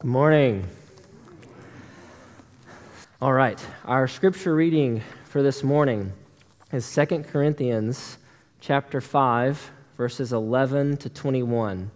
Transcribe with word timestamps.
Good 0.00 0.10
morning. 0.12 0.64
All 3.20 3.32
right, 3.32 3.58
our 3.84 4.06
scripture 4.06 4.54
reading 4.54 5.02
for 5.24 5.42
this 5.42 5.64
morning 5.64 6.12
is 6.70 6.88
2 6.94 7.24
Corinthians 7.24 8.18
chapter 8.60 9.00
5 9.00 9.72
verses 9.96 10.32
11 10.32 10.98
to 10.98 11.08
21. 11.08 11.90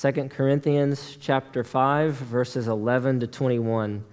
2 0.00 0.28
Corinthians 0.28 1.18
chapter 1.20 1.64
5 1.64 2.12
verses 2.14 2.68
11 2.68 3.18
to 3.18 3.26
21. 3.26 4.04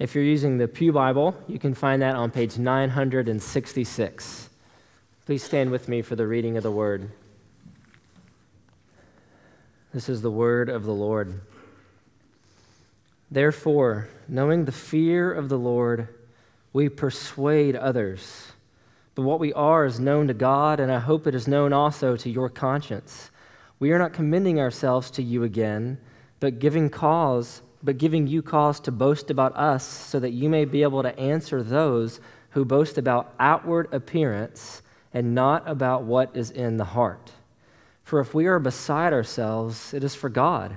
If 0.00 0.16
you're 0.16 0.24
using 0.24 0.58
the 0.58 0.66
Pew 0.66 0.90
Bible, 0.90 1.40
you 1.46 1.60
can 1.60 1.74
find 1.74 2.02
that 2.02 2.16
on 2.16 2.32
page 2.32 2.58
966. 2.58 4.50
Please 5.26 5.44
stand 5.44 5.70
with 5.70 5.88
me 5.88 6.02
for 6.02 6.16
the 6.16 6.26
reading 6.26 6.56
of 6.56 6.64
the 6.64 6.72
word. 6.72 7.08
This 9.94 10.08
is 10.08 10.22
the 10.22 10.30
word 10.32 10.68
of 10.68 10.82
the 10.82 10.92
Lord. 10.92 11.40
Therefore, 13.30 14.08
knowing 14.28 14.64
the 14.64 14.72
fear 14.72 15.32
of 15.32 15.48
the 15.48 15.58
Lord, 15.58 16.08
we 16.72 16.88
persuade 16.88 17.74
others. 17.74 18.52
But 19.14 19.22
what 19.22 19.40
we 19.40 19.52
are 19.54 19.84
is 19.84 19.98
known 19.98 20.28
to 20.28 20.34
God, 20.34 20.78
and 20.78 20.92
I 20.92 20.98
hope 20.98 21.26
it 21.26 21.34
is 21.34 21.48
known 21.48 21.72
also 21.72 22.16
to 22.16 22.30
your 22.30 22.48
conscience. 22.48 23.30
We 23.78 23.90
are 23.92 23.98
not 23.98 24.12
commending 24.12 24.60
ourselves 24.60 25.10
to 25.12 25.22
you 25.22 25.42
again, 25.42 25.98
but 26.38 26.58
giving 26.58 26.90
cause, 26.90 27.62
but 27.82 27.98
giving 27.98 28.26
you 28.26 28.42
cause 28.42 28.78
to 28.80 28.92
boast 28.92 29.30
about 29.30 29.56
us, 29.56 29.84
so 29.84 30.20
that 30.20 30.32
you 30.32 30.48
may 30.48 30.64
be 30.64 30.82
able 30.82 31.02
to 31.02 31.18
answer 31.18 31.62
those 31.62 32.20
who 32.50 32.64
boast 32.64 32.98
about 32.98 33.34
outward 33.40 33.88
appearance 33.92 34.82
and 35.12 35.34
not 35.34 35.68
about 35.68 36.04
what 36.04 36.36
is 36.36 36.50
in 36.50 36.76
the 36.76 36.84
heart. 36.84 37.32
For 38.04 38.20
if 38.20 38.34
we 38.34 38.46
are 38.46 38.58
beside 38.58 39.12
ourselves, 39.12 39.92
it 39.92 40.04
is 40.04 40.14
for 40.14 40.28
God. 40.28 40.76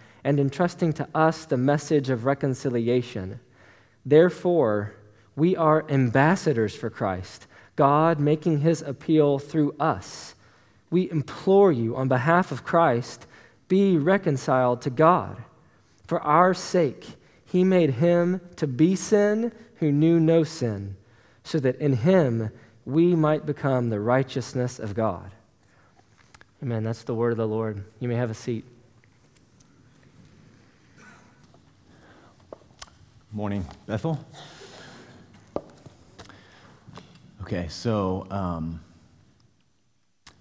and 0.23 0.39
entrusting 0.39 0.93
to 0.93 1.07
us 1.15 1.45
the 1.45 1.57
message 1.57 2.09
of 2.09 2.25
reconciliation. 2.25 3.39
Therefore, 4.05 4.93
we 5.35 5.55
are 5.55 5.89
ambassadors 5.89 6.75
for 6.75 6.89
Christ, 6.89 7.47
God 7.75 8.19
making 8.19 8.59
his 8.59 8.81
appeal 8.81 9.39
through 9.39 9.75
us. 9.79 10.35
We 10.89 11.09
implore 11.09 11.71
you 11.71 11.95
on 11.95 12.07
behalf 12.07 12.51
of 12.51 12.63
Christ, 12.63 13.25
be 13.67 13.97
reconciled 13.97 14.81
to 14.81 14.89
God. 14.89 15.37
For 16.05 16.19
our 16.21 16.53
sake, 16.53 17.05
he 17.45 17.63
made 17.63 17.91
him 17.91 18.41
to 18.57 18.67
be 18.67 18.95
sin 18.95 19.51
who 19.75 19.91
knew 19.91 20.19
no 20.19 20.43
sin, 20.43 20.97
so 21.43 21.59
that 21.59 21.77
in 21.77 21.93
him 21.93 22.51
we 22.85 23.15
might 23.15 23.45
become 23.45 23.89
the 23.89 23.99
righteousness 23.99 24.77
of 24.77 24.93
God. 24.93 25.31
Amen. 26.61 26.83
That's 26.83 27.03
the 27.03 27.15
word 27.15 27.31
of 27.31 27.37
the 27.37 27.47
Lord. 27.47 27.83
You 27.99 28.07
may 28.07 28.15
have 28.15 28.29
a 28.29 28.35
seat. 28.35 28.65
Morning, 33.33 33.65
Bethel. 33.85 34.19
Okay, 37.43 37.69
so 37.69 38.27
um, 38.29 38.81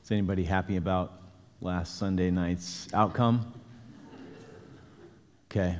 is 0.02 0.10
anybody 0.10 0.42
happy 0.42 0.76
about 0.76 1.12
last 1.60 1.98
Sunday 1.98 2.32
night's 2.32 2.92
outcome? 2.92 3.52
Okay, 5.48 5.76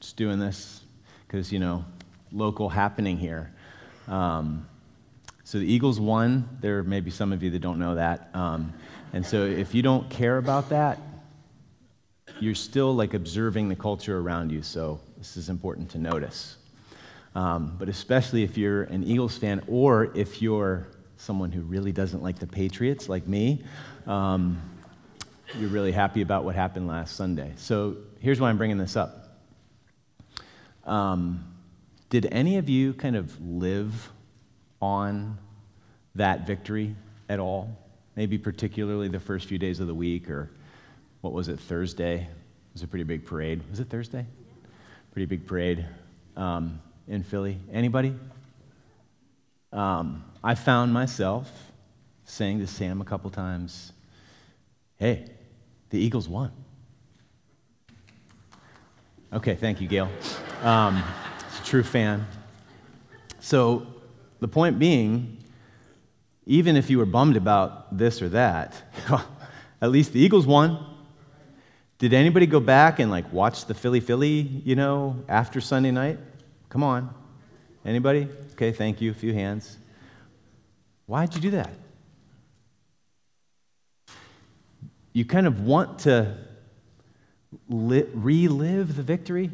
just 0.00 0.16
doing 0.16 0.40
this 0.40 0.82
because, 1.24 1.52
you 1.52 1.60
know, 1.60 1.84
local 2.32 2.68
happening 2.68 3.16
here. 3.16 3.52
Um, 4.08 4.68
so 5.44 5.60
the 5.60 5.72
Eagles 5.72 6.00
won. 6.00 6.48
There 6.60 6.82
may 6.82 6.98
be 6.98 7.12
some 7.12 7.32
of 7.32 7.44
you 7.44 7.50
that 7.50 7.60
don't 7.60 7.78
know 7.78 7.94
that. 7.94 8.30
Um, 8.34 8.72
and 9.12 9.24
so 9.24 9.44
if 9.44 9.72
you 9.72 9.82
don't 9.82 10.10
care 10.10 10.38
about 10.38 10.70
that, 10.70 10.98
you're 12.40 12.56
still 12.56 12.92
like 12.92 13.14
observing 13.14 13.68
the 13.68 13.76
culture 13.76 14.18
around 14.18 14.50
you. 14.50 14.62
So 14.62 14.98
this 15.24 15.38
is 15.38 15.48
important 15.48 15.88
to 15.88 15.98
notice. 15.98 16.58
Um, 17.34 17.76
but 17.78 17.88
especially 17.88 18.42
if 18.42 18.58
you're 18.58 18.82
an 18.82 19.02
Eagles 19.02 19.38
fan 19.38 19.62
or 19.66 20.12
if 20.14 20.42
you're 20.42 20.86
someone 21.16 21.50
who 21.50 21.62
really 21.62 21.92
doesn't 21.92 22.22
like 22.22 22.38
the 22.38 22.46
Patriots, 22.46 23.08
like 23.08 23.26
me, 23.26 23.64
um, 24.06 24.60
you're 25.58 25.70
really 25.70 25.92
happy 25.92 26.20
about 26.20 26.44
what 26.44 26.54
happened 26.54 26.86
last 26.86 27.16
Sunday. 27.16 27.52
So 27.56 27.96
here's 28.20 28.38
why 28.38 28.50
I'm 28.50 28.58
bringing 28.58 28.76
this 28.76 28.96
up. 28.96 29.38
Um, 30.84 31.42
did 32.10 32.28
any 32.30 32.58
of 32.58 32.68
you 32.68 32.92
kind 32.92 33.16
of 33.16 33.40
live 33.40 34.10
on 34.82 35.38
that 36.16 36.46
victory 36.46 36.94
at 37.30 37.40
all? 37.40 37.74
Maybe 38.14 38.36
particularly 38.36 39.08
the 39.08 39.20
first 39.20 39.48
few 39.48 39.56
days 39.56 39.80
of 39.80 39.86
the 39.86 39.94
week, 39.94 40.28
or 40.28 40.50
what 41.22 41.32
was 41.32 41.48
it, 41.48 41.58
Thursday? 41.58 42.16
It 42.16 42.74
was 42.74 42.82
a 42.82 42.86
pretty 42.86 43.04
big 43.04 43.24
parade. 43.24 43.62
Was 43.70 43.80
it 43.80 43.88
Thursday? 43.88 44.26
Pretty 45.14 45.26
big 45.26 45.46
parade 45.46 45.86
um, 46.36 46.82
in 47.06 47.22
Philly. 47.22 47.56
Anybody? 47.72 48.12
Um, 49.72 50.24
I 50.42 50.56
found 50.56 50.92
myself 50.92 51.70
saying 52.24 52.58
to 52.58 52.66
Sam 52.66 53.00
a 53.00 53.04
couple 53.04 53.30
times, 53.30 53.92
"Hey, 54.96 55.26
the 55.90 56.00
Eagles 56.00 56.28
won." 56.28 56.50
Okay, 59.32 59.54
thank 59.54 59.80
you, 59.80 59.86
Gail. 59.86 60.10
Um, 60.64 60.96
a 60.96 61.64
true 61.64 61.84
fan. 61.84 62.26
So, 63.38 63.86
the 64.40 64.48
point 64.48 64.80
being, 64.80 65.36
even 66.44 66.74
if 66.74 66.90
you 66.90 66.98
were 66.98 67.06
bummed 67.06 67.36
about 67.36 67.96
this 67.96 68.20
or 68.20 68.30
that, 68.30 68.74
at 69.80 69.92
least 69.92 70.12
the 70.12 70.18
Eagles 70.18 70.44
won. 70.44 70.93
Did 71.98 72.12
anybody 72.12 72.46
go 72.46 72.60
back 72.60 72.98
and 72.98 73.10
like 73.10 73.32
watch 73.32 73.66
the 73.66 73.74
Philly 73.74 74.00
Philly, 74.00 74.40
you 74.64 74.74
know, 74.74 75.22
after 75.28 75.60
Sunday 75.60 75.90
night? 75.90 76.18
Come 76.68 76.82
on. 76.82 77.14
Anybody? 77.84 78.28
Okay, 78.52 78.72
thank 78.72 79.00
you. 79.00 79.10
A 79.10 79.14
few 79.14 79.32
hands. 79.32 79.78
Why'd 81.06 81.34
you 81.34 81.40
do 81.40 81.50
that? 81.52 81.70
You 85.12 85.24
kind 85.24 85.46
of 85.46 85.60
want 85.60 86.00
to 86.00 86.36
li- 87.68 88.08
relive 88.12 88.96
the 88.96 89.02
victory. 89.02 89.50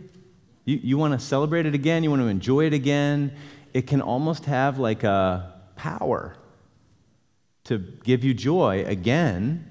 You, 0.64 0.80
you 0.82 0.98
want 0.98 1.12
to 1.12 1.24
celebrate 1.24 1.66
it 1.66 1.74
again. 1.74 2.02
You 2.02 2.10
want 2.10 2.22
to 2.22 2.28
enjoy 2.28 2.66
it 2.66 2.72
again. 2.72 3.32
It 3.74 3.86
can 3.86 4.00
almost 4.00 4.46
have 4.46 4.78
like 4.78 5.04
a 5.04 5.54
power 5.76 6.34
to 7.64 7.78
give 7.78 8.24
you 8.24 8.32
joy 8.32 8.84
again 8.86 9.70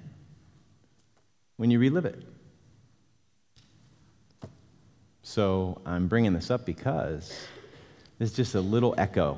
when 1.57 1.71
you 1.71 1.79
relive 1.79 2.05
it. 2.05 2.28
So 5.29 5.79
I'm 5.85 6.07
bringing 6.07 6.33
this 6.33 6.49
up 6.49 6.65
because 6.65 7.29
this 8.17 8.31
is 8.31 8.35
just 8.35 8.55
a 8.55 8.61
little 8.61 8.95
echo 8.97 9.37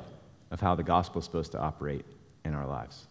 of 0.50 0.58
how 0.58 0.74
the 0.74 0.82
gospel 0.82 1.18
is 1.18 1.26
supposed 1.26 1.52
to 1.52 1.60
operate 1.60 2.06
in 2.46 2.54
our 2.54 2.66
lives. 2.66 3.06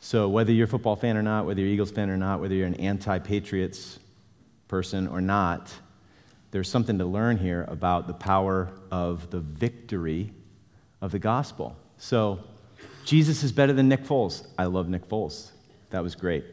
So 0.00 0.28
whether 0.28 0.52
you're 0.52 0.66
a 0.66 0.68
football 0.68 0.96
fan 0.96 1.16
or 1.16 1.22
not, 1.22 1.46
whether 1.46 1.62
you're 1.62 1.70
Eagles 1.70 1.90
fan 1.90 2.10
or 2.10 2.18
not, 2.18 2.42
whether 2.42 2.54
you're 2.54 2.66
an 2.66 2.74
anti-Patriots 2.74 3.98
person 4.68 5.08
or 5.08 5.22
not, 5.22 5.72
there's 6.50 6.68
something 6.68 6.98
to 6.98 7.06
learn 7.06 7.38
here 7.38 7.64
about 7.68 8.06
the 8.06 8.12
power 8.12 8.70
of 8.90 9.30
the 9.30 9.40
victory 9.40 10.30
of 11.00 11.10
the 11.10 11.18
gospel. 11.18 11.74
So 11.96 12.38
Jesus 13.06 13.42
is 13.42 13.50
better 13.50 13.72
than 13.72 13.88
Nick 13.88 14.04
Foles. 14.04 14.46
I 14.58 14.66
love 14.66 14.90
Nick 14.90 15.08
Foles. 15.08 15.52
That 15.88 16.02
was 16.02 16.14
great. 16.14 16.44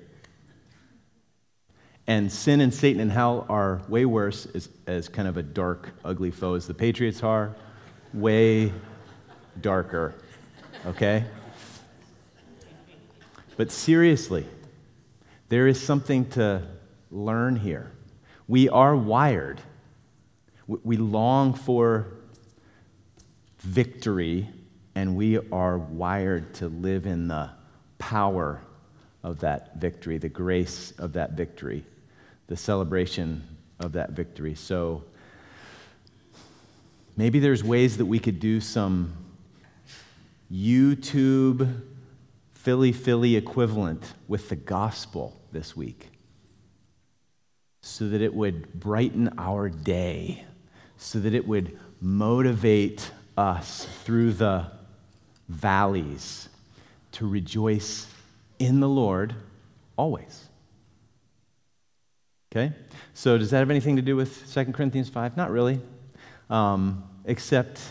And 2.07 2.31
sin 2.31 2.61
and 2.61 2.73
Satan 2.73 3.01
and 3.01 3.11
hell 3.11 3.45
are 3.49 3.81
way 3.87 4.05
worse 4.05 4.45
as, 4.53 4.69
as 4.85 5.09
kind 5.09 5.27
of 5.27 5.37
a 5.37 5.43
dark, 5.43 5.89
ugly 6.03 6.29
foe 6.29 6.53
as 6.53 6.67
the 6.67 6.73
Patriots 6.73 7.23
are, 7.23 7.55
way 8.13 8.71
darker, 9.59 10.13
okay? 10.85 11.25
But 13.57 13.71
seriously, 13.71 14.45
there 15.49 15.67
is 15.67 15.81
something 15.81 16.29
to 16.31 16.61
learn 17.09 17.55
here. 17.55 17.91
We 18.47 18.69
are 18.69 18.95
wired. 18.95 19.61
We 20.67 20.97
long 20.97 21.53
for 21.53 22.07
victory, 23.59 24.47
and 24.93 25.15
we 25.15 25.39
are 25.51 25.77
wired 25.77 26.53
to 26.55 26.67
live 26.67 27.07
in 27.07 27.27
the 27.27 27.49
power 27.97 28.61
of 29.23 29.39
that 29.39 29.77
victory, 29.77 30.19
the 30.19 30.29
grace 30.29 30.93
of 30.99 31.13
that 31.13 31.31
victory, 31.31 31.83
the 32.47 32.57
celebration 32.57 33.43
of 33.79 33.93
that 33.93 34.11
victory. 34.11 34.55
So 34.55 35.03
maybe 37.17 37.39
there's 37.39 37.63
ways 37.63 37.97
that 37.97 38.05
we 38.05 38.19
could 38.19 38.39
do 38.39 38.59
some 38.59 39.13
YouTube 40.51 41.81
Philly 42.53 42.91
Philly 42.91 43.35
equivalent 43.35 44.13
with 44.27 44.49
the 44.49 44.55
gospel 44.55 45.39
this 45.51 45.75
week 45.75 46.09
so 47.81 48.09
that 48.09 48.21
it 48.21 48.33
would 48.33 48.73
brighten 48.73 49.29
our 49.37 49.69
day, 49.69 50.43
so 50.97 51.19
that 51.19 51.35
it 51.35 51.47
would 51.47 51.77
motivate 52.01 53.11
us 53.37 53.87
through 54.03 54.33
the 54.33 54.65
valleys 55.47 56.49
to 57.11 57.27
rejoice 57.27 58.07
in 58.57 58.79
the 58.79 58.89
Lord 58.89 59.35
always. 59.95 60.44
Okay? 62.55 62.73
So, 63.13 63.37
does 63.37 63.51
that 63.51 63.59
have 63.59 63.69
anything 63.69 63.97
to 63.97 64.01
do 64.01 64.15
with 64.15 64.53
2 64.53 64.71
Corinthians 64.71 65.09
5? 65.09 65.35
Not 65.35 65.51
really. 65.51 65.81
Um, 66.49 67.03
except 67.25 67.81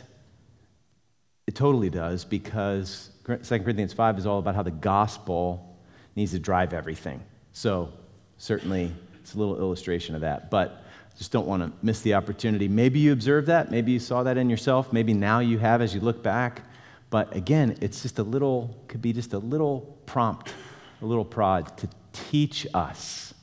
it 1.47 1.55
totally 1.55 1.91
does 1.91 2.25
because 2.25 3.11
2 3.27 3.37
Corinthians 3.61 3.93
5 3.93 4.19
is 4.19 4.27
all 4.27 4.39
about 4.39 4.55
how 4.55 4.63
the 4.63 4.71
gospel 4.71 5.79
needs 6.17 6.33
to 6.33 6.39
drive 6.39 6.73
everything. 6.73 7.23
So, 7.53 7.93
certainly, 8.39 8.91
it's 9.21 9.35
a 9.35 9.39
little 9.39 9.59
illustration 9.59 10.15
of 10.15 10.23
that. 10.23 10.51
But 10.51 10.83
just 11.19 11.31
don't 11.31 11.47
want 11.47 11.63
to 11.63 11.71
miss 11.85 12.01
the 12.01 12.15
opportunity. 12.15 12.67
Maybe 12.67 13.01
you 13.01 13.13
observed 13.13 13.49
that. 13.49 13.71
Maybe 13.71 13.93
you 13.93 13.99
saw 13.99 14.23
that 14.23 14.39
in 14.39 14.49
yourself. 14.49 14.95
Maybe 14.95 15.13
now 15.13 15.41
you 15.41 15.59
have 15.59 15.83
as 15.83 15.95
you 15.95 16.01
look 16.01 16.23
back. 16.23 16.63
But 17.11 17.37
again, 17.37 17.77
it's 17.83 18.01
just 18.01 18.19
a 18.19 18.23
little, 18.23 18.75
could 18.89 19.03
be 19.03 19.13
just 19.13 19.35
a 19.35 19.39
little 19.39 19.99
prompt, 20.07 20.55
a 21.03 21.05
little 21.05 21.25
prod 21.25 21.77
to 21.79 21.89
teach 22.13 22.67
us 22.73 23.34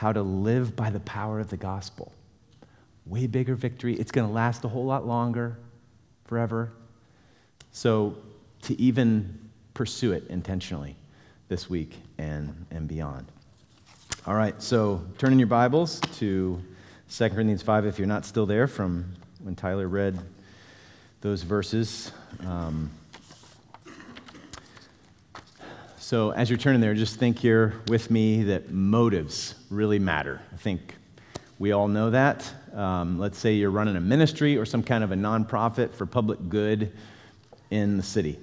how 0.00 0.10
to 0.10 0.22
live 0.22 0.74
by 0.74 0.88
the 0.88 1.00
power 1.00 1.40
of 1.40 1.50
the 1.50 1.58
gospel. 1.58 2.10
Way 3.04 3.26
bigger 3.26 3.54
victory. 3.54 3.92
It's 3.96 4.10
going 4.10 4.26
to 4.26 4.32
last 4.32 4.64
a 4.64 4.68
whole 4.68 4.86
lot 4.86 5.06
longer, 5.06 5.58
forever. 6.24 6.72
So 7.72 8.16
to 8.62 8.80
even 8.80 9.38
pursue 9.74 10.12
it 10.12 10.26
intentionally 10.30 10.96
this 11.48 11.68
week 11.68 11.98
and, 12.16 12.64
and 12.70 12.88
beyond. 12.88 13.26
All 14.26 14.34
right, 14.34 14.54
so 14.62 15.02
turn 15.18 15.32
in 15.32 15.38
your 15.38 15.48
Bibles 15.48 16.00
to 16.14 16.58
2 17.10 17.28
Corinthians 17.28 17.60
5 17.60 17.84
if 17.84 17.98
you're 17.98 18.08
not 18.08 18.24
still 18.24 18.46
there 18.46 18.66
from 18.66 19.04
when 19.42 19.54
Tyler 19.54 19.86
read 19.86 20.18
those 21.20 21.42
verses. 21.42 22.10
Um, 22.46 22.90
so, 26.10 26.30
as 26.30 26.50
you're 26.50 26.58
turning 26.58 26.80
there, 26.80 26.92
just 26.92 27.20
think 27.20 27.38
here 27.38 27.72
with 27.86 28.10
me 28.10 28.42
that 28.42 28.72
motives 28.72 29.54
really 29.70 30.00
matter. 30.00 30.40
I 30.52 30.56
think 30.56 30.96
we 31.60 31.70
all 31.70 31.86
know 31.86 32.10
that. 32.10 32.52
Um, 32.74 33.20
let's 33.20 33.38
say 33.38 33.54
you're 33.54 33.70
running 33.70 33.94
a 33.94 34.00
ministry 34.00 34.58
or 34.58 34.66
some 34.66 34.82
kind 34.82 35.04
of 35.04 35.12
a 35.12 35.14
nonprofit 35.14 35.94
for 35.94 36.06
public 36.06 36.48
good 36.48 36.90
in 37.70 37.96
the 37.96 38.02
city. 38.02 38.40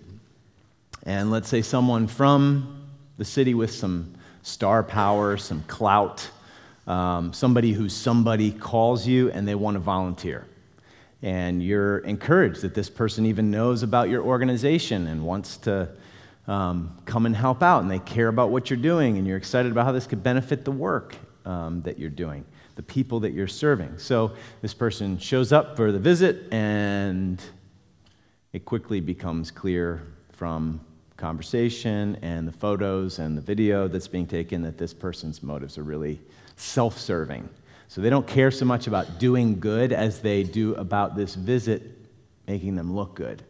And 1.04 1.30
let's 1.30 1.50
say 1.50 1.62
someone 1.62 2.08
from 2.08 2.88
the 3.18 3.26
city 3.26 3.54
with 3.54 3.72
some 3.72 4.16
star 4.44 4.82
power, 4.82 5.36
some 5.36 5.62
clout, 5.64 6.26
um, 6.88 7.34
somebody 7.34 7.74
who's 7.74 7.94
somebody 7.94 8.54
calls 8.54 9.06
you 9.06 9.30
and 9.32 9.46
they 9.46 9.56
want 9.56 9.76
to 9.76 9.80
volunteer 9.80 10.48
and 11.22 11.64
you're 11.64 12.00
encouraged 12.00 12.62
that 12.62 12.76
this 12.76 12.90
person 12.90 13.26
even 13.26 13.50
knows 13.50 13.82
about 13.82 14.08
your 14.08 14.24
organization 14.24 15.08
and 15.08 15.26
wants 15.26 15.58
to 15.58 15.90
um, 16.48 16.98
come 17.06 17.26
and 17.26 17.36
help 17.36 17.62
out, 17.62 17.82
and 17.82 17.92
they 17.92 18.00
care 18.00 18.28
about 18.28 18.50
what 18.50 18.70
you're 18.70 18.78
doing, 18.78 19.18
and 19.18 19.28
you're 19.28 19.38
excited 19.38 19.72
about 19.72 19.86
how 19.86 19.92
this 19.92 20.08
could 20.08 20.24
benefit 20.24 20.66
the 20.66 20.72
work 20.72 21.16
um, 21.46 21.82
that 21.82 22.00
you're 22.00 22.10
doing, 22.10 22.46
the 22.76 22.84
people 22.84 23.20
that 23.22 23.32
you're 23.32 23.48
serving. 23.48 23.98
So 23.98 24.34
this 24.62 24.74
person 24.74 25.18
shows 25.18 25.52
up 25.52 25.76
for 25.76 25.92
the 25.92 26.00
visit, 26.00 26.52
and 26.52 27.42
it 28.54 28.66
quickly 28.66 29.00
becomes 29.00 29.52
clear 29.52 30.02
from 30.32 30.80
conversation 31.18 32.18
and 32.22 32.48
the 32.48 32.52
photos 32.52 33.18
and 33.18 33.36
the 33.36 33.42
video 33.42 33.88
that's 33.88 34.08
being 34.08 34.28
taken 34.28 34.62
that 34.62 34.78
this 34.78 34.94
person's 34.94 35.42
motives 35.42 35.78
are 35.78 35.84
really 35.84 36.22
self 36.56 36.98
serving 37.00 37.50
so 37.88 38.02
they 38.02 38.10
don't 38.10 38.28
care 38.28 38.52
so 38.52 38.66
much 38.66 38.88
about 38.88 39.18
doing 39.18 39.60
good 39.60 39.94
as 39.94 40.20
they 40.20 40.44
do 40.44 40.76
about 40.76 41.16
this 41.16 41.36
visit 41.36 41.82
making 42.48 42.76
them 42.76 42.94
look 42.94 43.16
good. 43.16 43.44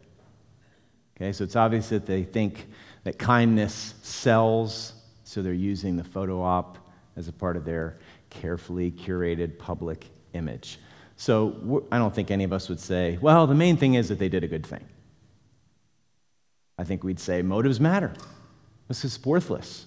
Okay, 1.16 1.32
so 1.32 1.44
it's 1.44 1.56
obvious 1.56 1.88
that 1.88 2.06
they 2.06 2.22
think 2.22 2.66
that 3.04 3.18
kindness 3.18 3.94
sells, 4.02 4.92
so 5.24 5.42
they're 5.42 5.52
using 5.52 5.96
the 5.96 6.04
photo 6.04 6.42
op 6.42 6.78
as 7.16 7.28
a 7.28 7.32
part 7.32 7.56
of 7.56 7.64
their 7.64 7.98
carefully 8.30 8.90
curated 8.90 9.58
public 9.58 10.06
image. 10.34 10.78
So 11.16 11.86
I 11.90 11.98
don't 11.98 12.14
think 12.14 12.30
any 12.30 12.44
of 12.44 12.52
us 12.52 12.68
would 12.68 12.80
say, 12.80 13.18
well, 13.20 13.46
the 13.46 13.54
main 13.54 13.76
thing 13.76 13.94
is 13.94 14.08
that 14.08 14.18
they 14.18 14.28
did 14.28 14.44
a 14.44 14.48
good 14.48 14.66
thing. 14.66 14.84
I 16.78 16.84
think 16.84 17.02
we'd 17.02 17.18
say 17.18 17.42
motives 17.42 17.80
matter. 17.80 18.12
This 18.86 19.04
is 19.04 19.24
worthless. 19.24 19.86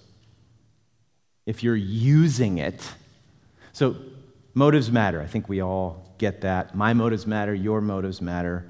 If 1.45 1.63
you're 1.63 1.75
using 1.75 2.57
it, 2.57 2.81
so 3.71 3.95
Motives 4.53 4.91
matter. 4.91 5.21
I 5.21 5.27
think 5.27 5.47
we 5.47 5.61
all 5.61 6.13
get 6.17 6.41
that. 6.41 6.75
My 6.75 6.93
motives 6.93 7.25
matter. 7.25 7.53
Your 7.53 7.79
motives 7.79 8.21
matter. 8.21 8.69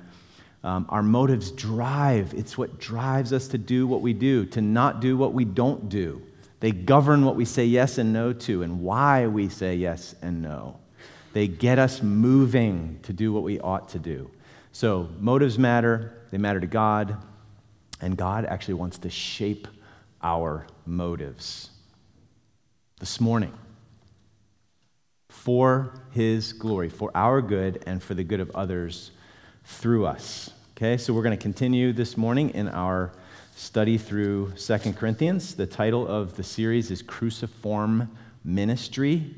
Um, 0.63 0.85
our 0.89 1.01
motives 1.01 1.51
drive. 1.51 2.33
It's 2.33 2.57
what 2.57 2.79
drives 2.79 3.33
us 3.33 3.47
to 3.49 3.57
do 3.57 3.87
what 3.87 4.01
we 4.01 4.13
do, 4.13 4.45
to 4.47 4.61
not 4.61 5.01
do 5.01 5.17
what 5.17 5.33
we 5.33 5.43
don't 5.45 5.89
do. 5.89 6.21
They 6.59 6.71
govern 6.71 7.25
what 7.25 7.35
we 7.35 7.45
say 7.45 7.65
yes 7.65 7.97
and 7.97 8.13
no 8.13 8.33
to 8.33 8.61
and 8.61 8.81
why 8.81 9.25
we 9.25 9.49
say 9.49 9.75
yes 9.75 10.13
and 10.21 10.41
no. 10.41 10.79
They 11.33 11.47
get 11.47 11.79
us 11.79 12.03
moving 12.03 12.99
to 13.03 13.13
do 13.13 13.33
what 13.33 13.43
we 13.43 13.59
ought 13.59 13.89
to 13.89 13.99
do. 13.99 14.29
So, 14.71 15.09
motives 15.19 15.57
matter. 15.57 16.21
They 16.29 16.37
matter 16.37 16.59
to 16.59 16.67
God. 16.67 17.17
And 17.99 18.15
God 18.15 18.45
actually 18.45 18.75
wants 18.75 18.99
to 18.99 19.09
shape 19.09 19.67
our 20.21 20.67
motives. 20.85 21.71
This 22.99 23.19
morning, 23.19 23.53
for 25.29 26.03
his 26.11 26.53
glory, 26.53 26.89
for 26.89 27.09
our 27.15 27.41
good, 27.41 27.83
and 27.87 28.03
for 28.03 28.13
the 28.13 28.23
good 28.23 28.39
of 28.39 28.51
others 28.51 29.11
through 29.71 30.05
us. 30.05 30.51
Okay, 30.77 30.97
so 30.97 31.13
we're 31.13 31.23
going 31.23 31.37
to 31.37 31.41
continue 31.41 31.93
this 31.93 32.17
morning 32.17 32.49
in 32.51 32.67
our 32.69 33.11
study 33.55 33.97
through 33.97 34.53
Second 34.55 34.97
Corinthians. 34.97 35.55
The 35.55 35.65
title 35.65 36.07
of 36.07 36.35
the 36.35 36.43
series 36.43 36.91
is 36.91 37.01
Cruciform 37.01 38.09
Ministry. 38.43 39.33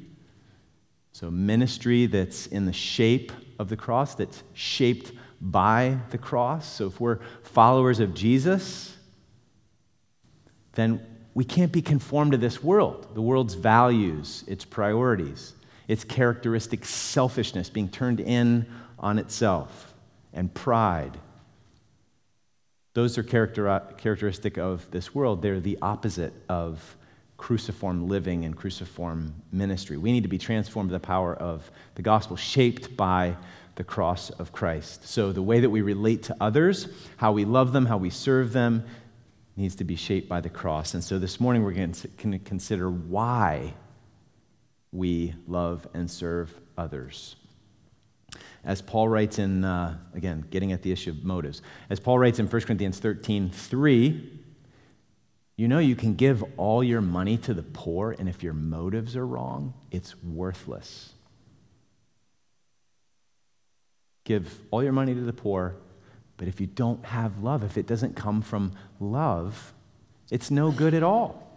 So, 1.12 1.30
ministry 1.30 2.08
that's 2.08 2.48
in 2.48 2.66
the 2.66 2.74
shape 2.74 3.32
of 3.60 3.70
the 3.70 3.78
cross, 3.78 4.16
that's 4.16 4.44
shaped 4.54 5.12
by 5.40 6.00
the 6.10 6.18
cross. 6.18 6.68
So, 6.68 6.88
if 6.88 7.00
we're 7.00 7.20
followers 7.44 8.00
of 8.00 8.13
Jesus, 8.13 8.98
then 10.74 11.06
we 11.34 11.46
can't 11.46 11.72
be 11.72 11.82
conformed 11.82 12.32
to 12.32 12.38
this 12.38 12.63
world, 12.63 13.08
the 13.13 13.22
world's 13.22 13.54
values, 13.54 14.44
its 14.48 14.66
priorities 14.66 15.54
its 15.88 16.04
characteristic 16.06 16.86
selfishness 16.86 17.70
being 17.70 17.90
turned 17.90 18.20
in 18.20 18.66
on 18.98 19.20
itself 19.20 19.93
and 20.34 20.54
pride. 20.54 21.18
Those 22.94 23.18
are 23.18 23.24
character, 23.24 23.82
characteristic 23.98 24.58
of 24.58 24.90
this 24.92 25.16
world. 25.16 25.42
They're 25.42 25.60
the 25.60 25.80
opposite 25.82 26.34
of 26.50 26.96
cruciform 27.38 28.08
living 28.08 28.46
and 28.46 28.56
cruciform 28.56 29.34
ministry. 29.52 29.98
We 29.98 30.12
need 30.12 30.24
to 30.24 30.30
be 30.30 30.38
transformed 30.38 30.92
by 30.92 30.94
the 30.94 31.00
power 31.00 31.36
of 31.36 31.70
the 31.96 32.02
gospel, 32.02 32.38
shaped 32.38 32.96
by 32.96 33.36
the 33.75 33.84
cross 33.84 34.30
of 34.30 34.52
Christ. 34.52 35.08
So 35.08 35.32
the 35.32 35.42
way 35.42 35.60
that 35.60 35.70
we 35.70 35.82
relate 35.82 36.24
to 36.24 36.38
others, 36.40 36.88
how 37.18 37.32
we 37.32 37.44
love 37.44 37.74
them, 37.74 37.88
how 37.88 37.98
we 37.98 38.12
serve 38.12 38.54
them, 38.54 38.86
needs 39.56 39.75
to 39.75 39.84
be 39.84 39.96
shaped 39.96 40.30
by 40.30 40.42
the 40.42 40.50
cross. 40.50 40.94
And 40.94 41.04
so 41.04 41.20
this 41.20 41.40
morning 41.40 41.63
we're 41.63 41.74
going 41.74 41.92
to 41.94 42.40
consider 42.40 42.90
why 42.90 43.74
we 44.92 45.34
love 45.48 45.88
and 45.94 46.10
serve 46.10 46.54
others. 46.78 47.36
As 48.63 48.82
Paul 48.82 49.10
writes 49.10 49.40
in, 49.40 49.66
uh, 49.66 49.98
again, 50.13 50.46
getting 50.50 50.72
at 50.72 50.82
the 50.82 50.92
issue 50.92 51.12
of 51.12 51.24
motives, 51.24 51.62
as 51.90 52.00
Paul 52.00 52.20
writes 52.20 52.40
in 52.40 52.48
1 52.48 52.62
Corinthians 52.62 53.00
13 53.00 53.50
3, 53.50 54.40
you 55.56 55.68
know 55.68 55.80
you 55.80 55.96
can 55.96 56.16
give 56.16 56.44
all 56.58 56.84
your 56.84 57.02
money 57.02 57.38
to 57.38 57.54
the 57.54 57.63
poor, 57.63 58.16
and 58.18 58.28
if 58.28 58.42
your 58.42 58.54
motives 58.54 59.16
are 59.16 59.28
wrong, 59.28 59.74
it's 59.92 60.16
worthless. 60.24 61.13
Give 64.24 64.62
all 64.72 64.84
your 64.84 64.94
money 64.94 65.13
to 65.13 65.22
the 65.22 65.34
poor, 65.34 65.75
But 66.38 66.48
if 66.48 66.60
you 66.60 66.68
don't 66.68 67.06
have 67.06 67.44
love, 67.44 67.63
if 67.63 67.78
it 67.78 67.86
doesn't 67.86 68.16
come 68.16 68.42
from 68.42 68.72
love, 69.00 69.74
it's 70.32 70.50
no 70.50 70.72
good 70.72 70.94
at 70.94 71.04
all. 71.04 71.53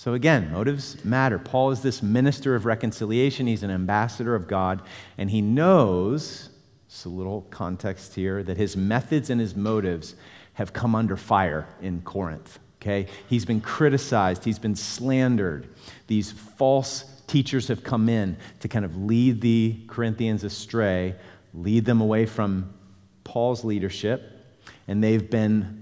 So 0.00 0.14
again, 0.14 0.50
motives 0.50 1.04
matter. 1.04 1.38
Paul 1.38 1.72
is 1.72 1.82
this 1.82 2.02
minister 2.02 2.54
of 2.54 2.64
reconciliation, 2.64 3.46
he's 3.46 3.62
an 3.62 3.70
ambassador 3.70 4.34
of 4.34 4.48
God, 4.48 4.80
and 5.18 5.30
he 5.30 5.42
knows, 5.42 6.48
it's 6.86 7.04
a 7.04 7.10
little 7.10 7.42
context 7.50 8.14
here, 8.14 8.42
that 8.44 8.56
his 8.56 8.78
methods 8.78 9.28
and 9.28 9.38
his 9.38 9.54
motives 9.54 10.14
have 10.54 10.72
come 10.72 10.94
under 10.94 11.18
fire 11.18 11.68
in 11.82 12.00
Corinth. 12.00 12.58
Okay? 12.80 13.08
He's 13.28 13.44
been 13.44 13.60
criticized, 13.60 14.42
he's 14.42 14.58
been 14.58 14.74
slandered. 14.74 15.68
These 16.06 16.32
false 16.32 17.04
teachers 17.26 17.68
have 17.68 17.84
come 17.84 18.08
in 18.08 18.38
to 18.60 18.68
kind 18.68 18.86
of 18.86 18.96
lead 18.96 19.42
the 19.42 19.80
Corinthians 19.86 20.44
astray, 20.44 21.14
lead 21.52 21.84
them 21.84 22.00
away 22.00 22.24
from 22.24 22.72
Paul's 23.22 23.66
leadership, 23.66 24.32
and 24.88 25.04
they've 25.04 25.28
been 25.30 25.79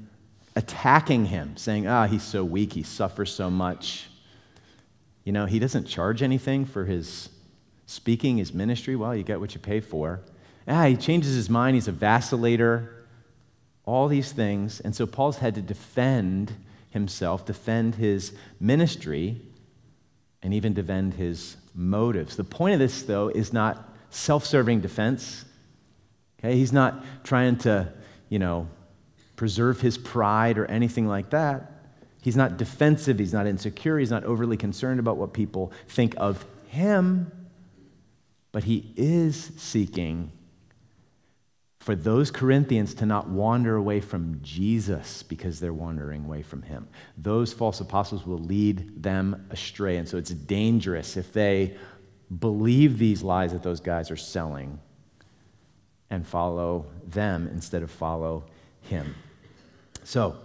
attacking 0.59 1.27
him, 1.27 1.57
saying, 1.57 1.87
ah, 1.87 2.09
he's 2.09 2.25
so 2.25 2.45
weak, 2.45 2.73
he 2.73 2.83
suffers 2.83 3.33
so 3.33 3.49
much. 3.49 4.09
You 5.23 5.31
know, 5.31 5.47
he 5.47 5.61
doesn't 5.61 5.85
charge 5.85 6.21
anything 6.21 6.65
for 6.65 6.85
his 6.85 7.29
speaking, 7.87 8.39
his 8.39 8.53
ministry. 8.53 8.97
Well, 8.97 9.15
you 9.15 9.23
get 9.23 9.39
what 9.39 9.55
you 9.55 9.61
pay 9.61 9.79
for. 9.79 10.21
Ah, 10.67 10.87
he 10.87 10.97
changes 10.97 11.37
his 11.37 11.49
mind, 11.49 11.77
he's 11.77 11.87
a 11.87 11.93
vacillator, 11.93 12.89
all 13.85 14.09
these 14.09 14.33
things. 14.33 14.81
And 14.81 14.97
so 14.97 15.07
Paul's 15.07 15.39
had 15.39 15.55
to 15.55 15.63
defend 15.63 16.53
himself, 16.91 17.47
defend 17.47 17.95
his 17.95 18.33
ministry, 18.59 19.41
and 20.43 20.53
even 20.53 20.75
defend 20.75 21.15
his 21.15 21.57
motives. 21.73 22.35
The 22.35 22.43
point 22.43 22.75
of 22.75 22.81
this, 22.81 23.03
though, 23.05 23.29
is 23.29 23.53
not 23.53 23.95
self 24.11 24.45
serving 24.45 24.81
defense. 24.81 25.45
Okay? 26.41 26.57
He's 26.57 26.73
not 26.73 27.05
trying 27.23 27.59
to, 27.59 27.93
you 28.29 28.41
know, 28.41 28.67
preserve 29.39 29.81
his 29.81 29.97
pride 29.97 30.59
or 30.59 30.67
anything 30.67 31.07
like 31.07 31.31
that. 31.31 31.71
He's 32.21 32.37
not 32.37 32.57
defensive, 32.57 33.21
he's 33.21 33.33
not 33.33 33.47
insecure, 33.47 33.97
he's 33.99 34.11
not 34.11 34.25
overly 34.25 34.57
concerned 34.57 34.99
about 34.99 35.17
what 35.17 35.33
people 35.33 35.73
think 35.87 36.15
of 36.19 36.45
him, 36.67 37.31
but 38.51 38.65
he 38.65 38.93
is 38.97 39.53
seeking 39.57 40.33
for 41.79 41.95
those 41.95 42.33
Corinthians 42.33 42.95
to 42.95 43.07
not 43.07 43.29
wander 43.29 43.77
away 43.77 44.01
from 44.01 44.41
Jesus 44.43 45.23
because 45.23 45.61
they're 45.61 45.73
wandering 45.73 46.25
away 46.25 46.43
from 46.43 46.63
him. 46.63 46.89
Those 47.17 47.53
false 47.53 47.81
apostles 47.81 48.27
will 48.27 48.39
lead 48.39 49.01
them 49.01 49.47
astray. 49.51 49.99
And 49.99 50.09
so 50.09 50.19
it's 50.19 50.31
dangerous 50.31 51.17
if 51.17 51.33
they 51.33 51.77
believe 52.41 52.99
these 52.99 53.23
lies 53.23 53.53
that 53.53 53.63
those 53.63 53.81
guys 53.81 54.11
are 54.11 54.17
selling 54.17 54.81
and 56.11 56.27
follow 56.27 56.87
them 57.07 57.49
instead 57.53 57.85
of 57.85 57.91
follow 57.91 58.45
him. 58.83 59.15
So 60.09 60.37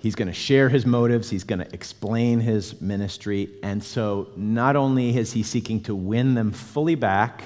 he's 0.00 0.14
going 0.14 0.28
to 0.28 0.34
share 0.34 0.68
his 0.68 0.84
motives, 0.84 1.30
he's 1.30 1.42
going 1.42 1.60
to 1.60 1.74
explain 1.74 2.40
his 2.40 2.78
ministry. 2.82 3.48
And 3.62 3.82
so 3.82 4.28
not 4.36 4.76
only 4.76 5.16
is 5.16 5.32
he 5.32 5.42
seeking 5.42 5.80
to 5.84 5.94
win 5.94 6.34
them 6.34 6.52
fully 6.52 6.94
back, 6.94 7.42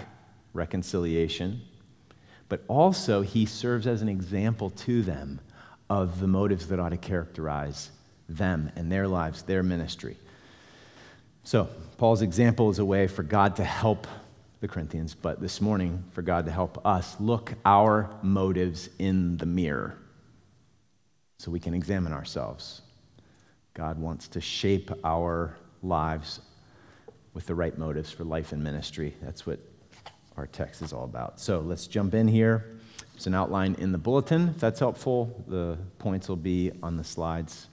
reconciliation, 0.55 1.61
but 2.49 2.65
also 2.67 3.23
he 3.23 3.47
serves 3.47 3.87
as 3.87 4.03
an 4.03 4.09
example 4.09 4.71
to 4.71 5.03
them 5.03 5.39
of 5.89 6.19
the 6.19 6.27
motives 6.27 6.67
that 6.67 6.81
ought 6.81 6.89
to 6.89 6.97
characterize 6.97 7.93
them 8.29 8.73
and 8.75 8.91
their 8.91 9.07
lives, 9.07 9.43
their 9.43 9.63
ministry. 9.63 10.17
So, 11.45 11.69
Paul's 11.97 12.23
example 12.23 12.71
is 12.71 12.81
a 12.81 12.85
way 12.85 13.07
for 13.07 13.23
God 13.23 13.55
to 13.57 13.65
help 13.65 14.09
the 14.61 14.67
Corinthians, 14.67 15.15
but 15.15 15.41
this 15.41 15.61
morning, 15.61 16.03
for 16.11 16.23
God 16.23 16.45
to 16.47 16.51
help 16.51 16.85
us 16.85 17.15
look 17.21 17.55
our 17.65 18.11
motives 18.21 18.89
in 18.99 19.37
the 19.37 19.47
mirror 19.47 19.97
so 21.39 21.51
we 21.51 21.61
can 21.61 21.75
examine 21.75 22.13
ourselves. 22.13 22.83
God 23.75 23.99
wants 23.99 24.29
to 24.29 24.41
shape 24.41 24.91
our 25.05 25.57
lives 25.83 26.41
with 27.35 27.47
the 27.47 27.55
right 27.55 27.77
motives 27.79 28.11
for 28.11 28.25
life 28.25 28.53
and 28.53 28.63
ministry. 28.63 29.15
That's 29.23 29.47
what 29.47 29.59
our 30.37 30.47
text 30.47 30.83
is 30.83 30.93
all 30.93 31.05
about. 31.05 31.41
So 31.41 31.61
let's 31.61 31.87
jump 31.87 32.15
in 32.15 32.29
here. 32.29 32.79
There's 33.13 33.27
an 33.27 33.35
outline 33.35 33.77
in 33.79 33.93
the 33.93 33.99
bulletin, 33.99 34.49
if 34.49 34.59
that's 34.59 34.81
helpful. 34.81 35.45
The 35.49 35.79
points 35.99 36.29
will 36.29 36.37
be 36.37 36.73
on 36.83 36.97
the 36.97 37.05
slides 37.05 37.69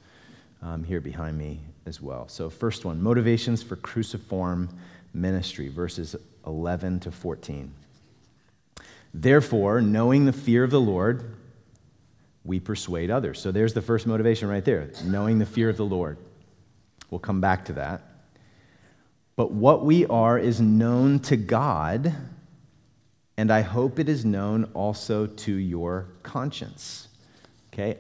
um, 0.61 0.83
here 0.83 1.01
behind 1.01 1.37
me 1.37 1.59
as 1.85 2.01
well. 2.01 2.27
So, 2.27 2.49
first 2.49 2.85
one 2.85 3.01
motivations 3.01 3.63
for 3.63 3.75
cruciform 3.77 4.69
ministry, 5.13 5.69
verses 5.69 6.15
11 6.45 6.99
to 7.01 7.11
14. 7.11 7.73
Therefore, 9.13 9.81
knowing 9.81 10.25
the 10.25 10.33
fear 10.33 10.63
of 10.63 10.71
the 10.71 10.81
Lord, 10.81 11.35
we 12.49 12.59
persuade 12.59 13.09
others. 13.09 13.39
So, 13.39 13.51
there's 13.51 13.73
the 13.73 13.81
first 13.81 14.05
motivation 14.05 14.49
right 14.49 14.65
there 14.65 14.89
knowing 15.05 15.39
the 15.39 15.45
fear 15.45 15.69
of 15.69 15.77
the 15.77 15.85
Lord. 15.85 16.17
We'll 17.09 17.19
come 17.19 17.39
back 17.39 17.65
to 17.65 17.73
that. 17.73 18.01
But 19.37 19.51
what 19.51 19.85
we 19.85 20.05
are 20.07 20.37
is 20.37 20.59
known 20.59 21.19
to 21.21 21.37
God 21.37 22.13
and 23.39 23.51
I 23.51 23.61
hope 23.61 23.99
it 23.99 24.09
is 24.09 24.25
known 24.25 24.65
also 24.73 25.25
to 25.25 25.53
your 25.53 26.09
conscience. 26.23 27.07
Okay? 27.71 27.97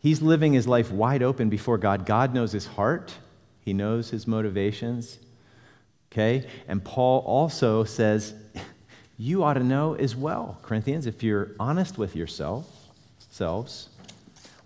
He's 0.00 0.20
living 0.20 0.52
his 0.52 0.66
life 0.66 0.90
wide 0.90 1.22
open 1.22 1.48
before 1.48 1.78
God. 1.78 2.06
God 2.06 2.34
knows 2.34 2.50
his 2.50 2.66
heart, 2.66 3.16
he 3.60 3.72
knows 3.72 4.10
his 4.10 4.26
motivations. 4.26 5.20
Okay? 6.10 6.48
And 6.66 6.84
Paul 6.84 7.20
also 7.20 7.84
says, 7.84 8.34
you 9.16 9.44
ought 9.44 9.54
to 9.54 9.62
know 9.62 9.94
as 9.94 10.16
well, 10.16 10.58
Corinthians, 10.62 11.06
if 11.06 11.22
you're 11.22 11.52
honest 11.60 11.96
with 11.96 12.16
yourself, 12.16 12.81
selves. 13.32 13.88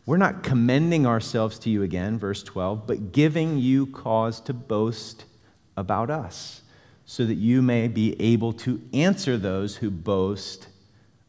We're 0.06 0.16
not 0.16 0.42
commending 0.42 1.06
ourselves 1.06 1.58
to 1.60 1.70
you 1.70 1.82
again, 1.82 2.18
verse 2.18 2.42
12, 2.42 2.86
but 2.86 3.12
giving 3.12 3.58
you 3.58 3.86
cause 3.86 4.40
to 4.42 4.52
boast 4.52 5.24
about 5.76 6.10
us 6.10 6.62
so 7.04 7.24
that 7.24 7.34
you 7.34 7.62
may 7.62 7.88
be 7.88 8.20
able 8.20 8.52
to 8.52 8.80
answer 8.92 9.36
those 9.36 9.76
who 9.76 9.90
boast 9.90 10.68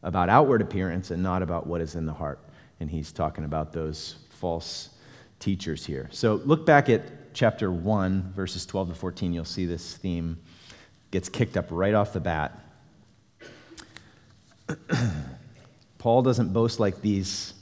about 0.02 0.28
outward 0.28 0.60
appearance 0.60 1.10
and 1.10 1.22
not 1.22 1.42
about 1.42 1.66
what 1.66 1.80
is 1.80 1.94
in 1.94 2.06
the 2.06 2.12
heart. 2.12 2.40
And 2.80 2.90
he's 2.90 3.12
talking 3.12 3.44
about 3.44 3.72
those 3.72 4.16
false 4.30 4.90
teachers 5.38 5.86
here. 5.86 6.08
So 6.10 6.40
look 6.44 6.66
back 6.66 6.88
at 6.88 7.34
chapter 7.34 7.70
1, 7.70 8.32
verses 8.34 8.66
12 8.66 8.90
to 8.90 8.94
14. 8.94 9.32
You'll 9.32 9.44
see 9.44 9.66
this 9.66 9.96
theme 9.96 10.38
gets 11.10 11.28
kicked 11.28 11.56
up 11.56 11.66
right 11.70 11.94
off 11.94 12.12
the 12.12 12.20
bat. 12.20 12.60
Paul 15.98 16.22
doesn't 16.22 16.52
boast 16.52 16.80
like 16.80 17.02
these 17.02 17.54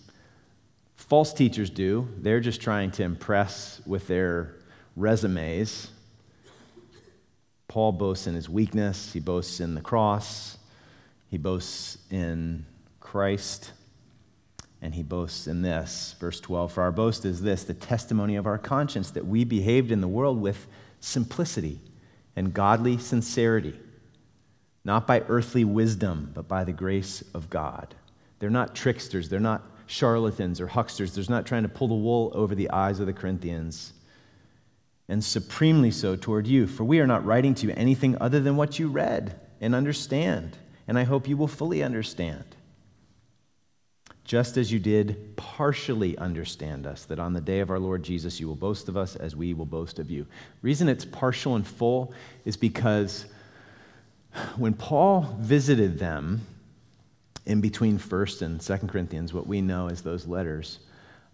false 0.94 1.32
teachers 1.32 1.70
do. 1.70 2.08
They're 2.18 2.40
just 2.40 2.60
trying 2.60 2.90
to 2.92 3.02
impress 3.02 3.80
with 3.86 4.06
their 4.06 4.54
resumes 4.94 5.90
Paul 7.68 7.92
boasts 7.92 8.26
in 8.26 8.34
his 8.34 8.48
weakness, 8.48 9.12
he 9.12 9.20
boasts 9.20 9.60
in 9.60 9.74
the 9.74 9.80
cross, 9.80 10.56
he 11.28 11.36
boasts 11.36 11.98
in 12.10 12.64
Christ, 13.00 13.72
and 14.80 14.94
he 14.94 15.02
boasts 15.02 15.46
in 15.46 15.62
this. 15.62 16.14
Verse 16.20 16.40
12 16.40 16.72
For 16.72 16.82
our 16.82 16.92
boast 16.92 17.24
is 17.24 17.42
this 17.42 17.64
the 17.64 17.74
testimony 17.74 18.36
of 18.36 18.46
our 18.46 18.58
conscience 18.58 19.10
that 19.10 19.26
we 19.26 19.44
behaved 19.44 19.90
in 19.90 20.00
the 20.00 20.08
world 20.08 20.40
with 20.40 20.66
simplicity 21.00 21.80
and 22.36 22.54
godly 22.54 22.98
sincerity, 22.98 23.78
not 24.84 25.06
by 25.06 25.20
earthly 25.28 25.64
wisdom, 25.64 26.30
but 26.34 26.46
by 26.46 26.64
the 26.64 26.72
grace 26.72 27.22
of 27.34 27.50
God. 27.50 27.94
They're 28.38 28.50
not 28.50 28.74
tricksters, 28.74 29.28
they're 29.28 29.40
not 29.40 29.62
charlatans 29.86 30.60
or 30.60 30.66
hucksters, 30.66 31.14
they're 31.14 31.24
not 31.28 31.46
trying 31.46 31.62
to 31.62 31.68
pull 31.68 31.88
the 31.88 31.94
wool 31.94 32.30
over 32.34 32.54
the 32.54 32.70
eyes 32.70 33.00
of 33.00 33.06
the 33.06 33.12
Corinthians 33.12 33.92
and 35.08 35.24
supremely 35.24 35.90
so 35.90 36.16
toward 36.16 36.46
you. 36.46 36.66
For 36.66 36.84
we 36.84 37.00
are 37.00 37.06
not 37.06 37.24
writing 37.24 37.54
to 37.56 37.66
you 37.68 37.74
anything 37.76 38.16
other 38.20 38.40
than 38.40 38.56
what 38.56 38.78
you 38.78 38.88
read 38.88 39.38
and 39.60 39.74
understand, 39.74 40.58
and 40.88 40.98
I 40.98 41.04
hope 41.04 41.28
you 41.28 41.36
will 41.36 41.48
fully 41.48 41.82
understand. 41.82 42.44
Just 44.24 44.56
as 44.56 44.72
you 44.72 44.80
did 44.80 45.36
partially 45.36 46.18
understand 46.18 46.84
us, 46.84 47.04
that 47.04 47.20
on 47.20 47.32
the 47.32 47.40
day 47.40 47.60
of 47.60 47.70
our 47.70 47.78
Lord 47.78 48.02
Jesus 48.02 48.40
you 48.40 48.48
will 48.48 48.56
boast 48.56 48.88
of 48.88 48.96
us 48.96 49.14
as 49.14 49.36
we 49.36 49.54
will 49.54 49.66
boast 49.66 50.00
of 50.00 50.10
you. 50.10 50.26
reason 50.62 50.88
it's 50.88 51.04
partial 51.04 51.54
and 51.54 51.64
full 51.64 52.12
is 52.44 52.56
because 52.56 53.26
when 54.56 54.74
Paul 54.74 55.36
visited 55.38 56.00
them 56.00 56.40
in 57.46 57.60
between 57.60 57.98
1st 57.98 58.42
and 58.42 58.60
2nd 58.60 58.88
Corinthians, 58.88 59.32
what 59.32 59.46
we 59.46 59.60
know 59.60 59.88
as 59.88 60.02
those 60.02 60.26
letters, 60.26 60.80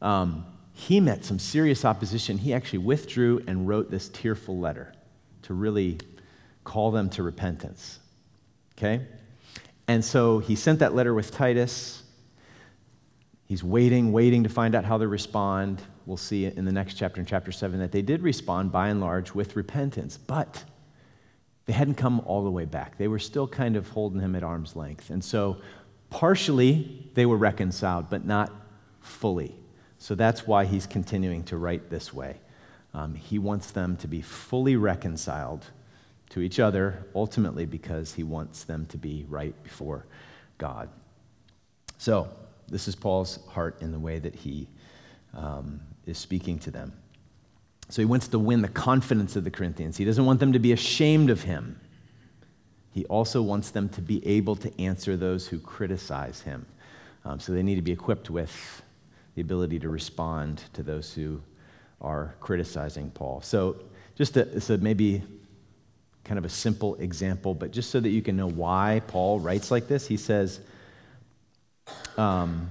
um, 0.01 0.45
he 0.75 1.01
met 1.01 1.25
some 1.25 1.39
serious 1.39 1.85
opposition. 1.85 2.39
He 2.39 2.55
actually 2.55 2.81
withdrew 2.81 3.43
and 3.47 3.67
wrote 3.67 3.91
this 3.91 4.09
tearful 4.09 4.59
letter 4.59 4.93
to 5.43 5.55
really 5.55 5.99
call 6.65 6.91
them 6.91 7.11
to 7.11 7.23
repentance. 7.23 7.99
Okay? 8.77 9.07
And 9.89 10.05
so 10.05 10.39
he 10.39 10.55
sent 10.55 10.79
that 10.79 10.95
letter 10.95 11.13
with 11.13 11.31
Titus. 11.31 12.03
He's 13.47 13.65
waiting, 13.65 14.13
waiting 14.13 14.43
to 14.45 14.49
find 14.49 14.75
out 14.75 14.85
how 14.85 14.97
they 14.97 15.07
respond. 15.07 15.83
We'll 16.07 16.17
see 16.17 16.47
in 16.47 16.65
the 16.65 16.73
next 16.73 16.95
chapter, 16.95 17.21
in 17.21 17.27
chapter 17.27 17.53
7, 17.53 17.79
that 17.81 17.93
they 17.93 18.03
did 18.03 18.23
respond 18.23 18.73
by 18.73 18.89
and 18.89 19.01
large 19.01 19.35
with 19.35 19.57
repentance. 19.57 20.17
But 20.17 20.65
they 21.67 21.73
hadn't 21.73 21.95
come 21.95 22.21
all 22.21 22.43
the 22.45 22.51
way 22.51 22.65
back. 22.65 22.97
They 22.99 23.09
were 23.09 23.19
still 23.19 23.47
kind 23.47 23.77
of 23.77 23.89
holding 23.89 24.21
him 24.21 24.35
at 24.35 24.43
arm's 24.43 24.75
length. 24.75 25.11
And 25.11 25.23
so 25.23 25.59
Partially, 26.13 27.09
they 27.15 27.25
were 27.25 27.39
reconciled, 27.39 28.11
but 28.11 28.27
not 28.27 28.53
fully. 29.01 29.55
So 29.99 30.15
that's 30.15 30.47
why 30.47 30.67
he's 30.67 30.87
continuing 30.87 31.43
to 31.45 31.57
write 31.57 31.89
this 31.89 32.13
way. 32.13 32.39
Um, 32.93 33.15
he 33.15 33.39
wants 33.39 33.71
them 33.71 33.97
to 33.97 34.07
be 34.07 34.21
fully 34.21 34.77
reconciled 34.77 35.65
to 36.29 36.41
each 36.41 36.61
other, 36.61 37.07
ultimately, 37.15 37.65
because 37.65 38.13
he 38.13 38.25
wants 38.25 38.65
them 38.65 38.85
to 38.87 38.99
be 38.99 39.25
right 39.27 39.55
before 39.65 40.05
God. 40.59 40.91
So, 41.97 42.29
this 42.69 42.89
is 42.89 42.95
Paul's 42.95 43.39
heart 43.49 43.81
in 43.81 43.91
the 43.91 43.99
way 43.99 44.19
that 44.19 44.35
he 44.35 44.69
um, 45.33 45.81
is 46.05 46.19
speaking 46.19 46.59
to 46.59 46.71
them. 46.71 46.93
So 47.89 48.03
he 48.03 48.07
wants 48.07 48.29
to 48.29 48.39
win 48.39 48.61
the 48.61 48.69
confidence 48.69 49.35
of 49.35 49.45
the 49.45 49.51
Corinthians. 49.51 49.97
He 49.97 50.05
doesn't 50.05 50.25
want 50.25 50.41
them 50.41 50.53
to 50.53 50.59
be 50.59 50.73
ashamed 50.73 51.31
of 51.31 51.43
him. 51.43 51.81
He 52.93 53.05
also 53.07 53.41
wants 53.43 53.71
them 53.71 53.89
to 53.91 54.03
be 54.03 54.27
able 54.27 54.55
to 54.57 54.81
answer 54.81 55.17
those 55.17 55.49
who 55.49 55.59
criticize 55.59 56.43
him. 56.43 56.67
Um, 57.25 57.41
so 57.41 57.53
they 57.53 57.63
need 57.63 57.77
to 57.77 57.83
be 57.83 57.93
equipped 57.93 58.29
with 58.31 58.83
the 59.35 59.41
ability 59.41 59.79
to 59.81 59.89
respond 59.89 60.63
to 60.75 60.83
those 60.83 61.15
who 61.15 61.41
are 62.01 62.35
criticizing 62.41 63.11
Paul. 63.11 63.41
So 63.41 63.77
just 64.15 64.37
a, 64.37 64.61
so 64.61 64.77
maybe 64.77 65.23
kind 66.25 66.39
of 66.39 66.45
a 66.45 66.51
simple 66.51 66.97
example, 66.97 67.55
but 67.55 67.71
just 67.71 67.91
so 67.91 67.99
that 67.99 68.11
you 68.11 68.21
can 68.21 68.37
know 68.37 68.49
why 68.49 69.01
Paul 69.07 69.41
writes 69.41 69.71
like 69.71 69.89
this, 69.89 70.07
he 70.07 70.17
says, 70.17 70.61
um, 72.19 72.71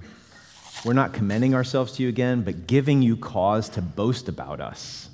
We're 0.86 0.94
not 0.94 1.14
commending 1.14 1.56
ourselves 1.56 1.94
to 1.94 2.04
you 2.04 2.10
again, 2.10 2.44
but 2.44 2.68
giving 2.68 3.02
you 3.02 3.18
cause 3.18 3.70
to 3.70 3.82
boast 3.82 4.30
about 4.30 4.62
us 4.62 5.11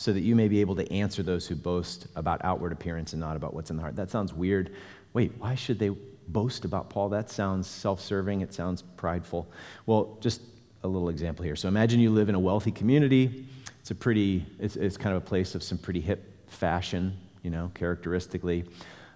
so 0.00 0.14
that 0.14 0.22
you 0.22 0.34
may 0.34 0.48
be 0.48 0.62
able 0.62 0.74
to 0.74 0.90
answer 0.90 1.22
those 1.22 1.46
who 1.46 1.54
boast 1.54 2.06
about 2.16 2.40
outward 2.42 2.72
appearance 2.72 3.12
and 3.12 3.20
not 3.20 3.36
about 3.36 3.52
what's 3.52 3.68
in 3.68 3.76
the 3.76 3.82
heart. 3.82 3.96
That 3.96 4.10
sounds 4.10 4.32
weird. 4.32 4.74
Wait, 5.12 5.30
why 5.36 5.54
should 5.54 5.78
they 5.78 5.90
boast 6.28 6.64
about 6.64 6.88
Paul? 6.88 7.10
That 7.10 7.28
sounds 7.28 7.66
self 7.66 8.00
serving, 8.00 8.40
it 8.40 8.54
sounds 8.54 8.80
prideful. 8.80 9.46
Well, 9.84 10.16
just 10.22 10.40
a 10.84 10.88
little 10.88 11.10
example 11.10 11.44
here. 11.44 11.54
So 11.54 11.68
imagine 11.68 12.00
you 12.00 12.08
live 12.08 12.30
in 12.30 12.34
a 12.34 12.40
wealthy 12.40 12.70
community. 12.70 13.44
It's 13.80 13.90
a 13.90 13.94
pretty, 13.94 14.46
it's, 14.58 14.74
it's 14.74 14.96
kind 14.96 15.14
of 15.14 15.22
a 15.22 15.26
place 15.26 15.54
of 15.54 15.62
some 15.62 15.76
pretty 15.76 16.00
hip 16.00 16.48
fashion, 16.48 17.14
you 17.42 17.50
know, 17.50 17.70
characteristically. 17.74 18.64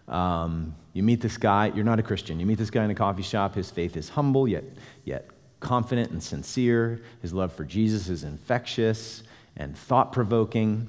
Um, 0.06 0.74
you 0.92 1.02
meet 1.02 1.22
this 1.22 1.38
guy, 1.38 1.72
you're 1.74 1.86
not 1.86 1.98
a 1.98 2.02
Christian. 2.02 2.38
You 2.38 2.44
meet 2.44 2.58
this 2.58 2.68
guy 2.68 2.84
in 2.84 2.90
a 2.90 2.94
coffee 2.94 3.22
shop. 3.22 3.54
His 3.54 3.70
faith 3.70 3.96
is 3.96 4.10
humble, 4.10 4.46
yet, 4.46 4.64
yet 5.06 5.30
confident 5.60 6.10
and 6.10 6.22
sincere. 6.22 7.00
His 7.22 7.32
love 7.32 7.54
for 7.54 7.64
Jesus 7.64 8.10
is 8.10 8.22
infectious 8.22 9.22
and 9.56 9.76
thought 9.76 10.12
provoking. 10.12 10.88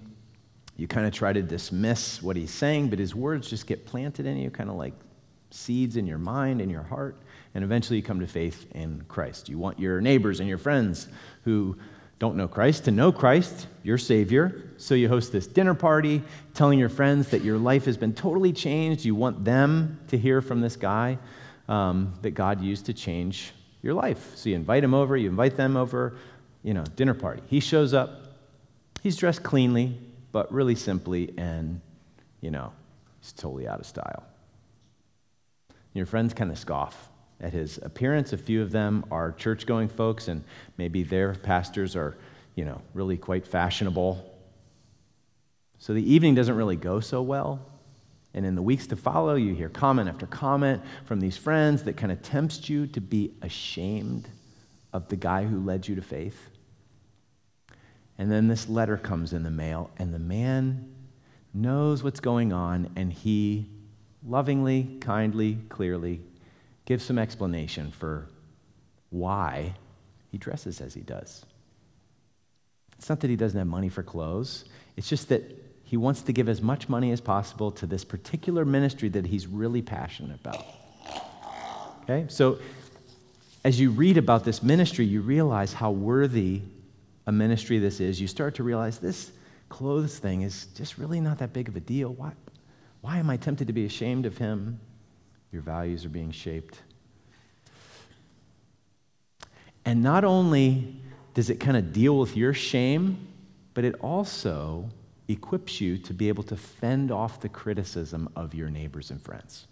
You 0.77 0.88
kind 0.88 1.05
of 1.05 1.13
try 1.13 1.34
to 1.34 1.41
dismiss 1.41 2.22
what 2.22 2.36
he's 2.36 2.51
saying, 2.51 2.89
but 2.89 3.00
his 3.00 3.15
words 3.15 3.50
just 3.50 3.67
get 3.67 3.86
planted 3.86 4.25
in 4.25 4.38
you, 4.38 4.50
kind 4.50 4.69
of 4.69 4.75
like 4.75 4.93
seeds 5.51 5.95
in 5.95 6.05
your 6.05 6.17
mind 6.17 6.62
in 6.62 6.69
your 6.69 6.84
heart. 6.84 7.17
And 7.53 7.63
eventually 7.63 7.98
you 7.98 8.03
come 8.03 8.19
to 8.19 8.27
faith 8.27 8.65
in 8.74 9.03
Christ. 9.07 9.48
You 9.48 9.57
want 9.57 9.79
your 9.79 10.01
neighbors 10.01 10.39
and 10.41 10.50
your 10.50 10.57
friends 10.57 11.07
who 11.43 11.77
don't 12.19 12.36
know 12.36 12.48
Christ 12.48 12.86
to 12.86 12.91
know 12.91 13.12
Christ, 13.12 13.67
your 13.84 13.98
Savior. 13.98 14.69
So 14.77 14.95
you 14.95 15.07
host 15.07 15.31
this 15.31 15.48
dinner 15.48 15.74
party 15.74 16.22
telling 16.53 16.79
your 16.79 16.89
friends 16.89 17.29
that 17.29 17.43
your 17.43 17.57
life 17.57 17.86
has 17.86 17.98
been 17.98 18.13
totally 18.13 18.53
changed. 18.53 19.05
You 19.05 19.15
want 19.15 19.43
them 19.43 20.00
to 20.07 20.17
hear 20.17 20.41
from 20.41 20.62
this 20.62 20.75
guy 20.75 21.17
um, 21.67 22.13
that 22.22 22.31
God 22.31 22.62
used 22.62 22.86
to 22.86 22.93
change 22.93 23.53
your 23.81 23.93
life. 23.93 24.36
So 24.36 24.50
you 24.50 24.55
invite 24.55 24.84
him 24.84 24.93
over, 24.93 25.15
you 25.17 25.29
invite 25.29 25.57
them 25.57 25.77
over, 25.77 26.15
you 26.63 26.74
know, 26.74 26.84
dinner 26.95 27.13
party. 27.13 27.41
He 27.48 27.60
shows 27.60 27.93
up, 27.93 28.25
He's 29.05 29.17
dressed 29.17 29.43
cleanly, 29.43 29.95
but 30.31 30.51
really 30.51 30.74
simply, 30.74 31.31
and, 31.38 31.79
you 32.41 32.50
know, 32.50 32.74
he's 33.21 33.33
totally 33.33 33.67
out 33.67 33.79
of 33.79 33.85
style. 33.85 34.24
Your 35.93 36.07
friends 36.07 36.33
kind 36.33 36.50
of 36.50 36.57
scoff 36.57 37.12
at 37.39 37.53
his 37.53 37.77
appearance. 37.83 38.33
A 38.33 38.38
few 38.39 38.63
of 38.63 38.71
them 38.71 39.05
are 39.12 39.31
church 39.33 39.67
going 39.67 39.89
folks, 39.89 40.27
and 40.27 40.43
maybe 40.79 41.03
their 41.03 41.35
pastors 41.35 41.95
are, 41.95 42.17
you 42.55 42.65
know, 42.65 42.81
really 42.95 43.15
quite 43.15 43.46
fashionable. 43.46 44.27
So 45.77 45.94
the 45.94 46.11
evening 46.11 46.33
doesn't 46.33 46.55
really 46.55 46.75
go 46.75 47.00
so 47.00 47.22
well. 47.22 47.63
And 48.33 48.44
in 48.44 48.55
the 48.55 48.63
weeks 48.63 48.87
to 48.87 48.96
follow, 48.96 49.35
you 49.35 49.53
hear 49.53 49.70
comment 49.70 50.09
after 50.09 50.25
comment 50.25 50.81
from 51.05 51.20
these 51.20 51.37
friends 51.37 51.83
that 51.83 51.96
kind 51.96 52.11
of 52.11 52.24
tempts 52.24 52.68
you 52.68 52.87
to 52.87 53.01
be 53.01 53.35
ashamed 53.44 54.27
of 54.94 55.09
the 55.09 55.15
guy 55.15 55.44
who 55.46 55.59
led 55.59 55.87
you 55.87 55.94
to 55.94 56.01
faith. 56.01 56.50
And 58.17 58.31
then 58.31 58.47
this 58.47 58.69
letter 58.69 58.97
comes 58.97 59.33
in 59.33 59.43
the 59.43 59.51
mail, 59.51 59.89
and 59.97 60.13
the 60.13 60.19
man 60.19 60.93
knows 61.53 62.03
what's 62.03 62.19
going 62.19 62.53
on, 62.53 62.89
and 62.95 63.11
he 63.11 63.67
lovingly, 64.25 64.97
kindly, 65.01 65.57
clearly 65.69 66.21
gives 66.85 67.03
some 67.03 67.17
explanation 67.17 67.91
for 67.91 68.27
why 69.09 69.73
he 70.31 70.37
dresses 70.37 70.81
as 70.81 70.93
he 70.93 71.01
does. 71.01 71.45
It's 72.97 73.09
not 73.09 73.19
that 73.21 73.29
he 73.29 73.35
doesn't 73.35 73.57
have 73.57 73.67
money 73.67 73.89
for 73.89 74.03
clothes, 74.03 74.65
it's 74.95 75.09
just 75.09 75.29
that 75.29 75.43
he 75.83 75.97
wants 75.97 76.21
to 76.23 76.33
give 76.33 76.49
as 76.49 76.61
much 76.61 76.89
money 76.89 77.11
as 77.11 77.21
possible 77.21 77.71
to 77.71 77.85
this 77.85 78.03
particular 78.03 78.65
ministry 78.65 79.09
that 79.09 79.25
he's 79.25 79.45
really 79.45 79.81
passionate 79.81 80.39
about. 80.39 80.65
Okay? 82.03 82.25
So, 82.27 82.59
as 83.63 83.79
you 83.79 83.91
read 83.91 84.17
about 84.17 84.43
this 84.43 84.61
ministry, 84.61 85.05
you 85.05 85.21
realize 85.21 85.73
how 85.73 85.91
worthy 85.91 86.61
a 87.27 87.31
ministry 87.31 87.79
this 87.79 88.00
is, 88.00 88.22
you 88.22 88.27
start 88.27 88.55
to 88.55 88.64
realize 88.64 89.00
this 89.00 89.31
clothes 89.70 90.18
thing 90.20 90.42
is 90.42 90.68
just 90.75 90.98
really 90.98 91.20
not 91.20 91.40
that 91.40 91.53
big 91.53 91.68
of 91.68 91.75
a 91.75 91.79
deal. 91.79 92.14
Why, 92.14 92.31
why 93.01 93.18
am 93.18 93.29
I 93.29 93.38
tempted 93.38 93.68
to 93.68 93.74
be 93.74 93.85
ashamed 93.85 94.25
of 94.25 94.38
him? 94.38 94.79
Your 95.51 95.61
values 95.61 96.05
are 96.05 96.09
being 96.09 96.31
shaped. 96.31 96.79
And 99.85 100.01
not 100.01 100.24
only 100.24 101.01
does 101.33 101.50
it 101.50 101.59
kind 101.59 101.77
of 101.77 101.94
deal 101.94 102.18
with 102.18 102.35
your 102.35 102.53
shame, 102.53 103.27
but 103.74 103.83
it 103.83 103.96
also 104.01 104.90
equips 105.27 105.81
you 105.81 105.98
to 105.98 106.14
be 106.14 106.29
able 106.29 106.44
to 106.44 106.55
fend 106.55 107.11
off 107.11 107.42
the 107.42 107.50
criticism 107.50 108.29
of 108.35 108.53
your 108.53 108.70
neighbors 108.70 109.11
and 109.11 109.22
friends. 109.22 109.68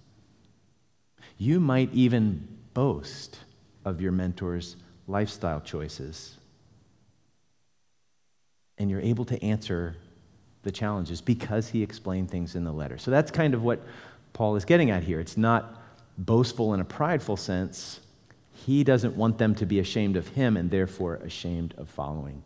You 1.38 1.60
might 1.60 1.92
even 1.94 2.48
boast 2.74 3.40
of 3.86 4.02
your 4.02 4.12
mentor's 4.12 4.76
lifestyle 5.08 5.62
choices 5.62 6.38
and 8.84 8.92
you're 8.92 9.00
able 9.00 9.24
to 9.24 9.42
answer 9.42 9.96
the 10.64 10.72
challenges 10.72 11.22
because 11.22 11.70
he 11.70 11.82
explained 11.82 12.30
things 12.30 12.56
in 12.56 12.66
the 12.66 12.72
letter. 12.72 12.98
So 12.98 13.12
that's 13.12 13.32
kind 13.32 13.54
of 13.54 13.64
what 13.64 13.80
Paul 14.34 14.58
is 14.58 14.66
getting 14.66 14.92
at 14.92 15.04
here. 15.04 15.22
It's 15.22 15.38
not 15.38 15.82
boastful 16.18 16.74
in 16.74 16.82
a 16.82 16.86
prideful 16.86 17.38
sense. 17.38 18.02
He 18.52 18.84
doesn't 18.84 19.16
want 19.16 19.38
them 19.38 19.56
to 19.56 19.66
be 19.66 19.80
ashamed 19.80 20.18
of 20.18 20.28
him 20.28 20.58
and 20.58 20.70
therefore 20.70 21.16
ashamed 21.16 21.74
of 21.78 21.88
following 21.88 22.44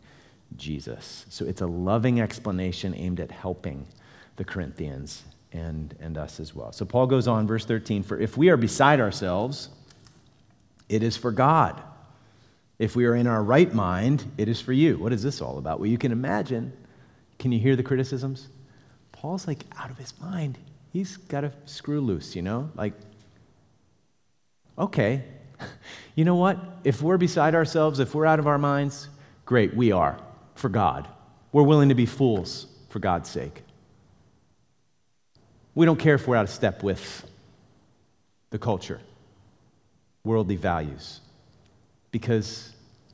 Jesus. 0.56 1.26
So 1.30 1.44
it's 1.44 1.62
a 1.62 1.68
loving 1.68 2.22
explanation 2.22 2.94
aimed 2.94 3.20
at 3.20 3.32
helping 3.32 3.88
the 4.36 4.46
Corinthians 4.46 5.24
and, 5.54 5.96
and 6.00 6.20
us 6.20 6.40
as 6.40 6.54
well. 6.54 6.72
So 6.72 6.86
Paul 6.86 7.08
goes 7.08 7.28
on, 7.28 7.48
verse 7.48 7.66
13 7.66 8.04
For 8.04 8.20
if 8.20 8.38
we 8.38 8.50
are 8.50 8.58
beside 8.58 9.00
ourselves, 9.00 9.70
it 10.88 11.02
is 11.02 11.18
for 11.18 11.32
God 11.32 11.82
if 12.80 12.96
we 12.96 13.06
are 13.06 13.16
in 13.16 13.26
our 13.26 13.42
right 13.42 13.74
mind, 13.74 14.24
it 14.38 14.48
is 14.48 14.62
for 14.62 14.74
you. 14.74 14.98
What 14.98 15.12
is 15.12 15.24
this 15.24 15.42
all 15.42 15.58
about? 15.58 15.80
Well, 15.80 15.90
you 15.90 15.98
can 15.98 16.12
imagine. 16.12 16.74
Can 17.40 17.52
you 17.52 17.60
hear 17.60 17.76
the 17.76 17.84
criticisms? 17.84 18.48
Paul's 19.12 19.48
like 19.48 19.64
out 19.78 19.90
of 19.90 19.98
his 19.98 20.14
mind. 20.22 20.58
He's 20.94 21.18
got 21.18 21.44
a 21.44 21.52
screw 21.66 22.02
loose, 22.02 22.36
you 22.36 22.44
know? 22.44 22.70
Like, 22.76 22.94
okay, 24.78 25.24
you 26.16 26.24
know 26.24 26.36
what? 26.36 26.60
If 26.84 27.02
we're 27.02 27.18
beside 27.18 27.56
ourselves, 27.56 28.00
if 28.00 28.14
we're 28.14 28.28
out 28.28 28.40
of 28.40 28.46
our 28.46 28.60
minds, 28.60 29.10
great, 29.46 29.76
we 29.76 29.92
are 29.92 30.20
for 30.54 30.70
God. 30.70 31.08
We're 31.52 31.64
willing 31.64 31.90
to 31.90 31.96
be 31.96 32.06
fools 32.06 32.68
for 32.90 33.00
God's 33.00 33.30
sake. 33.30 33.64
We 35.74 35.86
don't 35.86 36.00
care 36.00 36.16
if 36.16 36.28
we're 36.28 36.36
out 36.36 36.46
of 36.46 36.50
step 36.50 36.84
with 36.84 37.28
the 38.52 38.60
culture, 38.60 39.02
worldly 40.24 40.56
values 40.56 41.22
because 42.12 42.72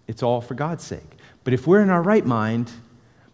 it's 0.07 0.23
all 0.23 0.41
for 0.41 0.53
God's 0.53 0.83
sake. 0.83 1.17
But 1.43 1.53
if 1.53 1.67
we're 1.67 1.81
in 1.81 1.89
our 1.89 2.01
right 2.01 2.25
mind, 2.25 2.71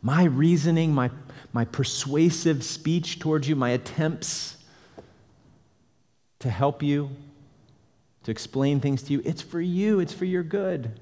my 0.02 0.24
reasoning, 0.24 0.94
my, 0.94 1.12
my 1.54 1.66
persuasive 1.66 2.64
speech 2.64 3.20
towards 3.20 3.48
you, 3.48 3.56
my 3.56 3.72
attempts 3.72 4.58
to 6.40 6.50
help 6.50 6.82
you, 6.82 7.10
to 8.24 8.32
explain 8.32 8.80
things 8.80 9.04
to 9.04 9.14
you, 9.14 9.22
it's 9.26 9.42
for 9.42 9.62
you, 9.62 10.00
it's 10.00 10.14
for 10.14 10.26
your 10.26 10.44
good. 10.44 11.00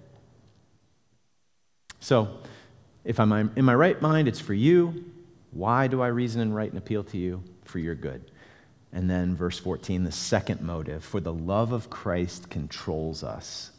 So, 1.99 2.39
if 3.03 3.19
I'm 3.19 3.31
in 3.55 3.63
my 3.63 3.75
right 3.75 4.01
mind, 4.01 4.27
it's 4.27 4.39
for 4.39 4.53
you. 4.53 5.05
Why 5.51 5.87
do 5.87 6.01
I 6.01 6.07
reason 6.07 6.41
and 6.41 6.55
write 6.55 6.69
and 6.69 6.77
appeal 6.77 7.03
to 7.05 7.17
you? 7.17 7.43
For 7.63 7.79
your 7.79 7.95
good. 7.95 8.31
And 8.93 9.09
then, 9.09 9.35
verse 9.35 9.59
14, 9.59 10.03
the 10.03 10.11
second 10.11 10.61
motive 10.61 11.03
for 11.03 11.19
the 11.19 11.33
love 11.33 11.71
of 11.71 11.89
Christ 11.89 12.49
controls 12.49 13.23
us 13.23 13.71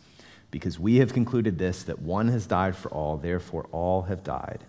because 0.51 0.79
we 0.79 0.97
have 0.97 1.13
concluded 1.13 1.59
this 1.59 1.83
that 1.85 2.01
one 2.01 2.29
has 2.29 2.47
died 2.47 2.75
for 2.75 2.89
all, 2.91 3.17
therefore 3.17 3.69
all 3.71 4.03
have 4.03 4.25
died. 4.25 4.65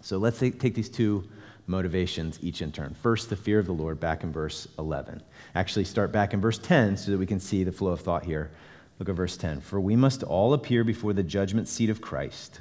So 0.00 0.18
let's 0.18 0.38
take, 0.38 0.60
these 0.60 0.88
two 0.88 1.28
motivations 1.66 2.38
each 2.42 2.62
in 2.62 2.72
turn. 2.72 2.94
First, 2.94 3.30
the 3.30 3.36
fear 3.36 3.58
of 3.58 3.66
the 3.66 3.72
Lord, 3.72 4.00
back 4.00 4.22
in 4.22 4.32
verse 4.32 4.66
11. 4.78 5.22
Actually, 5.54 5.84
start 5.84 6.12
back 6.12 6.32
in 6.32 6.40
verse 6.40 6.58
10 6.58 6.96
so 6.96 7.10
that 7.10 7.18
we 7.18 7.26
can 7.26 7.40
see 7.40 7.64
the 7.64 7.72
flow 7.72 7.92
of 7.92 8.00
thought 8.00 8.24
here. 8.24 8.50
Look 8.98 9.08
at 9.08 9.14
verse 9.14 9.36
10. 9.36 9.60
For 9.60 9.80
we 9.80 9.96
must 9.96 10.22
all 10.22 10.54
appear 10.54 10.82
before 10.82 11.12
the 11.12 11.22
judgment 11.22 11.68
seat 11.68 11.90
of 11.90 12.00
Christ, 12.00 12.60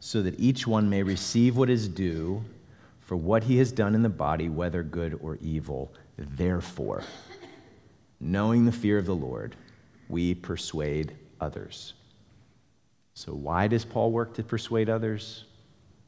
so 0.00 0.22
that 0.22 0.38
each 0.40 0.66
one 0.66 0.88
may 0.88 1.02
receive 1.02 1.56
what 1.56 1.70
is 1.70 1.88
due 1.88 2.44
for 3.00 3.16
what 3.16 3.44
he 3.44 3.58
has 3.58 3.70
done 3.70 3.94
in 3.94 4.02
the 4.02 4.08
body, 4.08 4.48
whether 4.48 4.82
good 4.82 5.18
or 5.22 5.36
evil. 5.40 5.92
Therefore, 6.16 7.04
knowing 8.18 8.64
the 8.64 8.72
fear 8.72 8.98
of 8.98 9.06
the 9.06 9.14
Lord, 9.14 9.54
we 10.08 10.34
persuade 10.34 11.14
others. 11.40 11.94
So, 13.14 13.32
why 13.32 13.66
does 13.66 13.84
Paul 13.84 14.12
work 14.12 14.34
to 14.34 14.42
persuade 14.42 14.90
others? 14.90 15.44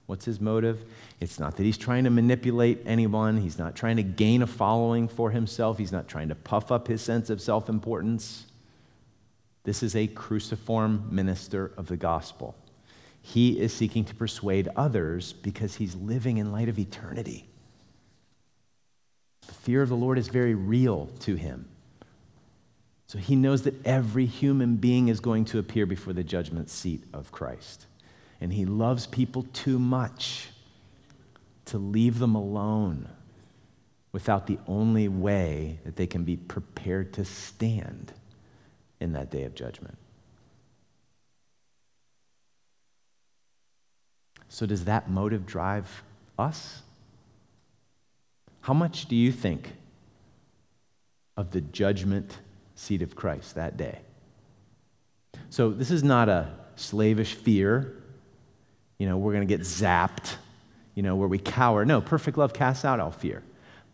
What's 0.06 0.24
his 0.24 0.40
motive? 0.40 0.84
It's 1.20 1.38
not 1.38 1.56
that 1.56 1.64
he's 1.64 1.76
trying 1.76 2.04
to 2.04 2.10
manipulate 2.10 2.82
anyone. 2.86 3.36
He's 3.36 3.58
not 3.58 3.76
trying 3.76 3.96
to 3.96 4.02
gain 4.02 4.42
a 4.42 4.46
following 4.46 5.06
for 5.06 5.30
himself. 5.30 5.78
He's 5.78 5.92
not 5.92 6.08
trying 6.08 6.28
to 6.28 6.34
puff 6.34 6.72
up 6.72 6.88
his 6.88 7.02
sense 7.02 7.28
of 7.28 7.40
self 7.40 7.68
importance. 7.68 8.46
This 9.64 9.82
is 9.82 9.94
a 9.94 10.06
cruciform 10.06 11.08
minister 11.10 11.72
of 11.76 11.88
the 11.88 11.96
gospel. 11.96 12.54
He 13.20 13.60
is 13.60 13.74
seeking 13.74 14.04
to 14.06 14.14
persuade 14.14 14.68
others 14.76 15.34
because 15.34 15.74
he's 15.74 15.94
living 15.94 16.38
in 16.38 16.52
light 16.52 16.70
of 16.70 16.78
eternity. 16.78 17.46
The 19.46 19.52
fear 19.52 19.82
of 19.82 19.90
the 19.90 19.96
Lord 19.96 20.16
is 20.16 20.28
very 20.28 20.54
real 20.54 21.10
to 21.20 21.34
him. 21.34 21.68
So 23.08 23.18
he 23.18 23.36
knows 23.36 23.62
that 23.62 23.86
every 23.86 24.26
human 24.26 24.76
being 24.76 25.08
is 25.08 25.18
going 25.18 25.46
to 25.46 25.58
appear 25.58 25.86
before 25.86 26.12
the 26.12 26.22
judgment 26.22 26.68
seat 26.68 27.02
of 27.14 27.32
Christ. 27.32 27.86
And 28.38 28.52
he 28.52 28.66
loves 28.66 29.06
people 29.06 29.46
too 29.54 29.78
much 29.78 30.50
to 31.66 31.78
leave 31.78 32.18
them 32.18 32.34
alone 32.34 33.08
without 34.12 34.46
the 34.46 34.58
only 34.66 35.08
way 35.08 35.78
that 35.84 35.96
they 35.96 36.06
can 36.06 36.24
be 36.24 36.36
prepared 36.36 37.14
to 37.14 37.24
stand 37.24 38.12
in 39.00 39.12
that 39.12 39.30
day 39.30 39.44
of 39.44 39.54
judgment. 39.54 39.96
So, 44.50 44.66
does 44.66 44.84
that 44.84 45.10
motive 45.10 45.46
drive 45.46 46.02
us? 46.38 46.82
How 48.62 48.74
much 48.74 49.06
do 49.06 49.16
you 49.16 49.30
think 49.30 49.72
of 51.36 51.50
the 51.52 51.60
judgment 51.60 52.38
seat 52.78 53.02
of 53.02 53.14
Christ 53.14 53.54
that 53.56 53.76
day? 53.76 53.98
So, 55.50 55.70
this 55.70 55.90
is 55.90 56.02
not 56.02 56.28
a 56.28 56.50
slavish 56.76 57.34
fear 57.34 57.98
you 58.98 59.06
know, 59.06 59.16
we're 59.16 59.32
going 59.32 59.46
to 59.46 59.56
get 59.56 59.64
zapped, 59.64 60.34
you 60.94 61.02
know, 61.02 61.16
where 61.16 61.28
we 61.28 61.38
cower. 61.38 61.84
No, 61.84 62.00
perfect 62.00 62.36
love 62.36 62.52
casts 62.52 62.84
out 62.84 63.00
all 63.00 63.12
fear. 63.12 63.42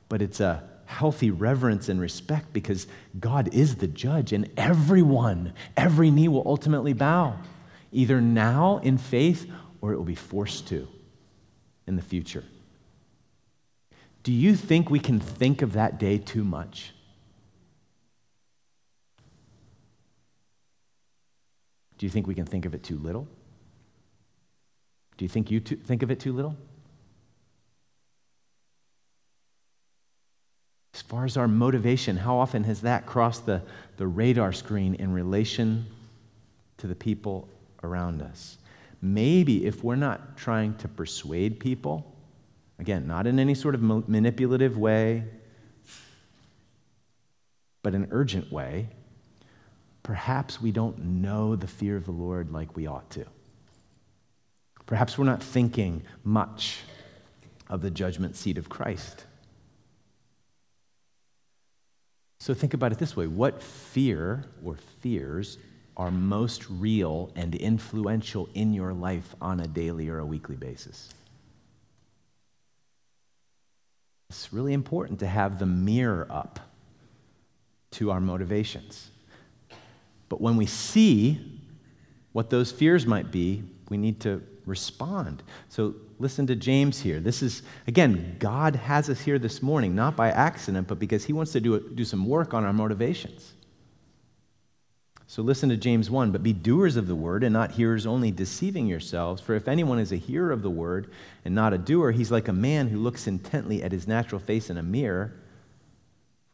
But 0.08 0.22
it's 0.22 0.40
a 0.40 0.64
healthy 0.86 1.30
reverence 1.30 1.88
and 1.88 2.00
respect 2.00 2.52
because 2.52 2.86
God 3.18 3.52
is 3.54 3.76
the 3.76 3.86
judge, 3.86 4.32
and 4.32 4.50
everyone, 4.56 5.52
every 5.76 6.10
knee 6.10 6.28
will 6.28 6.42
ultimately 6.46 6.92
bow, 6.92 7.38
either 7.92 8.20
now 8.20 8.78
in 8.78 8.98
faith 8.98 9.50
or 9.80 9.92
it 9.92 9.96
will 9.96 10.04
be 10.04 10.14
forced 10.14 10.68
to 10.68 10.88
in 11.86 11.96
the 11.96 12.02
future. 12.02 12.44
Do 14.22 14.32
you 14.32 14.56
think 14.56 14.88
we 14.88 15.00
can 15.00 15.20
think 15.20 15.60
of 15.60 15.74
that 15.74 15.98
day 15.98 16.16
too 16.16 16.44
much? 16.44 16.93
Do 21.98 22.06
you 22.06 22.10
think 22.10 22.26
we 22.26 22.34
can 22.34 22.46
think 22.46 22.66
of 22.66 22.74
it 22.74 22.82
too 22.82 22.98
little? 22.98 23.28
Do 25.16 25.24
you 25.24 25.28
think 25.28 25.50
you 25.50 25.60
think 25.60 26.02
of 26.02 26.10
it 26.10 26.20
too 26.20 26.32
little? 26.32 26.56
As 30.94 31.02
far 31.02 31.24
as 31.24 31.36
our 31.36 31.48
motivation, 31.48 32.16
how 32.16 32.36
often 32.36 32.64
has 32.64 32.80
that 32.82 33.06
crossed 33.06 33.46
the, 33.46 33.62
the 33.96 34.06
radar 34.06 34.52
screen 34.52 34.94
in 34.94 35.12
relation 35.12 35.86
to 36.78 36.86
the 36.86 36.94
people 36.94 37.48
around 37.82 38.22
us? 38.22 38.58
Maybe 39.02 39.66
if 39.66 39.84
we're 39.84 39.96
not 39.96 40.36
trying 40.36 40.74
to 40.76 40.88
persuade 40.88 41.60
people, 41.60 42.14
again, 42.78 43.06
not 43.06 43.26
in 43.26 43.38
any 43.38 43.54
sort 43.54 43.74
of 43.74 43.82
manipulative 43.82 44.78
way, 44.78 45.24
but 47.82 47.94
an 47.94 48.08
urgent 48.10 48.50
way, 48.50 48.88
perhaps 50.04 50.60
we 50.60 50.70
don't 50.70 50.98
know 51.00 51.56
the 51.56 51.66
fear 51.66 51.96
of 51.96 52.04
the 52.04 52.12
Lord 52.12 52.52
like 52.52 52.76
we 52.76 52.86
ought 52.86 53.10
to. 53.10 53.24
Perhaps 54.86 55.18
we're 55.18 55.24
not 55.24 55.42
thinking 55.42 56.02
much 56.22 56.82
of 57.68 57.80
the 57.80 57.90
judgment 57.90 58.36
seat 58.36 58.58
of 58.58 58.68
Christ. 58.68 59.24
So 62.38 62.52
think 62.52 62.74
about 62.74 62.92
it 62.92 62.98
this 62.98 63.16
way 63.16 63.26
what 63.26 63.62
fear 63.62 64.44
or 64.62 64.76
fears 65.00 65.58
are 65.96 66.10
most 66.10 66.68
real 66.68 67.32
and 67.34 67.54
influential 67.54 68.48
in 68.52 68.74
your 68.74 68.92
life 68.92 69.34
on 69.40 69.60
a 69.60 69.66
daily 69.66 70.10
or 70.10 70.18
a 70.18 70.26
weekly 70.26 70.56
basis? 70.56 71.14
It's 74.28 74.52
really 74.52 74.74
important 74.74 75.20
to 75.20 75.26
have 75.26 75.58
the 75.58 75.66
mirror 75.66 76.26
up 76.28 76.60
to 77.92 78.10
our 78.10 78.20
motivations. 78.20 79.10
But 80.28 80.40
when 80.40 80.56
we 80.56 80.66
see 80.66 81.60
what 82.32 82.50
those 82.50 82.72
fears 82.72 83.06
might 83.06 83.30
be, 83.30 83.62
we 83.88 83.96
need 83.96 84.20
to 84.20 84.42
respond. 84.66 85.42
So 85.68 85.94
listen 86.18 86.46
to 86.46 86.56
James 86.56 87.00
here. 87.00 87.20
This 87.20 87.42
is, 87.42 87.62
again, 87.86 88.36
God 88.38 88.76
has 88.76 89.10
us 89.10 89.20
here 89.20 89.38
this 89.38 89.62
morning, 89.62 89.94
not 89.94 90.16
by 90.16 90.30
accident, 90.30 90.88
but 90.88 90.98
because 90.98 91.24
he 91.24 91.32
wants 91.32 91.52
to 91.52 91.60
do, 91.60 91.78
do 91.94 92.04
some 92.04 92.26
work 92.26 92.54
on 92.54 92.64
our 92.64 92.72
motivations. 92.72 93.54
So 95.26 95.42
listen 95.42 95.68
to 95.70 95.76
James 95.76 96.10
1 96.10 96.30
But 96.30 96.42
be 96.42 96.52
doers 96.52 96.96
of 96.96 97.06
the 97.06 97.14
word 97.14 97.44
and 97.44 97.52
not 97.52 97.72
hearers 97.72 98.06
only, 98.06 98.30
deceiving 98.30 98.86
yourselves. 98.86 99.42
For 99.42 99.54
if 99.54 99.68
anyone 99.68 99.98
is 99.98 100.12
a 100.12 100.16
hearer 100.16 100.52
of 100.52 100.62
the 100.62 100.70
word 100.70 101.10
and 101.44 101.54
not 101.54 101.72
a 101.72 101.78
doer, 101.78 102.12
he's 102.12 102.30
like 102.30 102.48
a 102.48 102.52
man 102.52 102.88
who 102.88 102.98
looks 102.98 103.26
intently 103.26 103.82
at 103.82 103.92
his 103.92 104.06
natural 104.06 104.40
face 104.40 104.70
in 104.70 104.78
a 104.78 104.82
mirror, 104.82 105.34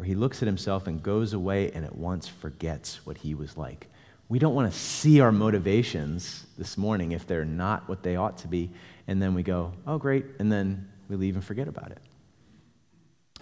where 0.00 0.06
he 0.06 0.14
looks 0.14 0.42
at 0.42 0.46
himself 0.46 0.86
and 0.86 1.02
goes 1.02 1.34
away 1.34 1.70
and 1.72 1.84
at 1.84 1.94
once 1.94 2.26
forgets 2.26 3.04
what 3.04 3.18
he 3.18 3.34
was 3.34 3.56
like 3.56 3.86
we 4.30 4.38
don't 4.38 4.54
want 4.54 4.72
to 4.72 4.78
see 4.78 5.20
our 5.20 5.32
motivations 5.32 6.46
this 6.56 6.78
morning 6.78 7.10
if 7.12 7.26
they're 7.26 7.44
not 7.44 7.88
what 7.88 8.04
they 8.04 8.14
ought 8.14 8.38
to 8.38 8.48
be, 8.48 8.70
and 9.08 9.20
then 9.20 9.34
we 9.34 9.42
go, 9.42 9.72
oh, 9.88 9.98
great, 9.98 10.24
and 10.38 10.52
then 10.52 10.88
we 11.08 11.16
leave 11.16 11.34
and 11.34 11.44
forget 11.44 11.66
about 11.66 11.90
it. 11.90 11.98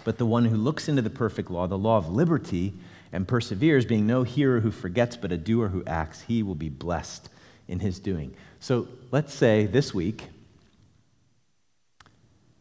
But 0.02 0.16
the 0.16 0.24
one 0.24 0.46
who 0.46 0.56
looks 0.56 0.88
into 0.88 1.02
the 1.02 1.10
perfect 1.10 1.50
law, 1.50 1.66
the 1.66 1.76
law 1.76 1.98
of 1.98 2.08
liberty, 2.08 2.72
and 3.12 3.28
perseveres, 3.28 3.84
being 3.84 4.06
no 4.06 4.22
hearer 4.22 4.60
who 4.60 4.70
forgets, 4.70 5.14
but 5.14 5.30
a 5.30 5.36
doer 5.36 5.68
who 5.68 5.84
acts, 5.86 6.22
he 6.22 6.42
will 6.42 6.54
be 6.54 6.70
blessed 6.70 7.28
in 7.68 7.80
his 7.80 7.98
doing. 7.98 8.34
So 8.58 8.88
let's 9.10 9.34
say 9.34 9.66
this 9.66 9.92
week 9.92 10.24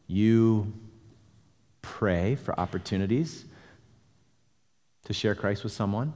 you 0.05 0.73
pray 1.81 2.35
for 2.35 2.59
opportunities 2.59 3.45
to 5.07 5.13
share 5.13 5.33
Christ 5.33 5.63
with 5.63 5.73
someone 5.73 6.13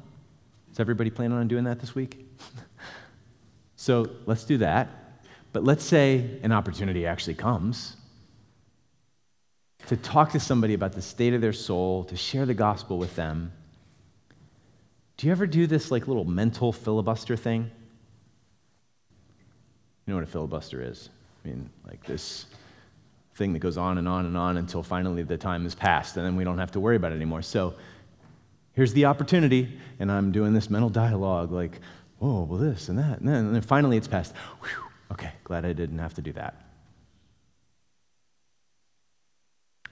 is 0.71 0.79
everybody 0.79 1.09
planning 1.09 1.37
on 1.37 1.47
doing 1.47 1.65
that 1.65 1.79
this 1.79 1.93
week? 1.95 2.25
so 3.75 4.09
let's 4.25 4.45
do 4.45 4.57
that. 4.59 4.89
But 5.51 5.65
let's 5.65 5.83
say 5.83 6.39
an 6.43 6.51
opportunity 6.51 7.05
actually 7.05 7.33
comes 7.33 7.97
to 9.87 9.97
talk 9.97 10.31
to 10.31 10.39
somebody 10.39 10.73
about 10.73 10.93
the 10.93 11.01
state 11.01 11.33
of 11.33 11.41
their 11.41 11.51
soul, 11.51 12.05
to 12.05 12.15
share 12.15 12.45
the 12.45 12.53
gospel 12.53 12.97
with 12.97 13.15
them. 13.15 13.51
Do 15.17 15.27
you 15.27 15.31
ever 15.33 15.45
do 15.45 15.67
this 15.67 15.91
like 15.91 16.07
little 16.07 16.23
mental 16.23 16.71
filibuster 16.71 17.35
thing? 17.35 17.69
You 20.05 20.13
know 20.13 20.15
what 20.15 20.23
a 20.23 20.27
filibuster 20.27 20.81
is? 20.81 21.09
I 21.43 21.49
mean, 21.49 21.69
like 21.85 22.05
this 22.05 22.45
thing 23.35 23.51
that 23.53 23.59
goes 23.59 23.77
on 23.77 23.97
and 23.97 24.07
on 24.07 24.25
and 24.25 24.37
on 24.37 24.57
until 24.57 24.83
finally 24.83 25.23
the 25.23 25.37
time 25.37 25.65
is 25.65 25.75
passed, 25.75 26.15
and 26.15 26.25
then 26.25 26.37
we 26.37 26.45
don't 26.45 26.59
have 26.59 26.71
to 26.71 26.79
worry 26.79 26.95
about 26.95 27.11
it 27.11 27.15
anymore. 27.15 27.41
So 27.41 27.73
here's 28.73 28.93
the 28.93 29.05
opportunity, 29.05 29.79
and 29.99 30.11
I'm 30.11 30.31
doing 30.31 30.53
this 30.53 30.69
mental 30.69 30.89
dialogue 30.89 31.51
like, 31.51 31.79
oh, 32.21 32.43
well, 32.43 32.59
this 32.59 32.89
and 32.89 32.99
that. 32.99 33.19
And 33.19 33.27
then, 33.27 33.45
and 33.45 33.55
then 33.55 33.61
finally 33.61 33.97
it's 33.97 34.07
passed. 34.07 34.33
Whew, 34.61 34.85
okay, 35.11 35.31
glad 35.43 35.65
I 35.65 35.73
didn't 35.73 35.99
have 35.99 36.13
to 36.15 36.21
do 36.21 36.31
that. 36.33 36.55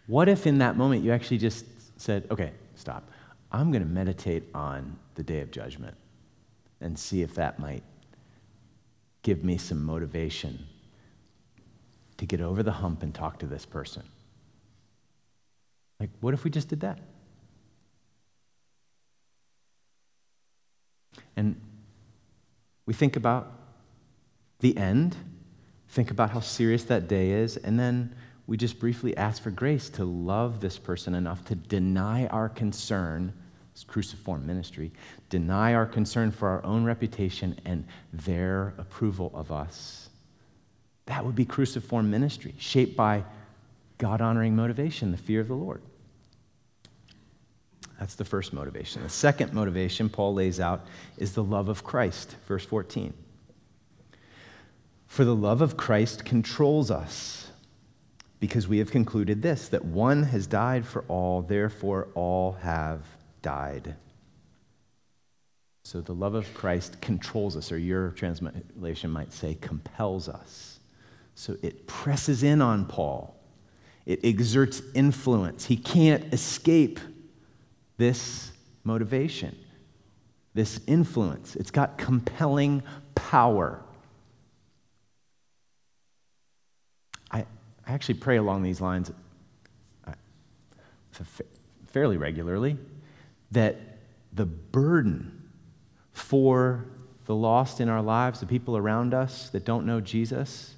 What 0.07 0.27
if 0.27 0.47
in 0.47 0.57
that 0.59 0.75
moment 0.75 1.03
you 1.03 1.11
actually 1.11 1.37
just 1.37 1.65
said, 1.97 2.25
okay, 2.31 2.51
stop. 2.75 3.09
I'm 3.51 3.71
going 3.71 3.83
to 3.83 3.89
meditate 3.89 4.43
on 4.53 4.97
the 5.15 5.23
day 5.23 5.41
of 5.41 5.51
judgment 5.51 5.95
and 6.81 6.97
see 6.97 7.21
if 7.21 7.35
that 7.35 7.59
might 7.59 7.83
give 9.21 9.43
me 9.43 9.57
some 9.57 9.83
motivation 9.83 10.65
to 12.17 12.25
get 12.25 12.41
over 12.41 12.63
the 12.63 12.71
hump 12.71 13.03
and 13.03 13.13
talk 13.13 13.39
to 13.39 13.45
this 13.45 13.65
person? 13.65 14.03
Like, 15.99 16.09
what 16.21 16.33
if 16.33 16.43
we 16.43 16.49
just 16.49 16.67
did 16.67 16.81
that? 16.81 16.99
And 21.39 21.55
we 22.85 22.93
think 22.93 23.15
about 23.15 23.49
the 24.59 24.75
end, 24.75 25.15
think 25.87 26.11
about 26.11 26.31
how 26.31 26.41
serious 26.41 26.83
that 26.83 27.07
day 27.07 27.31
is, 27.31 27.55
and 27.55 27.79
then 27.79 28.13
we 28.45 28.57
just 28.57 28.77
briefly 28.77 29.15
ask 29.15 29.41
for 29.41 29.49
grace 29.49 29.87
to 29.91 30.03
love 30.03 30.59
this 30.59 30.77
person 30.77 31.15
enough 31.15 31.45
to 31.45 31.55
deny 31.55 32.27
our 32.27 32.49
concern, 32.49 33.31
it's 33.71 33.85
cruciform 33.85 34.45
ministry, 34.45 34.91
deny 35.29 35.75
our 35.75 35.85
concern 35.85 36.29
for 36.29 36.49
our 36.49 36.65
own 36.65 36.83
reputation 36.83 37.57
and 37.63 37.87
their 38.11 38.73
approval 38.77 39.31
of 39.33 39.49
us. 39.49 40.09
That 41.05 41.23
would 41.23 41.35
be 41.35 41.45
cruciform 41.45 42.11
ministry, 42.11 42.53
shaped 42.57 42.97
by 42.97 43.23
God 43.97 44.19
honoring 44.19 44.57
motivation, 44.57 45.11
the 45.11 45.17
fear 45.17 45.39
of 45.39 45.47
the 45.47 45.53
Lord. 45.53 45.81
That's 47.99 48.15
the 48.15 48.25
first 48.25 48.53
motivation. 48.53 49.03
The 49.03 49.09
second 49.09 49.53
motivation 49.53 50.09
Paul 50.09 50.33
lays 50.33 50.59
out 50.59 50.87
is 51.17 51.33
the 51.33 51.43
love 51.43 51.67
of 51.67 51.83
Christ, 51.83 52.37
verse 52.47 52.65
14. 52.65 53.13
For 55.05 55.25
the 55.25 55.35
love 55.35 55.61
of 55.61 55.75
Christ 55.75 56.23
controls 56.23 56.89
us, 56.89 57.49
because 58.39 58.69
we 58.69 58.77
have 58.77 58.89
concluded 58.89 59.41
this 59.41 59.67
that 59.67 59.83
one 59.83 60.23
has 60.23 60.47
died 60.47 60.85
for 60.85 61.03
all, 61.09 61.41
therefore 61.41 62.07
all 62.15 62.53
have 62.61 63.01
died. 63.41 63.95
So 65.83 65.99
the 65.99 66.13
love 66.13 66.35
of 66.35 66.53
Christ 66.53 67.01
controls 67.01 67.57
us, 67.57 67.69
or 67.69 67.77
your 67.77 68.11
translation 68.11 69.09
might 69.09 69.33
say 69.33 69.57
compels 69.59 70.29
us. 70.29 70.79
So 71.35 71.57
it 71.61 71.85
presses 71.85 72.43
in 72.43 72.61
on 72.61 72.85
Paul, 72.85 73.35
it 74.05 74.21
exerts 74.23 74.81
influence. 74.93 75.65
He 75.65 75.75
can't 75.75 76.33
escape 76.33 76.99
this 77.99 78.53
motivation, 78.85 79.55
this 80.53 80.79
influence. 80.87 81.57
It's 81.57 81.69
got 81.69 81.97
compelling 81.97 82.81
power. 83.13 83.83
I, 87.29 87.39
I 87.85 87.91
actually 87.91 88.15
pray 88.15 88.37
along 88.37 88.63
these 88.63 88.79
lines 88.79 89.11
uh, 90.07 90.13
fairly 91.87 92.15
regularly 92.15 92.77
that 93.51 93.75
the 94.31 94.45
burden 94.45 95.49
for 96.13 96.85
the 97.25 97.35
lost 97.35 97.81
in 97.81 97.89
our 97.89 98.01
lives, 98.01 98.39
the 98.39 98.45
people 98.45 98.77
around 98.77 99.13
us 99.13 99.49
that 99.49 99.65
don't 99.65 99.85
know 99.85 99.99
Jesus, 99.99 100.75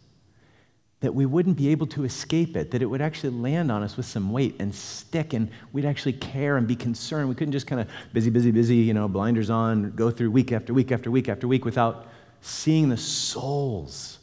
that 1.02 1.14
we 1.16 1.26
wouldn't 1.26 1.58
be 1.58 1.70
able 1.70 1.88
to 1.88 2.04
escape 2.04 2.56
it, 2.56 2.72
that 2.72 2.82
it 2.82 2.86
would 2.86 3.02
actually 3.02 3.32
land 3.32 3.72
on 3.72 3.82
us 3.82 3.98
with 3.98 4.06
some 4.06 4.32
weight 4.32 4.56
and 4.60 4.74
stick, 4.74 5.34
and 5.34 5.50
we'd 5.74 5.84
actually 5.84 6.14
care 6.14 6.58
and 6.58 6.68
be 6.68 6.76
concerned. 6.76 7.28
We 7.28 7.36
couldn't 7.36 7.52
just 7.52 7.68
kind 7.68 7.82
of 7.82 7.88
busy, 8.14 8.30
busy, 8.30 8.52
busy, 8.52 8.76
you 8.76 8.94
know, 8.94 9.08
blinders 9.08 9.50
on, 9.50 9.92
go 9.92 10.12
through 10.12 10.30
week 10.30 10.52
after 10.52 10.74
week 10.74 10.92
after 10.92 11.10
week 11.10 11.28
after 11.28 11.48
week 11.48 11.66
without 11.66 12.08
seeing 12.42 12.90
the 12.90 12.98
souls 12.98 14.20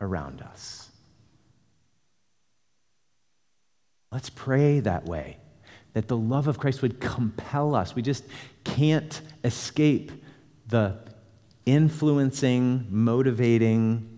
around 0.00 0.42
us. 0.42 0.90
Let's 4.10 4.30
pray 4.30 4.80
that 4.80 5.04
way, 5.04 5.36
that 5.92 6.08
the 6.08 6.16
love 6.16 6.48
of 6.48 6.58
Christ 6.58 6.82
would 6.82 7.00
compel 7.00 7.74
us. 7.74 7.94
We 7.94 8.02
just 8.02 8.24
can't 8.64 9.20
escape 9.44 10.10
the 10.66 10.98
influencing, 11.66 12.86
motivating, 12.90 14.15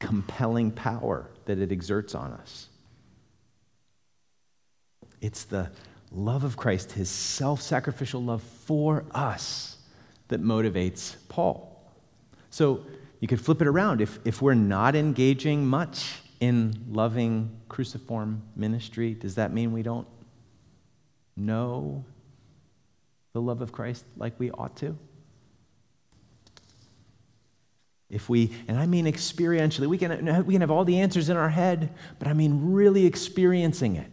compelling 0.00 0.72
power 0.72 1.30
that 1.44 1.58
it 1.58 1.70
exerts 1.70 2.14
on 2.14 2.32
us. 2.32 2.68
It's 5.20 5.44
the 5.44 5.70
love 6.10 6.42
of 6.42 6.56
Christ, 6.56 6.92
his 6.92 7.08
self 7.08 7.60
sacrificial 7.60 8.22
love 8.22 8.42
for 8.42 9.04
us, 9.12 9.76
that 10.28 10.42
motivates 10.42 11.16
Paul. 11.28 11.66
So 12.50 12.84
you 13.20 13.28
could 13.28 13.40
flip 13.40 13.60
it 13.60 13.68
around. 13.68 14.00
If, 14.00 14.18
if 14.24 14.42
we're 14.42 14.54
not 14.54 14.96
engaging 14.96 15.66
much 15.66 16.20
in 16.40 16.86
loving 16.90 17.60
cruciform 17.68 18.42
ministry, 18.56 19.14
does 19.14 19.34
that 19.34 19.52
mean 19.52 19.72
we 19.72 19.82
don't 19.82 20.08
know 21.36 22.04
the 23.32 23.40
love 23.40 23.60
of 23.60 23.72
Christ 23.72 24.04
like 24.16 24.38
we 24.38 24.50
ought 24.50 24.74
to? 24.76 24.96
If 28.10 28.28
we, 28.28 28.52
and 28.66 28.76
I 28.76 28.86
mean 28.86 29.06
experientially, 29.06 29.86
we 29.86 29.96
can, 29.96 30.44
we 30.44 30.54
can 30.54 30.60
have 30.60 30.70
all 30.70 30.84
the 30.84 30.98
answers 30.98 31.28
in 31.28 31.36
our 31.36 31.48
head, 31.48 31.94
but 32.18 32.26
I 32.26 32.32
mean 32.32 32.72
really 32.72 33.06
experiencing 33.06 33.96
it. 33.96 34.10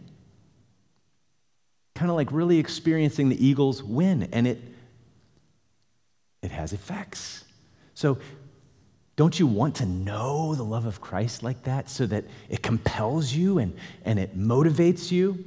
Kind 1.96 2.10
of 2.10 2.16
like 2.16 2.30
really 2.30 2.58
experiencing 2.58 3.28
the 3.28 3.44
Eagles 3.44 3.82
win, 3.82 4.28
and 4.32 4.46
it, 4.46 4.62
it 6.42 6.52
has 6.52 6.72
effects. 6.72 7.44
So, 7.94 8.18
don't 9.16 9.36
you 9.36 9.48
want 9.48 9.74
to 9.76 9.86
know 9.86 10.54
the 10.54 10.62
love 10.62 10.86
of 10.86 11.00
Christ 11.00 11.42
like 11.42 11.64
that 11.64 11.90
so 11.90 12.06
that 12.06 12.24
it 12.48 12.62
compels 12.62 13.32
you 13.32 13.58
and, 13.58 13.76
and 14.04 14.16
it 14.20 14.38
motivates 14.38 15.10
you? 15.10 15.44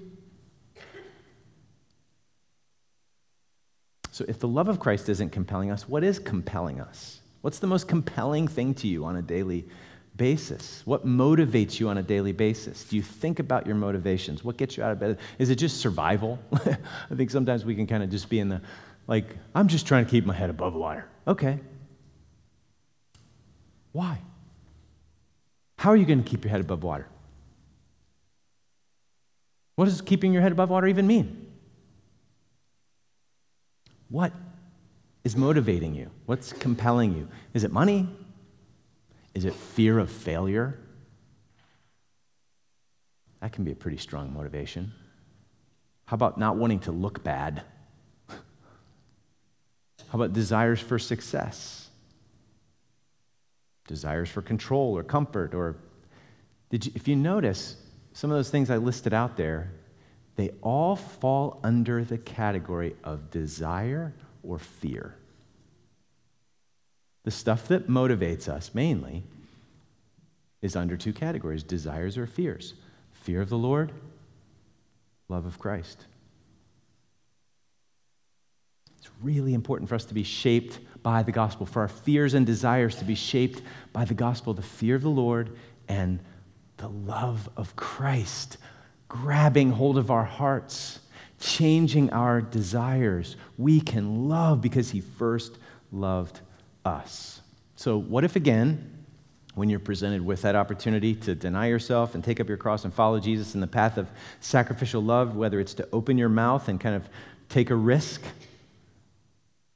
So, 4.12 4.26
if 4.28 4.40
the 4.40 4.48
love 4.50 4.68
of 4.68 4.78
Christ 4.78 5.08
isn't 5.08 5.30
compelling 5.30 5.72
us, 5.72 5.88
what 5.88 6.04
is 6.04 6.20
compelling 6.20 6.82
us? 6.82 7.21
What's 7.42 7.60
the 7.60 7.68
most 7.68 7.88
compelling 7.88 8.48
thing 8.48 8.74
to 8.76 8.88
you 8.88 9.06
on 9.06 9.16
a 9.16 9.22
daily 9.22 9.66
basis? 10.16 10.84
What 10.86 11.06
motivates 11.06 11.80
you 11.80 11.90
on 11.90 11.98
a 11.98 12.04
daily 12.04 12.32
basis? 12.32 12.84
Do 12.84 12.96
you 12.96 13.02
think 13.02 13.40
about 13.40 13.66
your 13.66 13.76
motivations? 13.76 14.44
What 14.44 14.58
gets 14.58 14.78
you 14.78 14.84
out 14.84 14.92
of 14.92 15.00
bed? 15.00 15.18
Is 15.40 15.50
it 15.50 15.56
just 15.56 15.78
survival? 15.78 16.40
I 16.54 17.16
think 17.16 17.32
sometimes 17.32 17.66
we 17.66 17.76
can 17.76 17.88
kind 17.88 18.04
of 18.04 18.10
just 18.10 18.30
be 18.30 18.40
in 18.40 18.50
the, 18.50 18.62
like, 19.08 19.36
I'm 19.56 19.68
just 19.68 19.88
trying 19.88 20.06
to 20.06 20.12
keep 20.12 20.26
my 20.26 20.36
head 20.36 20.50
above 20.50 20.76
water. 20.76 21.08
Okay. 21.28 21.60
Why? 23.92 24.20
How 25.78 25.90
are 25.90 25.98
you 25.98 26.06
going 26.06 26.24
to 26.24 26.30
keep 26.30 26.44
your 26.44 26.52
head 26.52 26.62
above 26.62 26.84
water? 26.84 27.08
What 29.76 29.86
does 29.86 30.00
keeping 30.02 30.32
your 30.32 30.44
head 30.44 30.52
above 30.52 30.70
water 30.70 30.86
even 30.86 31.08
mean? 31.08 31.48
What 34.10 34.32
is 35.24 35.36
motivating 35.36 35.94
you? 35.94 36.10
What's 36.26 36.54
compelling 36.54 37.16
you? 37.16 37.28
Is 37.54 37.64
it 37.64 37.72
money? 37.72 38.08
Is 39.34 39.46
it 39.46 39.54
fear 39.54 40.00
of 40.00 40.10
failure? 40.10 40.78
That 43.40 43.52
can 43.52 43.64
be 43.64 43.72
a 43.72 43.76
pretty 43.76 43.98
strong 43.98 44.34
motivation. 44.34 44.94
How 46.06 46.16
about 46.16 46.38
not 46.38 46.58
wanting 46.58 46.80
to 46.82 46.92
look 46.92 47.24
bad? 47.24 47.64
How 48.30 48.36
about 50.14 50.34
desires 50.34 50.80
for 50.80 51.00
success? 51.00 51.90
Desires 53.88 54.30
for 54.30 54.42
control 54.42 54.98
or 54.98 55.04
comfort? 55.04 55.54
Or 55.54 55.78
did 56.70 56.86
you, 56.86 56.92
if 56.96 57.08
you 57.08 57.16
notice, 57.16 57.78
some 58.14 58.30
of 58.30 58.38
those 58.38 58.50
things 58.50 58.70
I 58.70 58.78
listed 58.78 59.14
out 59.14 59.38
there, 59.38 59.72
they 60.36 60.52
all 60.62 60.96
fall 60.96 61.60
under 61.64 62.04
the 62.04 62.18
category 62.18 62.96
of 63.04 63.30
desire 63.32 64.14
or 64.44 64.60
fear. 64.60 65.16
The 67.24 67.32
stuff 67.32 67.68
that 67.68 67.88
motivates 67.88 68.48
us 68.48 68.74
mainly 68.74 69.24
is 70.62 70.76
under 70.76 70.98
two 70.98 71.14
categories 71.14 71.64
desires 71.64 72.18
or 72.18 72.28
fears 72.28 72.74
fear 73.14 73.42
of 73.42 73.50
the 73.50 73.58
Lord, 73.58 73.92
love 75.30 75.46
of 75.46 75.60
Christ. 75.60 76.06
It's 78.98 79.10
really 79.22 79.54
important 79.54 79.90
for 79.90 79.96
us 79.96 80.06
to 80.06 80.14
be 80.16 80.24
shaped 80.24 80.80
by 81.04 81.22
the 81.24 81.32
gospel, 81.32 81.66
for 81.66 81.82
our 81.82 81.88
fears 81.88 82.34
and 82.34 82.46
desires 82.46 82.96
to 82.96 83.06
be 83.06 83.16
shaped 83.16 83.62
by 83.94 84.06
the 84.06 84.14
gospel, 84.14 84.54
the 84.54 84.62
fear 84.62 84.96
of 84.96 85.04
the 85.04 85.10
Lord 85.10 85.56
and 85.88 86.20
the 86.78 86.90
love 86.90 87.48
of 87.56 87.76
Christ, 87.76 88.58
grabbing 89.08 89.72
hold 89.72 89.98
of 89.98 90.10
our 90.10 90.24
hearts 90.24 91.00
changing 91.42 92.12
our 92.12 92.40
desires. 92.40 93.36
We 93.58 93.82
can 93.82 94.30
love 94.30 94.62
because 94.62 94.92
He 94.92 95.02
first 95.02 95.58
loved 95.92 96.40
us. 96.86 97.42
So, 97.76 97.98
what 97.98 98.24
if 98.24 98.36
again, 98.36 99.06
when 99.56 99.70
you're 99.70 99.80
presented 99.80 100.26
with 100.26 100.44
that 100.44 100.56
opportunity 100.56 101.14
to 101.16 101.36
deny 101.36 101.68
yourself 101.68 102.16
and 102.16 102.24
take 102.24 102.40
up 102.40 102.48
your 102.48 102.58
cross 102.58 102.86
and 102.86 102.94
follow 102.94 103.20
Jesus 103.20 103.54
in 103.54 103.60
the 103.60 103.68
path 103.68 103.98
of 103.98 104.10
sacrificial 104.40 105.04
love, 105.04 105.36
whether 105.36 105.60
it's 105.60 105.74
to 105.74 105.88
open 105.92 106.18
your 106.18 106.30
mouth 106.30 106.70
and 106.70 106.80
kind 106.80 106.96
of 106.96 107.10
take 107.50 107.70
a 107.70 107.76
risk, 107.76 108.22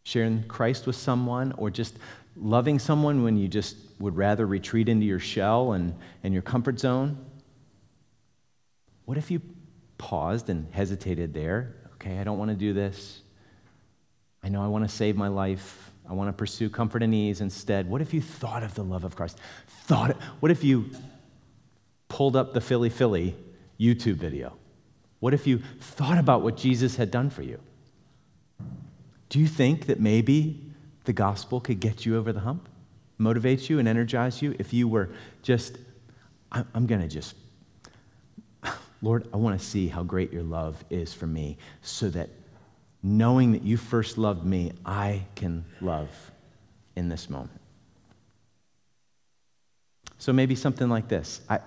sharing 0.03 0.43
Christ 0.43 0.87
with 0.87 0.95
someone, 0.95 1.51
or 1.57 1.69
just 1.69 1.97
loving 2.37 2.79
someone 2.79 3.23
when 3.23 3.37
you 3.37 3.47
just 3.47 3.75
would 3.99 4.15
rather 4.15 4.45
retreat 4.45 4.87
into 4.87 5.05
your 5.05 5.19
shell 5.19 5.73
and, 5.73 5.93
and 6.23 6.33
your 6.33 6.43
comfort 6.43 6.79
zone? 6.79 7.17
What 9.05 9.17
if 9.17 9.29
you 9.29 9.41
paused 9.97 10.49
and 10.49 10.67
hesitated 10.71 11.33
there. 11.33 11.75
Okay, 11.93 12.19
I 12.19 12.23
don't 12.23 12.37
want 12.37 12.51
to 12.51 12.55
do 12.55 12.73
this. 12.73 13.21
I 14.43 14.49
know 14.49 14.63
I 14.63 14.67
want 14.67 14.87
to 14.87 14.95
save 14.95 15.15
my 15.15 15.27
life. 15.27 15.91
I 16.07 16.13
want 16.13 16.29
to 16.29 16.33
pursue 16.33 16.69
comfort 16.69 17.01
and 17.01 17.13
ease 17.13 17.41
instead. 17.41 17.89
What 17.89 18.01
if 18.01 18.13
you 18.13 18.21
thought 18.21 18.61
of 18.61 18.75
the 18.75 18.83
love 18.83 19.03
of 19.03 19.15
Christ? 19.15 19.39
Thought, 19.67 20.11
what 20.39 20.51
if 20.51 20.63
you 20.63 20.91
pulled 22.09 22.35
up 22.35 22.53
the 22.53 22.61
Philly 22.61 22.89
Philly 22.89 23.35
YouTube 23.79 24.15
video? 24.15 24.53
What 25.19 25.33
if 25.33 25.47
you 25.47 25.61
thought 25.79 26.19
about 26.19 26.43
what 26.43 26.57
Jesus 26.57 26.95
had 26.97 27.09
done 27.09 27.31
for 27.31 27.41
you? 27.41 27.59
Do 29.29 29.39
you 29.39 29.47
think 29.47 29.87
that 29.87 29.99
maybe 29.99 30.61
the 31.05 31.13
gospel 31.13 31.59
could 31.59 31.79
get 31.79 32.05
you 32.05 32.17
over 32.17 32.31
the 32.31 32.41
hump, 32.41 32.69
motivate 33.17 33.69
you, 33.69 33.79
and 33.79 33.87
energize 33.87 34.41
you 34.41 34.55
if 34.59 34.73
you 34.73 34.87
were 34.87 35.09
just, 35.41 35.77
I'm 36.51 36.85
going 36.85 37.01
to 37.01 37.07
just 37.07 37.35
Lord, 39.01 39.27
I 39.33 39.37
want 39.37 39.59
to 39.59 39.65
see 39.65 39.87
how 39.87 40.03
great 40.03 40.31
your 40.33 40.43
love 40.43 40.83
is 40.89 41.13
for 41.13 41.27
me 41.27 41.57
so 41.81 42.09
that 42.09 42.29
knowing 43.03 43.51
that 43.51 43.63
you 43.63 43.77
first 43.77 44.17
loved 44.17 44.45
me, 44.45 44.71
I 44.85 45.25
can 45.35 45.65
love 45.81 46.09
in 46.95 47.09
this 47.09 47.29
moment. 47.29 47.61
So 50.17 50.33
maybe 50.33 50.55
something 50.55 50.89
like 50.89 51.07
this. 51.07 51.41
I, 51.49 51.59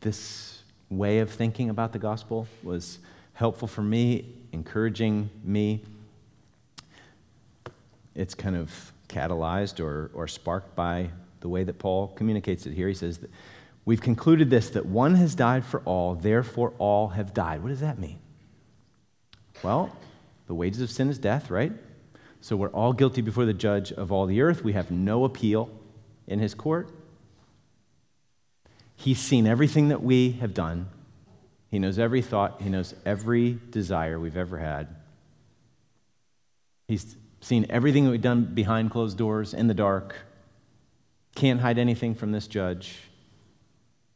this 0.00 0.62
way 0.90 1.20
of 1.20 1.30
thinking 1.30 1.70
about 1.70 1.92
the 1.92 1.98
gospel 1.98 2.48
was 2.62 2.98
helpful 3.34 3.68
for 3.68 3.82
me, 3.82 4.24
encouraging 4.52 5.30
me. 5.44 5.82
It's 8.14 8.34
kind 8.34 8.56
of 8.56 8.92
catalyzed 9.08 9.78
or, 9.78 10.10
or 10.14 10.26
sparked 10.26 10.74
by 10.74 11.10
the 11.40 11.48
way 11.48 11.62
that 11.62 11.78
Paul 11.78 12.08
communicates 12.08 12.66
it 12.66 12.72
here. 12.72 12.88
He 12.88 12.94
says 12.94 13.18
that 13.18 13.30
we've 13.86 14.02
concluded 14.02 14.50
this 14.50 14.68
that 14.70 14.84
one 14.84 15.14
has 15.14 15.34
died 15.34 15.64
for 15.64 15.80
all, 15.86 16.14
therefore 16.14 16.74
all 16.78 17.08
have 17.08 17.32
died. 17.32 17.62
What 17.62 17.70
does 17.70 17.80
that 17.80 17.98
mean? 17.98 18.18
Well, 19.62 19.96
the 20.46 20.54
wages 20.54 20.82
of 20.82 20.90
sin 20.90 21.08
is 21.08 21.18
death, 21.18 21.50
right? 21.50 21.72
So 22.42 22.56
we're 22.56 22.68
all 22.68 22.92
guilty 22.92 23.22
before 23.22 23.46
the 23.46 23.54
judge 23.54 23.90
of 23.92 24.12
all 24.12 24.26
the 24.26 24.42
earth. 24.42 24.62
We 24.62 24.74
have 24.74 24.90
no 24.90 25.24
appeal 25.24 25.70
in 26.26 26.38
his 26.38 26.54
court. 26.54 26.90
He's 28.94 29.18
seen 29.18 29.46
everything 29.46 29.88
that 29.88 30.02
we 30.02 30.32
have 30.32 30.52
done. 30.54 30.88
He 31.70 31.78
knows 31.78 31.98
every 31.98 32.22
thought, 32.22 32.62
He 32.62 32.68
knows 32.68 32.94
every 33.04 33.58
desire 33.70 34.18
we've 34.18 34.36
ever 34.36 34.58
had. 34.58 34.88
He's 36.88 37.16
seen 37.40 37.66
everything 37.68 38.04
that 38.04 38.10
we've 38.10 38.22
done 38.22 38.54
behind 38.54 38.90
closed 38.90 39.18
doors, 39.18 39.52
in 39.52 39.66
the 39.66 39.74
dark. 39.74 40.16
Can't 41.34 41.60
hide 41.60 41.78
anything 41.78 42.14
from 42.14 42.32
this 42.32 42.46
judge. 42.46 42.96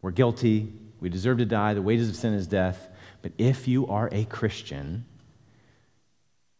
We're 0.02 0.10
guilty. 0.10 0.72
We 1.00 1.08
deserve 1.08 1.38
to 1.38 1.44
die. 1.44 1.74
The 1.74 1.82
wages 1.82 2.08
of 2.08 2.16
sin 2.16 2.34
is 2.34 2.46
death. 2.46 2.88
But 3.22 3.32
if 3.38 3.68
you 3.68 3.86
are 3.88 4.08
a 4.12 4.24
Christian, 4.24 5.04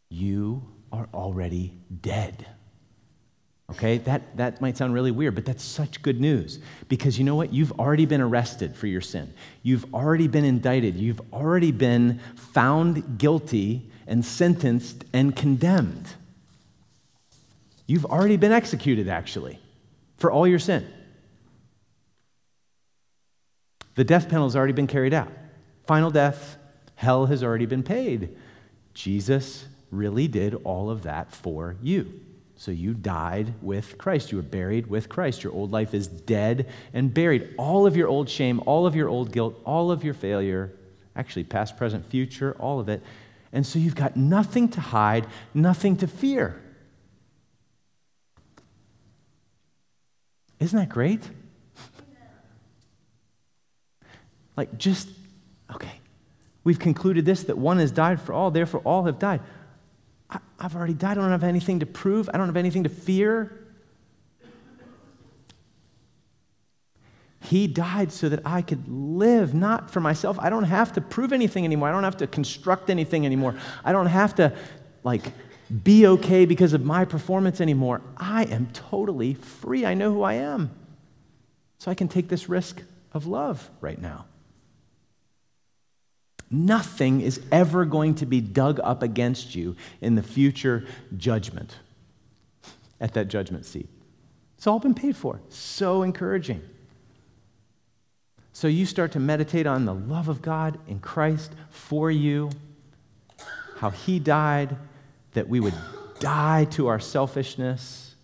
you 0.09 0.63
are 0.93 1.09
already 1.15 1.75
dead. 2.03 2.47
Okay, 3.71 3.99
that, 3.99 4.37
that 4.37 4.61
might 4.61 4.77
sound 4.77 4.95
really 4.95 5.13
weird, 5.13 5.37
but 5.37 5.45
that's 5.45 5.63
such 5.63 6.03
good 6.03 6.21
news. 6.21 6.59
Because 6.89 7.19
you 7.19 7.25
know 7.25 7.37
what? 7.37 7.53
You've 7.53 7.73
already 7.79 8.05
been 8.05 8.21
arrested 8.21 8.77
for 8.77 8.89
your 8.89 9.01
sin. 9.01 9.33
You've 9.63 9.95
already 9.95 10.27
been 10.27 10.45
indicted. 10.45 10.97
You've 10.97 11.21
already 11.33 11.71
been 11.71 12.19
found 12.35 13.19
guilty 13.19 13.89
and 14.09 14.25
sentenced 14.25 15.05
and 15.13 15.37
condemned. 15.37 16.09
You've 17.87 18.07
already 18.07 18.37
been 18.37 18.53
executed, 18.53 19.09
actually, 19.09 19.61
for 20.17 20.33
all 20.33 20.49
your 20.49 20.59
sin. 20.59 20.87
The 24.01 24.05
death 24.05 24.31
penalty 24.31 24.53
has 24.53 24.57
already 24.57 24.73
been 24.73 24.87
carried 24.87 25.13
out. 25.13 25.31
Final 25.87 26.11
death, 26.11 26.57
hell 26.95 27.27
has 27.27 27.45
already 27.45 27.67
been 27.67 27.83
paid. 27.83 28.35
Jesus 28.95 29.67
really 29.91 30.27
did 30.27 30.55
all 30.65 30.89
of 30.89 31.03
that 31.03 31.31
for 31.35 31.77
you. 31.83 32.19
So 32.57 32.71
you 32.71 32.95
died 32.95 33.53
with 33.61 33.99
Christ. 33.99 34.33
You 34.33 34.39
were 34.39 34.43
buried 34.43 34.87
with 34.87 35.11
Christ. 35.11 35.45
Your 35.45 35.53
old 35.53 35.71
life 35.71 35.93
is 35.93 36.07
dead 36.09 36.71
and 36.95 37.13
buried. 37.13 37.53
All 37.59 37.87
of 37.87 37.95
your 37.95 38.09
old 38.09 38.31
shame, 38.31 38.63
all 38.65 38.87
of 38.87 38.97
your 38.97 39.11
old 39.11 39.33
guilt, 39.33 39.61
all 39.67 39.91
of 39.91 40.03
your 40.03 40.15
failure, 40.15 40.73
actually, 41.15 41.45
past, 41.45 41.77
present, 41.77 42.07
future, 42.07 42.57
all 42.59 42.81
of 42.81 42.89
it. 42.89 43.03
And 43.53 43.67
so 43.67 43.79
you've 43.79 43.97
got 43.97 44.17
nothing 44.17 44.71
to 44.71 44.81
hide, 44.81 45.27
nothing 45.53 45.99
to 45.99 46.07
fear. 46.07 46.59
Isn't 50.59 50.79
that 50.79 50.89
great? 50.89 51.21
Like, 54.57 54.77
just, 54.79 55.09
okay. 55.75 55.93
We've 56.65 56.79
concluded 56.79 57.25
this 57.25 57.45
that 57.45 57.57
one 57.57 57.79
has 57.79 57.91
died 57.91 58.21
for 58.21 58.33
all, 58.33 58.51
therefore 58.51 58.81
all 58.85 59.05
have 59.05 59.19
died. 59.19 59.41
I, 60.29 60.39
have 60.61 60.77
already 60.77 60.95
died. 60.95 61.19
I 61.19 61.23
don't 61.23 61.31
have 61.31 61.45
anything 61.45 61.81
to 61.81 61.87
prove. 61.87 62.29
I 62.33 62.37
don't 62.37 62.47
have 62.47 62.57
anything 62.57 62.85
to 62.85 62.91
fear. 62.91 63.57
He 67.43 67.67
died 67.67 68.13
so 68.13 68.29
that 68.29 68.41
I 68.45 68.63
could 68.63 68.87
live, 68.89 69.55
not 69.55 69.91
for 69.91 70.01
myself. 70.01 70.39
I 70.39 70.51
don't 70.51 70.65
have 70.65 70.93
to 70.93 71.01
prove 71.01 71.33
anything 71.33 71.65
anymore. 71.65 71.89
I 71.89 71.93
don't 71.93 72.05
have 72.05 72.19
to 72.19 72.27
construct 72.27 72.91
anything 72.91 73.25
anymore. 73.25 73.57
I 73.83 73.93
don't 73.93 74.07
have 74.07 74.35
to, 74.37 74.55
like, 75.03 75.33
be 75.83 76.07
okay 76.07 76.45
because 76.45 76.75
of 76.75 76.85
my 76.85 77.05
performance 77.05 77.61
anymore. 77.61 78.03
I 78.17 78.45
am 78.45 78.69
totally 78.73 79.35
free. 79.35 79.87
I 79.87 79.95
know 79.95 80.13
who 80.13 80.23
I 80.23 80.35
am. 80.35 80.71
So 81.79 81.91
I 81.91 81.95
can 81.95 82.09
take 82.09 82.29
this 82.29 82.49
risk 82.49 82.83
of 83.13 83.27
love 83.27 83.71
right 83.81 84.01
now. 84.01 84.27
Nothing 86.51 87.21
is 87.21 87.41
ever 87.53 87.85
going 87.85 88.17
to 88.17 88.27
be 88.27 88.41
dug 88.41 88.81
up 88.83 89.03
against 89.03 89.55
you 89.55 89.77
in 90.01 90.17
the 90.17 90.23
future 90.23 90.85
judgment 91.17 91.77
at 93.01 93.15
that 93.15 93.29
judgment 93.29 93.65
seat. 93.65 93.89
It's 94.57 94.67
all 94.67 94.81
been 94.81 94.95
paid 94.95 95.17
for. 95.17 95.41
So 95.49 96.03
encouraging. 96.03 96.61
So 98.53 98.67
you 98.67 98.85
start 98.85 99.13
to 99.13 99.21
meditate 99.21 99.67
on 99.67 99.85
the 99.85 99.95
love 99.95 100.29
of 100.29 100.43
God 100.43 100.79
in 100.89 100.99
Christ 100.99 101.53
for 101.71 102.11
you, 102.11 102.51
how 103.77 103.91
He 103.91 104.19
died, 104.19 104.77
that 105.33 105.49
we 105.49 105.61
would 105.61 105.75
die 106.19 106.67
to 106.73 106.89
our 106.89 107.01
selfishness, 107.01 108.17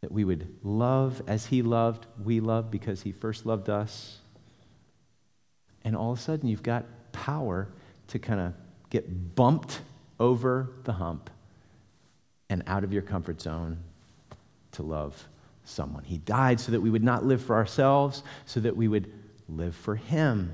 that 0.00 0.12
we 0.12 0.24
would 0.24 0.48
love 0.62 1.20
as 1.26 1.46
He 1.46 1.60
loved, 1.60 2.06
we 2.22 2.38
love 2.38 2.70
because 2.70 3.02
He 3.02 3.10
first 3.10 3.44
loved 3.44 3.68
us 3.68 4.18
and 5.84 5.96
all 5.96 6.12
of 6.12 6.18
a 6.18 6.22
sudden 6.22 6.48
you've 6.48 6.62
got 6.62 6.84
power 7.12 7.68
to 8.08 8.18
kind 8.18 8.40
of 8.40 8.54
get 8.90 9.34
bumped 9.34 9.80
over 10.18 10.70
the 10.84 10.92
hump 10.94 11.30
and 12.50 12.62
out 12.66 12.84
of 12.84 12.92
your 12.92 13.02
comfort 13.02 13.40
zone 13.40 13.78
to 14.72 14.82
love 14.82 15.28
someone. 15.64 16.04
He 16.04 16.18
died 16.18 16.60
so 16.60 16.72
that 16.72 16.80
we 16.80 16.90
would 16.90 17.04
not 17.04 17.24
live 17.24 17.42
for 17.42 17.56
ourselves, 17.56 18.22
so 18.46 18.60
that 18.60 18.76
we 18.76 18.88
would 18.88 19.12
live 19.48 19.74
for 19.74 19.96
Him, 19.96 20.52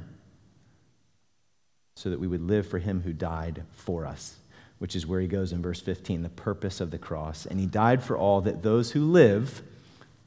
so 1.95 2.11
that 2.11 2.19
we 2.19 2.27
would 2.27 2.43
live 2.43 2.67
for 2.67 2.79
Him 2.79 3.03
who 3.03 3.13
died 3.13 3.63
for 3.73 4.07
us, 4.07 4.37
which 4.79 4.97
is 4.97 5.07
where 5.07 5.21
he 5.21 5.29
goes 5.29 5.53
in 5.53 5.63
verse 5.63 5.81
15, 5.81 6.23
the 6.23 6.29
purpose 6.29 6.81
of 6.81 6.91
the 6.91 6.99
cross. 6.99 7.47
And 7.47 7.61
He 7.61 7.67
died 7.67 8.03
for 8.03 8.17
all 8.17 8.41
that 8.43 8.63
those 8.63 8.91
who 8.91 9.05
live 9.05 9.63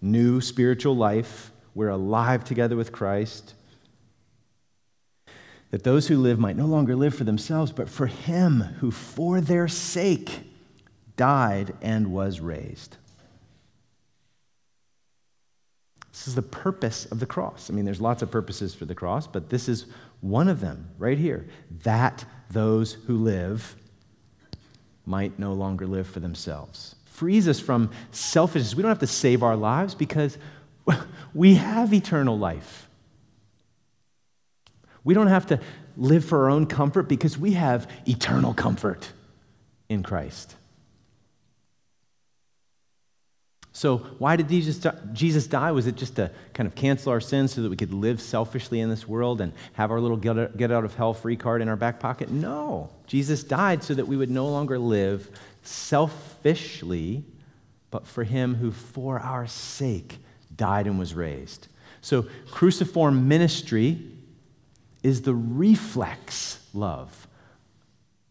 new 0.01 0.39
spiritual 0.39 0.95
life, 0.95 1.51
we're 1.75 1.89
alive 1.89 2.43
together 2.45 2.75
with 2.75 2.91
Christ 2.91 3.53
that 5.71 5.84
those 5.84 6.08
who 6.08 6.17
live 6.17 6.39
might 6.39 6.56
no 6.56 6.65
longer 6.65 6.95
live 6.95 7.13
for 7.13 7.23
themselves, 7.23 7.71
but 7.71 7.89
for 7.89 8.08
him 8.08 8.62
who 8.80 8.91
for 8.91 9.41
their 9.41 9.67
sake 9.67 10.41
died 11.15 11.73
and 11.82 12.12
was 12.12 12.39
raised. 12.39 12.97
This 16.12 16.27
is 16.27 16.36
the 16.36 16.41
purpose 16.41 17.06
of 17.06 17.19
the 17.19 17.25
cross. 17.25 17.69
I 17.69 17.73
mean, 17.73 17.86
there's 17.86 18.01
lots 18.01 18.21
of 18.21 18.32
purposes 18.32 18.73
for 18.73 18.86
the 18.86 18.95
cross, 18.95 19.27
but 19.27 19.49
this 19.49 19.69
is 19.69 19.86
one 20.21 20.47
of 20.47 20.62
them 20.62 20.89
right 20.97 21.17
here 21.17 21.47
that 21.84 22.25
those 22.49 22.93
who 22.93 23.17
live 23.17 23.75
might 25.06 25.38
no 25.38 25.53
longer 25.53 25.86
live 25.86 26.08
for 26.08 26.19
themselves. 26.19 26.95
Frees 27.06 27.47
us 27.47 27.60
from 27.60 27.91
selfishness. 28.12 28.75
We 28.75 28.82
don't 28.82 28.89
have 28.89 28.99
to 28.99 29.08
save 29.08 29.43
our 29.43 29.56
lives 29.56 29.95
because 29.95 30.38
we 31.34 31.56
have 31.56 31.93
eternal 31.93 32.38
life. 32.38 32.87
We 35.08 35.13
don't 35.13 35.28
have 35.28 35.46
to 35.48 35.62
live 35.96 36.26
for 36.26 36.43
our 36.43 36.50
own 36.50 36.65
comfort 36.65 37.04
because 37.04 37.38
we 37.38 37.54
have 37.54 37.89
eternal 38.06 38.54
comfort 38.54 39.10
in 39.88 40.04
Christ. 40.04 40.54
So, 43.72 44.00
why 44.20 44.36
did 44.36 44.50
Jesus, 44.50 45.48
die? 45.48 45.72
Was 45.72 45.88
it 45.88 45.96
just 45.96 46.17
to 46.17 46.30
kind 46.54 46.67
of 46.67 46.76
cancel 46.76 47.13
our 47.13 47.22
sins 47.22 47.54
so 47.54 47.62
that 47.62 47.70
we 47.70 47.78
could 47.78 47.93
live 47.93 48.20
selfishly 48.20 48.82
in 48.82 48.89
this 48.89 49.08
world 49.08 49.39
and 49.39 49.54
have 49.74 49.91
our 49.91 50.02
little 50.02 50.17
get 50.17 50.74
out 50.74 50.84
of 50.84 50.96
hell 50.96 51.13
free 51.13 51.38
card 51.38 51.62
in 51.62 51.70
our 51.70 51.78
back 51.78 52.02
pocket? 52.02 52.29
No. 52.29 52.90
Jesus 53.06 53.46
died 53.46 53.84
so 53.86 53.94
that 53.94 54.10
we 54.10 54.17
would 54.17 54.29
no 54.29 54.50
longer 54.50 54.77
live 54.77 55.29
selfishly, 55.63 57.23
but 57.92 58.06
for 58.06 58.25
him 58.25 58.56
who 58.56 58.73
for 58.73 59.21
our 59.21 59.48
sake 59.48 60.17
died 60.54 60.86
and 60.86 61.00
was 61.00 61.13
raised. 61.13 61.69
So, 62.02 62.25
cruciform 62.52 63.29
ministry 63.29 64.17
is 65.08 65.21
the 65.21 65.33
reflex 65.33 66.60
love 66.73 67.27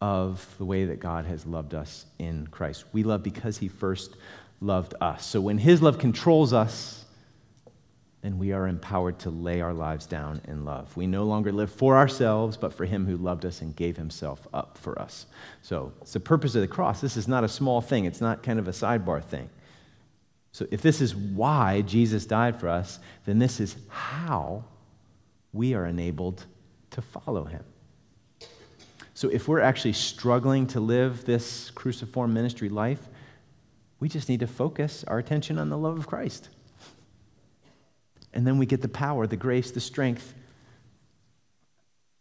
of 0.02 0.46
the 0.58 0.64
way 0.66 0.84
that 0.84 1.00
God 1.00 1.24
has 1.24 1.46
loved 1.46 1.74
us 1.74 2.04
in 2.18 2.46
Christ. 2.48 2.84
We 2.92 3.02
love 3.02 3.22
because 3.22 3.56
he 3.56 3.68
first 3.68 4.14
loved 4.60 4.92
us. 5.00 5.24
So 5.24 5.40
when 5.40 5.56
his 5.56 5.80
love 5.80 5.98
controls 5.98 6.52
us, 6.52 7.06
then 8.20 8.36
we 8.36 8.52
are 8.52 8.68
empowered 8.68 9.18
to 9.20 9.30
lay 9.30 9.62
our 9.62 9.72
lives 9.72 10.04
down 10.04 10.42
in 10.48 10.66
love. 10.66 10.94
We 10.98 11.06
no 11.06 11.24
longer 11.24 11.50
live 11.50 11.72
for 11.72 11.96
ourselves, 11.96 12.58
but 12.58 12.74
for 12.74 12.84
him 12.84 13.06
who 13.06 13.16
loved 13.16 13.46
us 13.46 13.62
and 13.62 13.74
gave 13.74 13.96
himself 13.96 14.46
up 14.52 14.76
for 14.76 15.00
us. 15.00 15.24
So 15.62 15.94
it's 16.02 16.12
the 16.12 16.20
purpose 16.20 16.54
of 16.56 16.60
the 16.60 16.68
cross. 16.68 17.00
This 17.00 17.16
is 17.16 17.26
not 17.26 17.42
a 17.42 17.48
small 17.48 17.80
thing, 17.80 18.04
it's 18.04 18.20
not 18.20 18.42
kind 18.42 18.58
of 18.58 18.68
a 18.68 18.72
sidebar 18.72 19.24
thing. 19.24 19.48
So 20.52 20.66
if 20.70 20.82
this 20.82 21.00
is 21.00 21.16
why 21.16 21.80
Jesus 21.80 22.26
died 22.26 22.60
for 22.60 22.68
us, 22.68 22.98
then 23.24 23.38
this 23.38 23.60
is 23.60 23.76
how 23.88 24.64
we 25.54 25.72
are 25.72 25.86
enabled 25.86 26.44
to 26.96 27.02
follow 27.02 27.44
him. 27.44 27.62
So 29.12 29.28
if 29.28 29.48
we're 29.48 29.60
actually 29.60 29.92
struggling 29.92 30.66
to 30.68 30.80
live 30.80 31.24
this 31.24 31.70
cruciform 31.70 32.34
ministry 32.34 32.68
life, 32.68 33.00
we 34.00 34.08
just 34.08 34.28
need 34.28 34.40
to 34.40 34.46
focus 34.46 35.04
our 35.04 35.18
attention 35.18 35.58
on 35.58 35.68
the 35.68 35.78
love 35.78 35.98
of 35.98 36.06
Christ. 36.06 36.48
And 38.32 38.46
then 38.46 38.58
we 38.58 38.66
get 38.66 38.82
the 38.82 38.88
power, 38.88 39.26
the 39.26 39.36
grace, 39.36 39.70
the 39.70 39.80
strength 39.80 40.34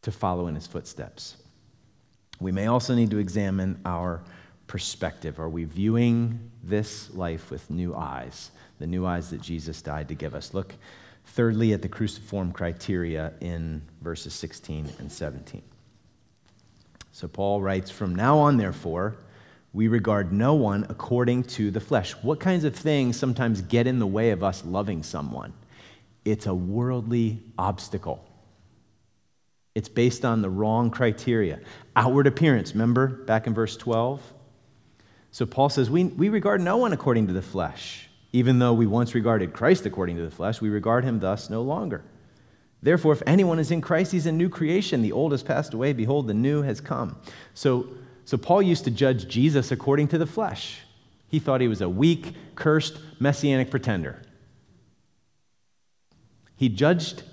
to 0.04 0.12
follow 0.12 0.48
in 0.48 0.56
his 0.56 0.68
footsteps. 0.68 1.38
We 2.40 2.52
may 2.52 2.68
also 2.68 2.94
need 2.96 3.12
to 3.12 3.18
examine 3.18 3.80
our 3.86 4.24
perspective. 4.68 5.40
Are 5.40 5.50
we 5.50 5.64
viewing 5.64 6.52
this 6.64 7.14
life 7.14 7.50
with 7.50 7.70
new 7.70 7.96
eyes, 7.96 8.52
the 8.80 8.88
new 8.88 9.06
eyes 9.06 9.30
that 9.30 9.42
Jesus 9.42 9.82
died 9.82 10.10
to 10.10 10.16
give 10.16 10.36
us? 10.36 10.54
Look, 10.54 10.76
thirdly, 11.26 11.74
at 11.74 11.82
the 11.82 11.90
cruciform 11.90 12.52
criteria 12.52 13.34
in 13.42 13.82
verses 14.06 14.36
16 14.36 14.94
and 15.00 15.12
17. 15.12 15.64
So 17.12 17.28
Paul 17.28 17.62
writes, 17.62 17.90
From 17.90 18.16
now 18.16 18.38
on, 18.38 18.58
therefore, 18.58 19.18
we 19.74 19.88
regard 19.88 20.32
no 20.32 20.54
one 20.54 20.86
according 20.88 21.44
to 21.44 21.72
the 21.72 21.82
flesh. 21.82 22.14
What 22.22 22.40
kinds 22.40 22.64
of 22.64 22.76
things 22.76 23.18
sometimes 23.18 23.62
get 23.62 23.88
in 23.88 23.98
the 24.00 24.08
way 24.08 24.30
of 24.30 24.44
us 24.44 24.64
loving 24.64 25.02
someone? 25.02 25.54
It's 26.24 26.46
a 26.46 26.54
worldly 26.54 27.42
obstacle. 27.58 28.24
It's 29.74 29.90
based 29.90 30.24
on 30.24 30.44
the 30.44 30.52
wrong 30.52 30.92
criteria. 30.92 31.60
Outward 31.96 32.28
appearance, 32.28 32.74
remember 32.74 33.08
back 33.08 33.48
in 33.48 33.56
verse 33.56 33.76
12? 33.76 34.22
So 35.32 35.48
Paul 35.48 35.70
says, 35.70 35.90
we, 35.90 36.06
we 36.06 36.30
regard 36.30 36.62
no 36.62 36.78
one 36.78 36.94
according 36.94 37.28
to 37.28 37.34
the 37.34 37.42
flesh. 37.42 38.08
Even 38.32 38.60
though 38.60 38.74
we 38.74 38.86
once 38.86 39.16
regarded 39.16 39.52
Christ 39.52 39.88
according 39.88 40.16
to 40.18 40.22
the 40.22 40.32
flesh, 40.32 40.62
we 40.62 40.70
regard 40.70 41.04
him 41.04 41.20
thus 41.20 41.50
no 41.50 41.64
longer. 41.64 42.04
Therefore, 42.86 43.14
if 43.14 43.24
anyone 43.26 43.58
is 43.58 43.72
in 43.72 43.82
Christ, 43.82 44.12
he's 44.12 44.28
a 44.28 44.32
new 44.32 44.48
creation. 44.48 45.02
The 45.02 45.12
old 45.12 45.32
has 45.32 45.42
passed 45.42 45.74
away. 45.74 45.92
Behold, 45.92 46.28
the 46.28 46.36
new 46.36 46.62
has 46.62 46.80
come. 46.80 47.18
So, 47.56 47.88
so 48.26 48.38
Paul 48.38 48.62
used 48.62 48.84
to 48.84 48.92
judge 48.92 49.28
Jesus 49.28 49.72
according 49.72 50.10
to 50.10 50.20
the 50.20 50.28
flesh. 50.28 50.82
He 51.28 51.40
thought 51.40 51.62
he 51.62 51.68
was 51.68 51.82
a 51.82 51.90
weak, 51.90 52.36
cursed, 52.54 53.00
messianic 53.20 53.72
pretender. 53.72 54.22
He 56.58 56.70
judged 56.70 57.24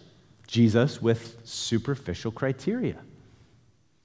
Jesus 0.46 1.02
with 1.02 1.36
superficial 1.44 2.32
criteria. 2.32 2.96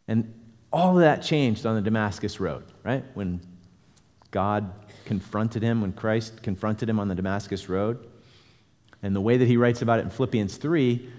And 0.05 0.33
all 0.73 0.97
of 0.97 0.99
that 0.99 1.23
changed 1.23 1.65
on 1.65 1.75
the 1.75 1.81
Damascus 1.81 2.41
Road, 2.41 2.65
right? 2.83 3.05
When 3.13 3.39
God 4.31 4.69
confronted 5.05 5.63
him, 5.63 5.79
when 5.79 5.93
Christ 5.93 6.43
confronted 6.43 6.89
him 6.89 6.99
on 6.99 7.07
the 7.07 7.15
Damascus 7.15 7.69
Road. 7.69 8.05
And 9.01 9.15
the 9.15 9.21
way 9.21 9.37
that 9.37 9.47
he 9.47 9.55
writes 9.55 9.81
about 9.81 9.99
it 9.99 10.01
in 10.01 10.09
Philippians 10.09 10.57
3, 10.57 11.13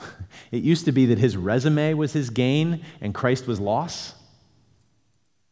it 0.52 0.62
used 0.62 0.84
to 0.86 0.92
be 0.92 1.06
that 1.06 1.18
his 1.18 1.36
resume 1.36 1.94
was 1.94 2.12
his 2.12 2.30
gain 2.30 2.84
and 3.00 3.14
Christ 3.14 3.46
was 3.46 3.60
loss, 3.60 4.14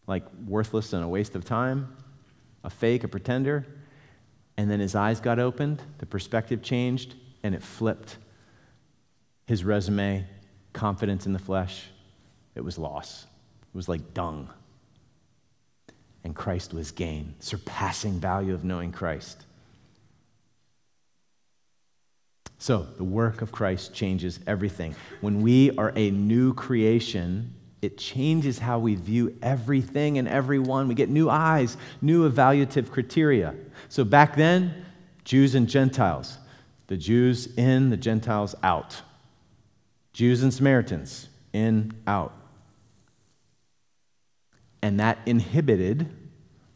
like 0.07 0.25
worthless 0.47 0.93
and 0.93 1.03
a 1.03 1.09
waste 1.09 1.35
of 1.35 1.45
time, 1.45 1.97
a 2.65 2.71
fake, 2.71 3.05
a 3.05 3.09
pretender. 3.09 3.67
And 4.57 4.71
then 4.71 4.81
his 4.81 4.95
eyes 4.95 5.21
got 5.21 5.39
opened, 5.39 5.83
the 5.99 6.07
perspective 6.07 6.63
changed, 6.63 7.15
and 7.43 7.55
it 7.55 7.63
flipped. 7.63 8.17
His 9.47 9.65
resume, 9.65 10.27
confidence 10.73 11.27
in 11.27 11.33
the 11.33 11.39
flesh, 11.39 11.89
it 12.55 12.65
was 12.65 12.79
loss. 12.79 13.27
It 13.63 13.77
was 13.77 13.89
like 13.89 14.15
dung. 14.15 14.49
And 16.25 16.35
Christ 16.35 16.73
was 16.75 16.91
gain, 16.91 17.35
surpassing 17.39 18.19
value 18.19 18.55
of 18.55 18.65
knowing 18.65 18.91
Christ. 18.91 19.45
So, 22.59 22.87
the 22.97 23.05
work 23.05 23.43
of 23.43 23.53
Christ 23.53 23.93
changes 23.93 24.41
everything. 24.47 24.95
When 25.21 25.43
we 25.43 25.77
are 25.77 25.93
a 25.95 26.11
new 26.11 26.55
creation, 26.55 27.55
it 27.83 27.99
changes 27.99 28.59
how 28.59 28.79
we 28.79 28.95
view 28.95 29.37
everything 29.43 30.17
and 30.17 30.27
everyone. 30.27 30.89
We 30.89 30.95
get 30.95 31.11
new 31.11 31.29
eyes, 31.29 31.77
new 32.01 32.29
evaluative 32.29 32.91
criteria. 32.91 33.55
So, 33.91 34.05
back 34.05 34.37
then, 34.37 34.87
Jews 35.25 35.55
and 35.55 35.69
Gentiles, 35.69 36.39
the 36.87 36.97
Jews 36.97 37.55
in, 37.57 37.91
the 37.91 37.97
Gentiles 37.97 38.55
out. 38.63 39.03
Jews 40.15 40.43
and 40.43 40.55
Samaritans 40.55 41.29
in, 41.53 41.93
out. 42.07 42.33
And 44.81 44.99
that 45.01 45.19
inhibited 45.27 46.09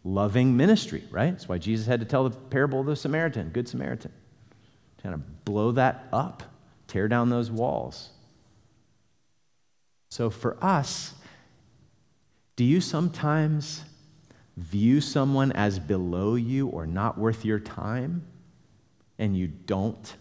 loving 0.04 0.56
ministry, 0.56 1.04
right? 1.10 1.30
That's 1.30 1.48
why 1.48 1.58
Jesus 1.58 1.86
had 1.86 2.00
to 2.00 2.06
tell 2.06 2.28
the 2.28 2.36
parable 2.36 2.80
of 2.80 2.86
the 2.86 2.96
Samaritan, 2.96 3.48
Good 3.50 3.68
Samaritan, 3.68 4.12
kind 5.02 5.14
of 5.14 5.44
blow 5.44 5.72
that 5.72 6.06
up, 6.12 6.42
tear 6.86 7.08
down 7.08 7.30
those 7.30 7.50
walls. 7.50 8.10
So 10.10 10.30
for 10.30 10.56
us, 10.62 11.14
do 12.56 12.64
you 12.64 12.80
sometimes 12.80 13.84
view 14.56 15.00
someone 15.00 15.52
as 15.52 15.78
below 15.78 16.34
you 16.34 16.68
or 16.68 16.86
not 16.86 17.16
worth 17.16 17.44
your 17.44 17.58
time? 17.58 18.26
and 19.20 19.36
you 19.36 19.46
don't 19.46 20.16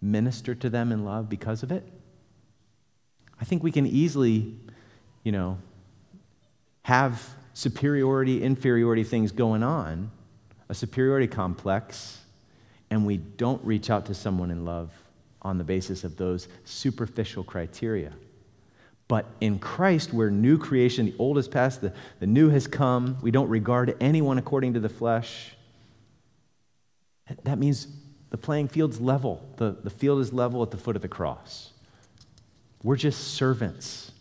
minister 0.00 0.54
to 0.54 0.70
them 0.70 0.92
in 0.92 1.04
love 1.04 1.28
because 1.28 1.62
of 1.62 1.72
it? 1.72 1.84
I 3.38 3.44
think 3.44 3.62
we 3.62 3.72
can 3.72 3.86
easily, 3.86 4.54
you 5.24 5.32
know, 5.32 5.58
have 6.82 7.28
superiority, 7.52 8.42
inferiority 8.42 9.02
things 9.02 9.32
going 9.32 9.62
on, 9.62 10.12
a 10.68 10.74
superiority 10.74 11.26
complex, 11.26 12.19
and 12.90 13.06
we 13.06 13.16
don't 13.16 13.64
reach 13.64 13.90
out 13.90 14.06
to 14.06 14.14
someone 14.14 14.50
in 14.50 14.64
love 14.64 14.90
on 15.42 15.58
the 15.58 15.64
basis 15.64 16.04
of 16.04 16.16
those 16.16 16.48
superficial 16.64 17.44
criteria. 17.44 18.12
But 19.08 19.26
in 19.40 19.58
Christ, 19.58 20.12
we're 20.12 20.30
new 20.30 20.58
creation. 20.58 21.06
The 21.06 21.14
old 21.18 21.36
has 21.36 21.48
passed, 21.48 21.80
the, 21.80 21.92
the 22.20 22.26
new 22.26 22.48
has 22.50 22.66
come. 22.66 23.18
We 23.22 23.30
don't 23.30 23.48
regard 23.48 23.96
anyone 24.00 24.38
according 24.38 24.74
to 24.74 24.80
the 24.80 24.88
flesh. 24.88 25.56
That 27.44 27.58
means 27.58 27.88
the 28.30 28.36
playing 28.36 28.68
field's 28.68 29.00
level. 29.00 29.44
The, 29.56 29.76
the 29.82 29.90
field 29.90 30.20
is 30.20 30.32
level 30.32 30.62
at 30.62 30.70
the 30.70 30.76
foot 30.76 30.94
of 30.94 31.02
the 31.02 31.08
cross. 31.08 31.72
We're 32.82 32.96
just 32.96 33.34
servants. 33.34 34.12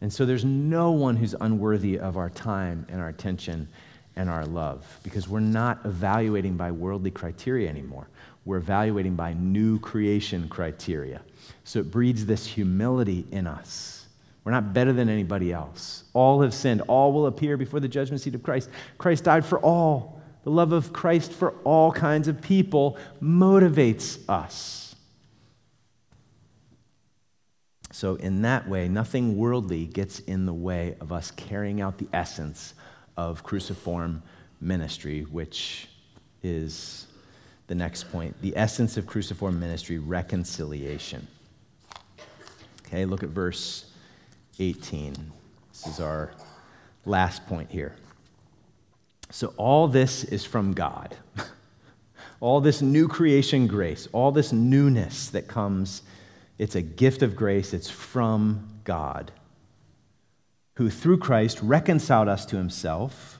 And 0.00 0.12
so 0.12 0.26
there's 0.26 0.44
no 0.44 0.90
one 0.90 1.16
who's 1.16 1.34
unworthy 1.40 1.98
of 1.98 2.16
our 2.16 2.28
time 2.28 2.86
and 2.90 3.00
our 3.00 3.08
attention 3.08 3.68
and 4.16 4.30
our 4.30 4.46
love 4.46 4.86
because 5.02 5.28
we're 5.28 5.40
not 5.40 5.80
evaluating 5.84 6.56
by 6.56 6.70
worldly 6.70 7.10
criteria 7.10 7.68
anymore. 7.68 8.08
We're 8.44 8.58
evaluating 8.58 9.16
by 9.16 9.32
new 9.32 9.78
creation 9.80 10.48
criteria. 10.48 11.22
So 11.64 11.78
it 11.80 11.90
breeds 11.90 12.26
this 12.26 12.46
humility 12.46 13.26
in 13.30 13.46
us. 13.46 14.06
We're 14.44 14.52
not 14.52 14.74
better 14.74 14.92
than 14.92 15.08
anybody 15.08 15.52
else. 15.52 16.04
All 16.12 16.42
have 16.42 16.52
sinned. 16.52 16.82
All 16.82 17.12
will 17.12 17.26
appear 17.26 17.56
before 17.56 17.80
the 17.80 17.88
judgment 17.88 18.20
seat 18.20 18.34
of 18.34 18.42
Christ. 18.42 18.68
Christ 18.98 19.24
died 19.24 19.44
for 19.44 19.58
all. 19.58 20.20
The 20.42 20.50
love 20.50 20.72
of 20.72 20.92
Christ 20.92 21.32
for 21.32 21.54
all 21.64 21.90
kinds 21.90 22.28
of 22.28 22.42
people 22.42 22.98
motivates 23.22 24.18
us. 24.28 24.94
So, 27.90 28.16
in 28.16 28.42
that 28.42 28.68
way, 28.68 28.88
nothing 28.88 29.38
worldly 29.38 29.86
gets 29.86 30.18
in 30.18 30.44
the 30.44 30.52
way 30.52 30.96
of 31.00 31.12
us 31.12 31.30
carrying 31.30 31.80
out 31.80 31.96
the 31.96 32.08
essence 32.12 32.74
of 33.16 33.42
cruciform 33.42 34.22
ministry, 34.60 35.22
which 35.22 35.88
is 36.42 37.06
the 37.66 37.74
next 37.74 38.10
point. 38.10 38.40
The 38.42 38.56
essence 38.56 38.96
of 38.96 39.06
cruciform 39.06 39.58
ministry, 39.58 39.98
reconciliation. 39.98 41.26
Okay, 42.86 43.04
look 43.04 43.22
at 43.22 43.30
verse 43.30 43.90
18. 44.58 45.14
This 45.72 45.86
is 45.86 46.00
our 46.00 46.32
last 47.04 47.46
point 47.46 47.70
here. 47.70 47.94
So, 49.30 49.52
all 49.56 49.88
this 49.88 50.24
is 50.24 50.44
from 50.44 50.74
God. 50.74 51.16
all 52.40 52.60
this 52.60 52.82
new 52.82 53.08
creation 53.08 53.66
grace, 53.66 54.06
all 54.12 54.30
this 54.30 54.52
newness 54.52 55.28
that 55.30 55.48
comes, 55.48 56.02
it's 56.58 56.74
a 56.74 56.82
gift 56.82 57.22
of 57.22 57.34
grace. 57.34 57.72
It's 57.72 57.90
from 57.90 58.68
God, 58.84 59.32
who 60.74 60.90
through 60.90 61.18
Christ 61.18 61.60
reconciled 61.62 62.28
us 62.28 62.44
to 62.46 62.56
himself. 62.56 63.38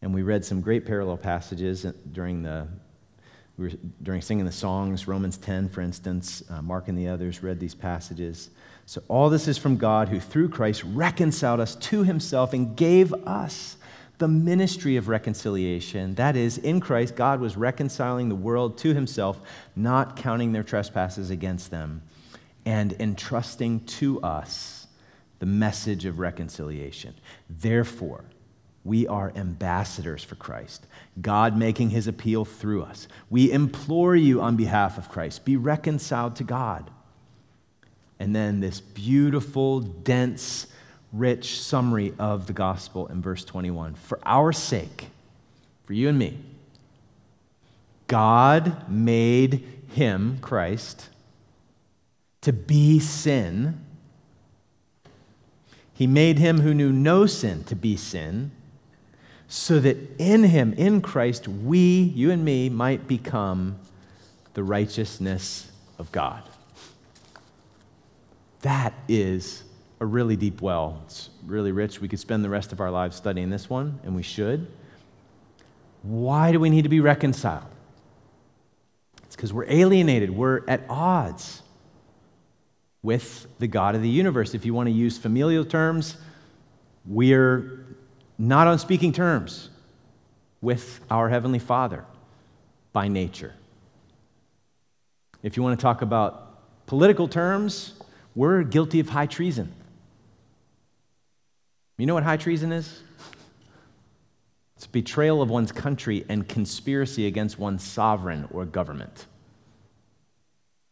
And 0.00 0.14
we 0.14 0.22
read 0.22 0.44
some 0.44 0.60
great 0.60 0.86
parallel 0.86 1.16
passages 1.16 1.84
during 2.12 2.42
the 2.42 2.68
we 3.58 3.66
were, 3.66 3.74
during 4.02 4.22
singing 4.22 4.46
the 4.46 4.52
songs, 4.52 5.06
Romans 5.06 5.36
10, 5.36 5.68
for 5.68 5.82
instance, 5.82 6.42
uh, 6.48 6.62
Mark 6.62 6.88
and 6.88 6.96
the 6.96 7.08
others 7.08 7.42
read 7.42 7.60
these 7.60 7.74
passages. 7.74 8.48
So, 8.86 9.02
all 9.08 9.28
this 9.28 9.46
is 9.46 9.58
from 9.58 9.76
God 9.76 10.08
who, 10.08 10.20
through 10.20 10.48
Christ, 10.48 10.82
reconciled 10.84 11.60
us 11.60 11.76
to 11.76 12.02
himself 12.02 12.54
and 12.54 12.74
gave 12.74 13.12
us 13.12 13.76
the 14.18 14.28
ministry 14.28 14.96
of 14.96 15.08
reconciliation. 15.08 16.14
That 16.14 16.34
is, 16.34 16.56
in 16.58 16.80
Christ, 16.80 17.14
God 17.14 17.40
was 17.40 17.56
reconciling 17.56 18.28
the 18.28 18.34
world 18.34 18.78
to 18.78 18.94
himself, 18.94 19.38
not 19.76 20.16
counting 20.16 20.52
their 20.52 20.62
trespasses 20.62 21.30
against 21.30 21.70
them, 21.70 22.02
and 22.64 22.94
entrusting 23.00 23.84
to 23.84 24.20
us 24.22 24.81
the 25.42 25.46
message 25.46 26.04
of 26.04 26.20
reconciliation. 26.20 27.12
Therefore, 27.50 28.22
we 28.84 29.08
are 29.08 29.32
ambassadors 29.34 30.22
for 30.22 30.36
Christ, 30.36 30.86
God 31.20 31.56
making 31.56 31.90
his 31.90 32.06
appeal 32.06 32.44
through 32.44 32.84
us. 32.84 33.08
We 33.28 33.50
implore 33.50 34.14
you 34.14 34.40
on 34.40 34.54
behalf 34.54 34.98
of 34.98 35.08
Christ 35.08 35.44
be 35.44 35.56
reconciled 35.56 36.36
to 36.36 36.44
God. 36.44 36.88
And 38.20 38.36
then 38.36 38.60
this 38.60 38.80
beautiful, 38.80 39.80
dense, 39.80 40.68
rich 41.12 41.60
summary 41.60 42.14
of 42.20 42.46
the 42.46 42.52
gospel 42.52 43.08
in 43.08 43.20
verse 43.20 43.44
21. 43.44 43.94
For 43.94 44.20
our 44.24 44.52
sake, 44.52 45.08
for 45.82 45.92
you 45.92 46.08
and 46.08 46.20
me, 46.20 46.38
God 48.06 48.88
made 48.88 49.66
him, 49.88 50.38
Christ, 50.40 51.08
to 52.42 52.52
be 52.52 53.00
sin. 53.00 53.86
He 55.94 56.06
made 56.06 56.38
him 56.38 56.60
who 56.60 56.74
knew 56.74 56.92
no 56.92 57.26
sin 57.26 57.64
to 57.64 57.76
be 57.76 57.96
sin, 57.96 58.50
so 59.46 59.78
that 59.80 59.98
in 60.18 60.44
him, 60.44 60.72
in 60.74 61.02
Christ, 61.02 61.46
we, 61.46 61.78
you 62.14 62.30
and 62.30 62.44
me, 62.44 62.68
might 62.68 63.06
become 63.06 63.78
the 64.54 64.62
righteousness 64.62 65.70
of 65.98 66.10
God. 66.10 66.42
That 68.62 68.94
is 69.08 69.64
a 70.00 70.06
really 70.06 70.36
deep 70.36 70.62
well. 70.62 71.02
It's 71.04 71.30
really 71.44 71.72
rich. 71.72 72.00
We 72.00 72.08
could 72.08 72.20
spend 72.20 72.44
the 72.44 72.48
rest 72.48 72.72
of 72.72 72.80
our 72.80 72.90
lives 72.90 73.16
studying 73.16 73.50
this 73.50 73.68
one, 73.68 74.00
and 74.04 74.14
we 74.16 74.22
should. 74.22 74.66
Why 76.02 76.52
do 76.52 76.58
we 76.58 76.70
need 76.70 76.82
to 76.82 76.88
be 76.88 77.00
reconciled? 77.00 77.66
It's 79.24 79.36
because 79.36 79.52
we're 79.52 79.70
alienated, 79.70 80.30
we're 80.30 80.62
at 80.66 80.84
odds 80.88 81.62
with 83.02 83.46
the 83.58 83.66
God 83.66 83.94
of 83.94 84.02
the 84.02 84.08
universe. 84.08 84.54
If 84.54 84.64
you 84.64 84.74
want 84.74 84.88
to 84.88 84.92
use 84.92 85.18
familial 85.18 85.64
terms, 85.64 86.16
we're 87.04 87.84
not 88.38 88.66
on 88.66 88.78
speaking 88.78 89.12
terms 89.12 89.70
with 90.60 91.00
our 91.10 91.28
Heavenly 91.28 91.58
Father 91.58 92.04
by 92.92 93.08
nature. 93.08 93.54
If 95.42 95.56
you 95.56 95.62
want 95.62 95.78
to 95.78 95.82
talk 95.82 96.02
about 96.02 96.86
political 96.86 97.26
terms, 97.26 97.94
we're 98.34 98.62
guilty 98.62 99.00
of 99.00 99.08
high 99.08 99.26
treason. 99.26 99.72
You 101.98 102.06
know 102.06 102.14
what 102.14 102.22
high 102.22 102.36
treason 102.36 102.72
is? 102.72 103.02
It's 104.76 104.86
betrayal 104.86 105.42
of 105.42 105.50
one's 105.50 105.70
country 105.70 106.24
and 106.28 106.48
conspiracy 106.48 107.26
against 107.26 107.58
one's 107.58 107.84
sovereign 107.84 108.48
or 108.50 108.64
government. 108.64 109.26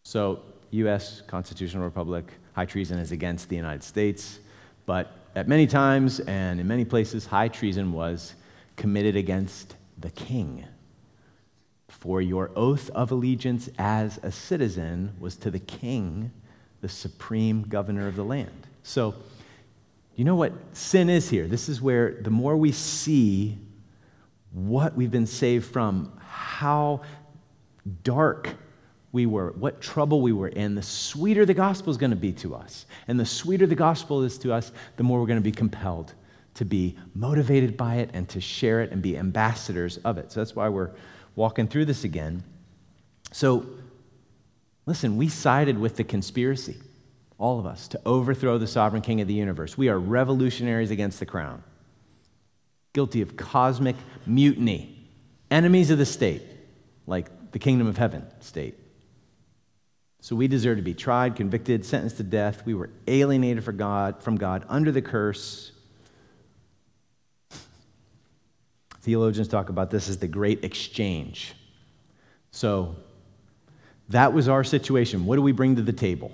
So, 0.04 0.42
U.S. 0.70 1.22
constitutional 1.26 1.84
republic, 1.84 2.32
high 2.54 2.66
treason 2.66 2.98
is 2.98 3.12
against 3.12 3.48
the 3.48 3.56
United 3.56 3.82
States, 3.82 4.40
but 4.86 5.12
at 5.34 5.48
many 5.48 5.66
times 5.66 6.20
and 6.20 6.60
in 6.60 6.66
many 6.66 6.84
places, 6.84 7.26
high 7.26 7.48
treason 7.48 7.92
was 7.92 8.34
committed 8.76 9.16
against 9.16 9.76
the 9.98 10.10
king. 10.10 10.64
For 11.88 12.22
your 12.22 12.50
oath 12.56 12.88
of 12.90 13.10
allegiance 13.10 13.68
as 13.78 14.18
a 14.22 14.32
citizen 14.32 15.14
was 15.20 15.36
to 15.36 15.50
the 15.50 15.58
king, 15.58 16.30
the 16.80 16.88
supreme 16.88 17.62
governor 17.62 18.08
of 18.08 18.16
the 18.16 18.24
land. 18.24 18.66
So, 18.82 19.14
you 20.16 20.24
know 20.24 20.34
what 20.34 20.52
sin 20.72 21.10
is 21.10 21.28
here? 21.28 21.46
This 21.46 21.68
is 21.68 21.80
where 21.80 22.12
the 22.20 22.30
more 22.30 22.56
we 22.56 22.72
see 22.72 23.58
what 24.52 24.96
we've 24.96 25.10
been 25.10 25.26
saved 25.26 25.66
from, 25.66 26.12
how 26.18 27.02
dark 28.02 28.54
we 29.12 29.26
were, 29.26 29.52
what 29.52 29.80
trouble 29.80 30.20
we 30.20 30.32
were 30.32 30.48
in, 30.48 30.74
the 30.74 30.82
sweeter 30.82 31.44
the 31.44 31.54
gospel 31.54 31.90
is 31.90 31.96
going 31.96 32.10
to 32.10 32.16
be 32.16 32.32
to 32.32 32.54
us. 32.54 32.86
And 33.08 33.18
the 33.18 33.26
sweeter 33.26 33.66
the 33.66 33.74
gospel 33.74 34.22
is 34.22 34.38
to 34.38 34.52
us, 34.52 34.70
the 34.96 35.02
more 35.02 35.20
we're 35.20 35.26
going 35.26 35.38
to 35.38 35.42
be 35.42 35.52
compelled 35.52 36.14
to 36.54 36.64
be 36.64 36.96
motivated 37.14 37.76
by 37.76 37.96
it 37.96 38.10
and 38.12 38.28
to 38.28 38.40
share 38.40 38.80
it 38.82 38.90
and 38.90 39.02
be 39.02 39.16
ambassadors 39.16 39.98
of 39.98 40.18
it. 40.18 40.32
So 40.32 40.40
that's 40.40 40.54
why 40.54 40.68
we're 40.68 40.90
walking 41.36 41.68
through 41.68 41.86
this 41.86 42.04
again. 42.04 42.42
So, 43.32 43.66
listen, 44.86 45.16
we 45.16 45.28
sided 45.28 45.78
with 45.78 45.96
the 45.96 46.04
conspiracy, 46.04 46.76
all 47.38 47.58
of 47.58 47.66
us, 47.66 47.88
to 47.88 48.00
overthrow 48.04 48.58
the 48.58 48.66
sovereign 48.66 49.02
king 49.02 49.20
of 49.20 49.28
the 49.28 49.34
universe. 49.34 49.78
We 49.78 49.88
are 49.88 49.98
revolutionaries 49.98 50.90
against 50.90 51.20
the 51.20 51.26
crown, 51.26 51.62
guilty 52.92 53.22
of 53.22 53.36
cosmic 53.36 53.96
mutiny, 54.26 54.98
enemies 55.50 55.90
of 55.90 55.98
the 55.98 56.06
state, 56.06 56.42
like 57.06 57.52
the 57.52 57.58
kingdom 57.58 57.86
of 57.86 57.96
heaven 57.96 58.26
state. 58.40 58.79
So 60.20 60.36
we 60.36 60.48
deserve 60.48 60.76
to 60.76 60.82
be 60.82 60.94
tried, 60.94 61.36
convicted, 61.36 61.84
sentenced 61.84 62.18
to 62.18 62.22
death. 62.22 62.64
We 62.66 62.74
were 62.74 62.90
alienated 63.06 63.64
for 63.64 63.72
God, 63.72 64.22
from 64.22 64.36
God 64.36 64.64
under 64.68 64.92
the 64.92 65.00
curse. 65.00 65.72
Theologians 69.00 69.48
talk 69.48 69.70
about 69.70 69.90
this 69.90 70.10
as 70.10 70.18
the 70.18 70.28
great 70.28 70.62
exchange. 70.62 71.54
So 72.50 72.96
that 74.10 74.34
was 74.34 74.46
our 74.46 74.62
situation. 74.62 75.24
What 75.24 75.36
do 75.36 75.42
we 75.42 75.52
bring 75.52 75.76
to 75.76 75.82
the 75.82 75.92
table? 75.92 76.32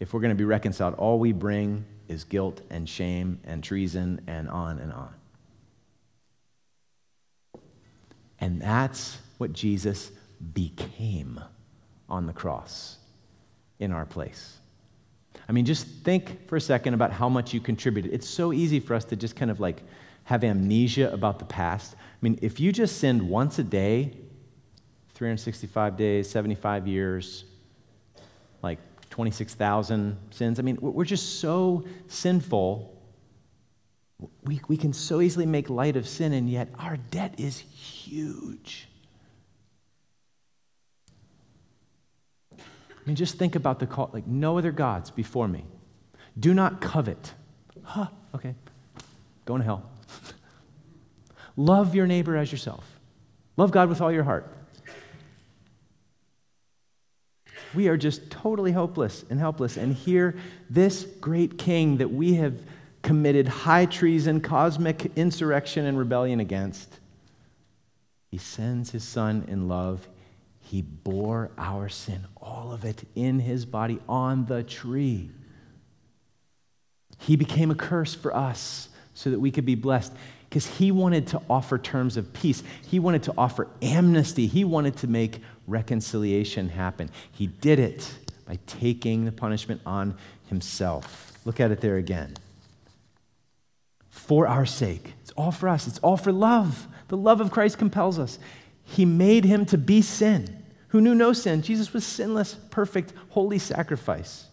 If 0.00 0.12
we're 0.12 0.20
going 0.20 0.30
to 0.30 0.36
be 0.36 0.44
reconciled, 0.44 0.94
all 0.94 1.20
we 1.20 1.32
bring 1.32 1.84
is 2.08 2.24
guilt 2.24 2.62
and 2.70 2.88
shame 2.88 3.38
and 3.44 3.62
treason 3.62 4.22
and 4.26 4.48
on 4.48 4.80
and 4.80 4.92
on. 4.92 5.14
And 8.40 8.60
that's 8.60 9.18
what 9.38 9.52
Jesus 9.52 10.10
became 10.52 11.40
on 12.08 12.26
the 12.26 12.32
cross 12.32 12.98
in 13.78 13.92
our 13.92 14.06
place. 14.06 14.58
I 15.48 15.52
mean, 15.52 15.64
just 15.64 15.86
think 15.86 16.46
for 16.48 16.56
a 16.56 16.60
second 16.60 16.94
about 16.94 17.12
how 17.12 17.28
much 17.28 17.54
you 17.54 17.60
contributed. 17.60 18.12
It's 18.12 18.28
so 18.28 18.52
easy 18.52 18.80
for 18.80 18.94
us 18.94 19.04
to 19.06 19.16
just 19.16 19.36
kind 19.36 19.50
of 19.50 19.60
like 19.60 19.82
have 20.24 20.44
amnesia 20.44 21.12
about 21.12 21.38
the 21.38 21.44
past. 21.46 21.94
I 21.94 22.18
mean, 22.20 22.38
if 22.42 22.60
you 22.60 22.70
just 22.70 22.98
sinned 22.98 23.22
once 23.22 23.58
a 23.58 23.62
day, 23.62 24.12
365 25.14 25.96
days, 25.96 26.28
75 26.28 26.86
years, 26.86 27.44
like 28.62 28.78
26,000 29.10 30.16
sins, 30.30 30.58
I 30.58 30.62
mean, 30.62 30.76
we're 30.80 31.04
just 31.04 31.40
so 31.40 31.84
sinful. 32.08 32.94
We, 34.44 34.60
we 34.68 34.76
can 34.76 34.92
so 34.92 35.20
easily 35.20 35.46
make 35.46 35.70
light 35.70 35.96
of 35.96 36.06
sin, 36.06 36.32
and 36.34 36.50
yet 36.50 36.68
our 36.78 36.96
debt 36.96 37.34
is 37.38 37.58
huge. 37.58 38.88
Mean, 43.08 43.16
just 43.16 43.38
think 43.38 43.56
about 43.56 43.78
the 43.78 43.86
call 43.86 44.10
like, 44.12 44.26
no 44.26 44.58
other 44.58 44.70
gods 44.70 45.10
before 45.10 45.48
me. 45.48 45.64
Do 46.38 46.52
not 46.52 46.82
covet. 46.82 47.32
Huh, 47.82 48.08
okay. 48.34 48.54
Going 49.46 49.60
to 49.60 49.64
hell. 49.64 49.90
Love 51.56 51.94
your 51.94 52.06
neighbor 52.06 52.36
as 52.36 52.52
yourself. 52.52 52.84
Love 53.56 53.70
God 53.70 53.88
with 53.88 54.02
all 54.02 54.12
your 54.12 54.24
heart. 54.24 54.54
We 57.74 57.88
are 57.88 57.96
just 57.96 58.30
totally 58.30 58.72
hopeless 58.72 59.24
and 59.30 59.40
helpless. 59.40 59.78
And 59.78 59.94
here, 59.94 60.36
this 60.68 61.04
great 61.20 61.56
king 61.56 61.96
that 61.96 62.12
we 62.12 62.34
have 62.34 62.60
committed 63.02 63.48
high 63.48 63.86
treason, 63.86 64.42
cosmic 64.42 65.10
insurrection, 65.16 65.86
and 65.86 65.98
rebellion 65.98 66.40
against, 66.40 66.98
he 68.30 68.36
sends 68.36 68.90
his 68.90 69.02
son 69.02 69.46
in 69.48 69.66
love. 69.66 70.06
He 70.68 70.82
bore 70.82 71.50
our 71.56 71.88
sin, 71.88 72.26
all 72.36 72.72
of 72.72 72.84
it 72.84 73.04
in 73.14 73.40
his 73.40 73.64
body 73.64 74.00
on 74.06 74.44
the 74.44 74.62
tree. 74.62 75.30
He 77.20 77.36
became 77.36 77.70
a 77.70 77.74
curse 77.74 78.14
for 78.14 78.36
us 78.36 78.90
so 79.14 79.30
that 79.30 79.40
we 79.40 79.50
could 79.50 79.64
be 79.64 79.76
blessed 79.76 80.12
because 80.46 80.66
he 80.66 80.92
wanted 80.92 81.26
to 81.28 81.40
offer 81.48 81.78
terms 81.78 82.18
of 82.18 82.34
peace. 82.34 82.62
He 82.86 82.98
wanted 82.98 83.22
to 83.22 83.34
offer 83.38 83.66
amnesty. 83.80 84.46
He 84.46 84.62
wanted 84.62 84.98
to 84.98 85.06
make 85.06 85.40
reconciliation 85.66 86.68
happen. 86.68 87.08
He 87.32 87.46
did 87.46 87.78
it 87.78 88.12
by 88.46 88.58
taking 88.66 89.24
the 89.24 89.32
punishment 89.32 89.80
on 89.86 90.18
himself. 90.48 91.32
Look 91.46 91.60
at 91.60 91.70
it 91.70 91.80
there 91.80 91.96
again. 91.96 92.34
For 94.10 94.46
our 94.46 94.66
sake. 94.66 95.14
It's 95.22 95.30
all 95.30 95.50
for 95.50 95.70
us, 95.70 95.86
it's 95.86 95.98
all 96.00 96.18
for 96.18 96.30
love. 96.30 96.88
The 97.08 97.16
love 97.16 97.40
of 97.40 97.50
Christ 97.50 97.78
compels 97.78 98.18
us. 98.18 98.38
He 98.84 99.06
made 99.06 99.46
him 99.46 99.64
to 99.66 99.78
be 99.78 100.02
sin 100.02 100.57
who 100.88 101.00
knew 101.00 101.14
no 101.14 101.32
sin. 101.32 101.62
Jesus 101.62 101.92
was 101.92 102.04
sinless, 102.04 102.54
perfect, 102.70 103.12
holy 103.30 103.58
sacrifice, 103.58 104.46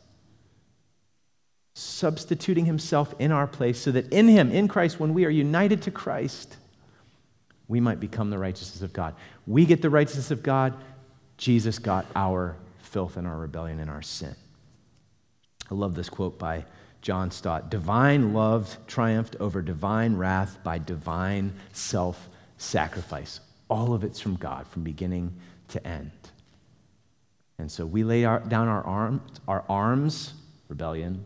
substituting 1.73 2.65
himself 2.65 3.13
in 3.19 3.31
our 3.31 3.47
place 3.47 3.79
so 3.79 3.91
that 3.91 4.11
in 4.11 4.27
him, 4.27 4.51
in 4.51 4.67
Christ, 4.67 4.99
when 4.99 5.13
we 5.13 5.25
are 5.25 5.29
united 5.29 5.81
to 5.83 5.91
Christ, 5.91 6.57
we 7.67 7.79
might 7.79 7.99
become 7.99 8.29
the 8.29 8.37
righteousness 8.37 8.81
of 8.81 8.93
God. 8.93 9.15
We 9.47 9.65
get 9.65 9.81
the 9.81 9.89
righteousness 9.89 10.31
of 10.31 10.43
God. 10.43 10.73
Jesus 11.37 11.79
got 11.79 12.05
our 12.15 12.55
filth 12.79 13.17
and 13.17 13.27
our 13.27 13.37
rebellion 13.37 13.79
and 13.79 13.89
our 13.89 14.01
sin. 14.01 14.35
I 15.69 15.73
love 15.73 15.95
this 15.95 16.09
quote 16.09 16.37
by 16.37 16.65
John 17.01 17.31
Stott 17.31 17.69
Divine 17.69 18.33
love 18.33 18.77
triumphed 18.87 19.35
over 19.39 19.61
divine 19.61 20.15
wrath 20.15 20.59
by 20.63 20.77
divine 20.77 21.53
self 21.73 22.29
sacrifice. 22.57 23.39
All 23.67 23.93
of 23.93 24.03
it's 24.03 24.19
from 24.19 24.35
God, 24.35 24.67
from 24.67 24.83
beginning 24.83 25.35
to 25.69 25.85
end. 25.87 26.11
And 27.57 27.71
so 27.71 27.85
we 27.85 28.03
lay 28.03 28.25
our, 28.25 28.39
down 28.39 28.67
our 28.67 28.83
arms, 28.83 29.39
our 29.47 29.63
arms, 29.69 30.33
rebellion, 30.67 31.23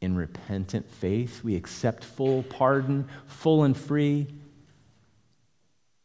in 0.00 0.14
repentant 0.16 0.90
faith. 0.90 1.42
We 1.42 1.56
accept 1.56 2.04
full 2.04 2.42
pardon, 2.44 3.08
full 3.26 3.64
and 3.64 3.76
free, 3.76 4.26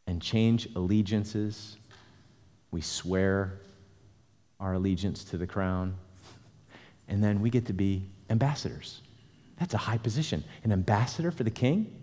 and 0.06 0.22
change 0.22 0.68
allegiances. 0.74 1.76
We 2.70 2.80
swear 2.80 3.60
our 4.60 4.74
allegiance 4.74 5.24
to 5.24 5.36
the 5.36 5.46
crown. 5.46 5.96
and 7.08 7.22
then 7.22 7.40
we 7.40 7.50
get 7.50 7.66
to 7.66 7.72
be 7.72 8.08
ambassadors. 8.30 9.00
That's 9.58 9.74
a 9.74 9.78
high 9.78 9.98
position. 9.98 10.44
An 10.64 10.72
ambassador 10.72 11.30
for 11.30 11.44
the 11.44 11.50
king? 11.50 11.94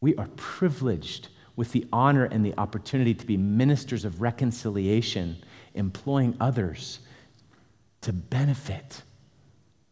We 0.00 0.14
are 0.16 0.28
privileged 0.36 1.28
with 1.60 1.72
the 1.72 1.86
honor 1.92 2.24
and 2.24 2.42
the 2.42 2.56
opportunity 2.56 3.12
to 3.12 3.26
be 3.26 3.36
ministers 3.36 4.06
of 4.06 4.22
reconciliation, 4.22 5.36
employing 5.74 6.34
others 6.40 7.00
to 8.00 8.14
benefit 8.14 9.02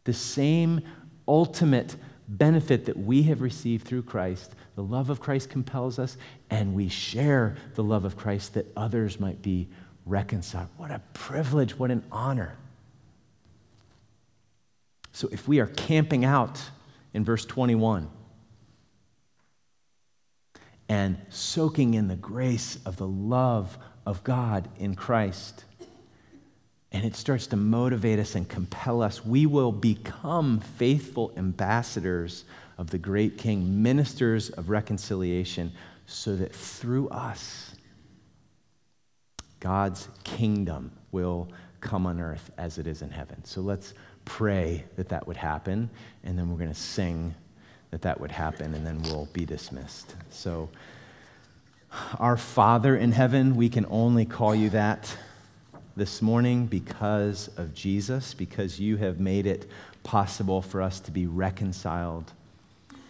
the 0.05 0.13
same 0.15 0.81
ultimate 1.29 1.95
benefit 2.27 2.87
that 2.87 2.97
we 2.97 3.25
have 3.25 3.43
received 3.43 3.87
through 3.87 4.01
Christ. 4.01 4.55
The 4.77 4.83
love 4.83 5.11
of 5.11 5.21
Christ 5.21 5.51
compels 5.51 5.99
us, 5.99 6.17
and 6.49 6.73
we 6.73 6.89
share 6.89 7.55
the 7.75 7.85
love 7.85 8.07
of 8.07 8.17
Christ 8.17 8.55
that 8.55 8.73
others 8.75 9.21
might 9.21 9.43
be 9.43 9.69
reconciled. 10.07 10.69
What 10.79 10.91
a 10.91 11.03
privilege, 11.13 11.79
what 11.79 11.91
an 11.91 12.03
honor. 12.11 12.57
So 15.13 15.29
if 15.31 15.47
we 15.47 15.61
are 15.61 15.67
camping 15.67 16.25
out 16.25 16.63
in 17.13 17.27
verse 17.27 17.45
21 17.45 18.09
and 20.89 21.19
soaking 21.29 21.95
in 21.95 22.09
the 22.09 22.17
grace 22.17 22.79
of 22.87 22.97
the 22.97 23.07
love 23.07 23.77
of 24.07 24.25
God 24.25 24.69
in 24.79 24.95
Christ, 24.95 25.65
and 26.91 27.05
it 27.05 27.15
starts 27.15 27.47
to 27.49 27.57
motivate 27.57 28.19
us 28.19 28.35
and 28.35 28.49
compel 28.49 29.03
us, 29.03 29.25
we 29.25 29.45
will 29.45 29.73
become 29.73 30.61
faithful 30.61 31.33
ambassadors 31.37 32.45
of 32.79 32.91
the 32.91 32.99
great 32.99 33.37
King, 33.37 33.83
ministers 33.83 34.49
of 34.51 34.71
reconciliation, 34.71 35.73
so 36.07 36.35
that 36.37 36.55
through 36.55 37.09
us, 37.11 37.75
God's 39.61 40.09
kingdom 40.25 40.93
will 41.13 41.49
come 41.81 42.07
on 42.07 42.21
earth 42.21 42.51
as 42.57 42.79
it 42.79 42.87
is 42.87 43.03
in 43.03 43.11
heaven. 43.11 43.45
So 43.45 43.61
let's 43.61 43.93
pray 44.25 44.85
that 44.97 45.11
that 45.11 45.27
would 45.27 45.37
happen, 45.37 45.91
and 46.25 46.39
then 46.39 46.51
we're 46.51 46.59
going 46.59 46.73
to 46.73 46.75
sing 46.75 47.35
that 47.91 48.03
that 48.03 48.21
would 48.21 48.33
happen, 48.33 48.75
and 48.75 48.87
then 48.87 49.03
we'll 49.03 49.29
be 49.33 49.45
dismissed. 49.45 50.15
So, 50.31 50.69
our 52.19 52.37
Father 52.37 52.97
in 52.97 53.13
heaven, 53.13 53.57
we 53.57 53.69
can 53.69 53.87
only 53.89 54.27
call 54.27 54.55
you 54.55 54.71
that 54.71 55.17
this 55.97 56.21
morning 56.23 56.67
because 56.67 57.49
of 57.57 57.75
Jesus, 57.75 58.35
because 58.35 58.79
you 58.79 58.99
have 58.99 59.19
made 59.19 59.47
it 59.47 59.69
possible 60.05 60.63
for 60.63 60.81
us 60.83 61.01
to 61.01 61.11
be 61.11 61.27
reconciled 61.27 62.33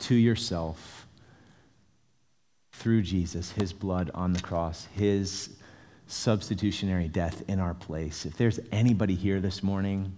to 0.01 0.15
yourself 0.15 1.07
through 2.73 3.03
Jesus, 3.03 3.53
his 3.53 3.73
blood 3.73 4.11
on 4.15 4.33
the 4.33 4.41
cross, 4.41 4.87
his 4.95 5.51
substitutionary 6.07 7.09
death 7.09 7.43
in 7.49 7.61
our 7.61 7.75
place. 7.75 8.25
If 8.25 8.37
there's 8.37 8.61
anybody 8.73 9.15
here 9.15 9.41
this 9.41 9.63
morning 9.63 10.17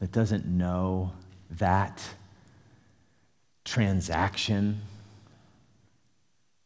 that 0.00 0.12
doesn't 0.12 0.46
know 0.46 1.12
that 1.52 2.02
transaction 3.64 4.80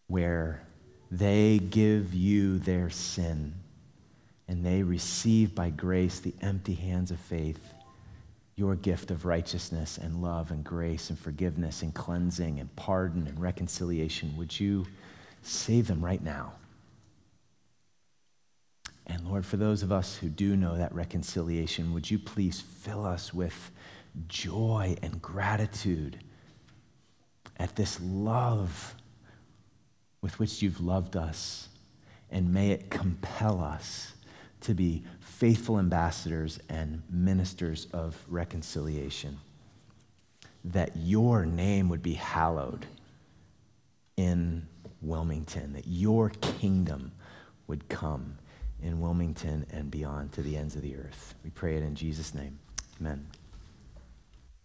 where 0.07 0.63
they 1.11 1.59
give 1.59 2.15
you 2.15 2.59
their 2.59 2.91
sin 2.91 3.55
and 4.49 4.65
they 4.65 4.83
receive 4.83 5.55
by 5.55 5.71
grace 5.71 6.21
the 6.21 6.35
empty 6.41 6.75
hands 6.75 7.11
of 7.11 7.19
faith 7.19 7.75
your 8.57 8.77
gift 8.77 9.11
of 9.11 9.25
righteousness 9.25 9.99
and 9.99 10.23
love 10.23 10.51
and 10.51 10.63
grace 10.63 11.11
and 11.11 11.19
forgiveness 11.19 11.83
and 11.83 11.93
cleansing 11.93 12.61
and 12.61 12.75
pardon 12.77 13.27
and 13.27 13.41
reconciliation, 13.41 14.37
would 14.37 14.59
you 14.59 14.87
save 15.43 15.89
them 15.89 16.05
right 16.05 16.23
now? 16.23 16.53
And 19.07 19.27
Lord, 19.29 19.45
for 19.45 19.57
those 19.57 19.83
of 19.83 19.93
us 19.93 20.17
who 20.17 20.29
do 20.29 20.57
know 20.57 20.79
that 20.79 20.95
reconciliation, 20.95 21.93
would 21.93 22.11
you 22.11 22.19
please 22.19 22.61
fill 22.61 23.05
us 23.05 23.35
with 23.35 23.71
joy 24.29 24.97
and 25.03 25.21
gratitude 25.21 26.21
at 27.57 27.77
this 27.77 28.01
love 28.01 28.95
with 30.21 30.39
which 30.39 30.63
you've 30.63 30.81
loved 30.81 31.17
us? 31.17 31.69
And 32.31 32.53
may 32.53 32.71
it 32.71 32.91
compel 32.91 33.63
us 33.63 34.15
to 34.63 34.75
be 34.75 35.05
faithful 35.21 35.79
ambassadors 35.79 36.59
and 36.69 37.03
ministers 37.11 37.87
of 37.93 38.25
reconciliation. 38.29 39.39
That 40.65 40.97
your 40.97 41.45
name 41.45 41.89
would 41.91 42.03
be 42.03 42.15
hallowed 42.15 42.87
in 44.17 44.67
Wilmington, 45.03 45.75
that 45.75 45.87
your 45.87 46.31
kingdom 46.31 47.13
would 47.67 47.89
come 47.89 48.39
in 48.83 49.01
Wilmington 49.01 49.67
and 49.71 49.91
beyond 49.91 50.33
to 50.33 50.43
the 50.43 50.57
ends 50.57 50.77
of 50.77 50.83
the 50.83 50.97
earth. 50.97 51.35
We 51.45 51.51
pray 51.51 51.77
it 51.77 51.83
in 51.83 51.95
Jesus' 51.95 52.35
name. 52.35 52.59
Amen. 53.01 53.27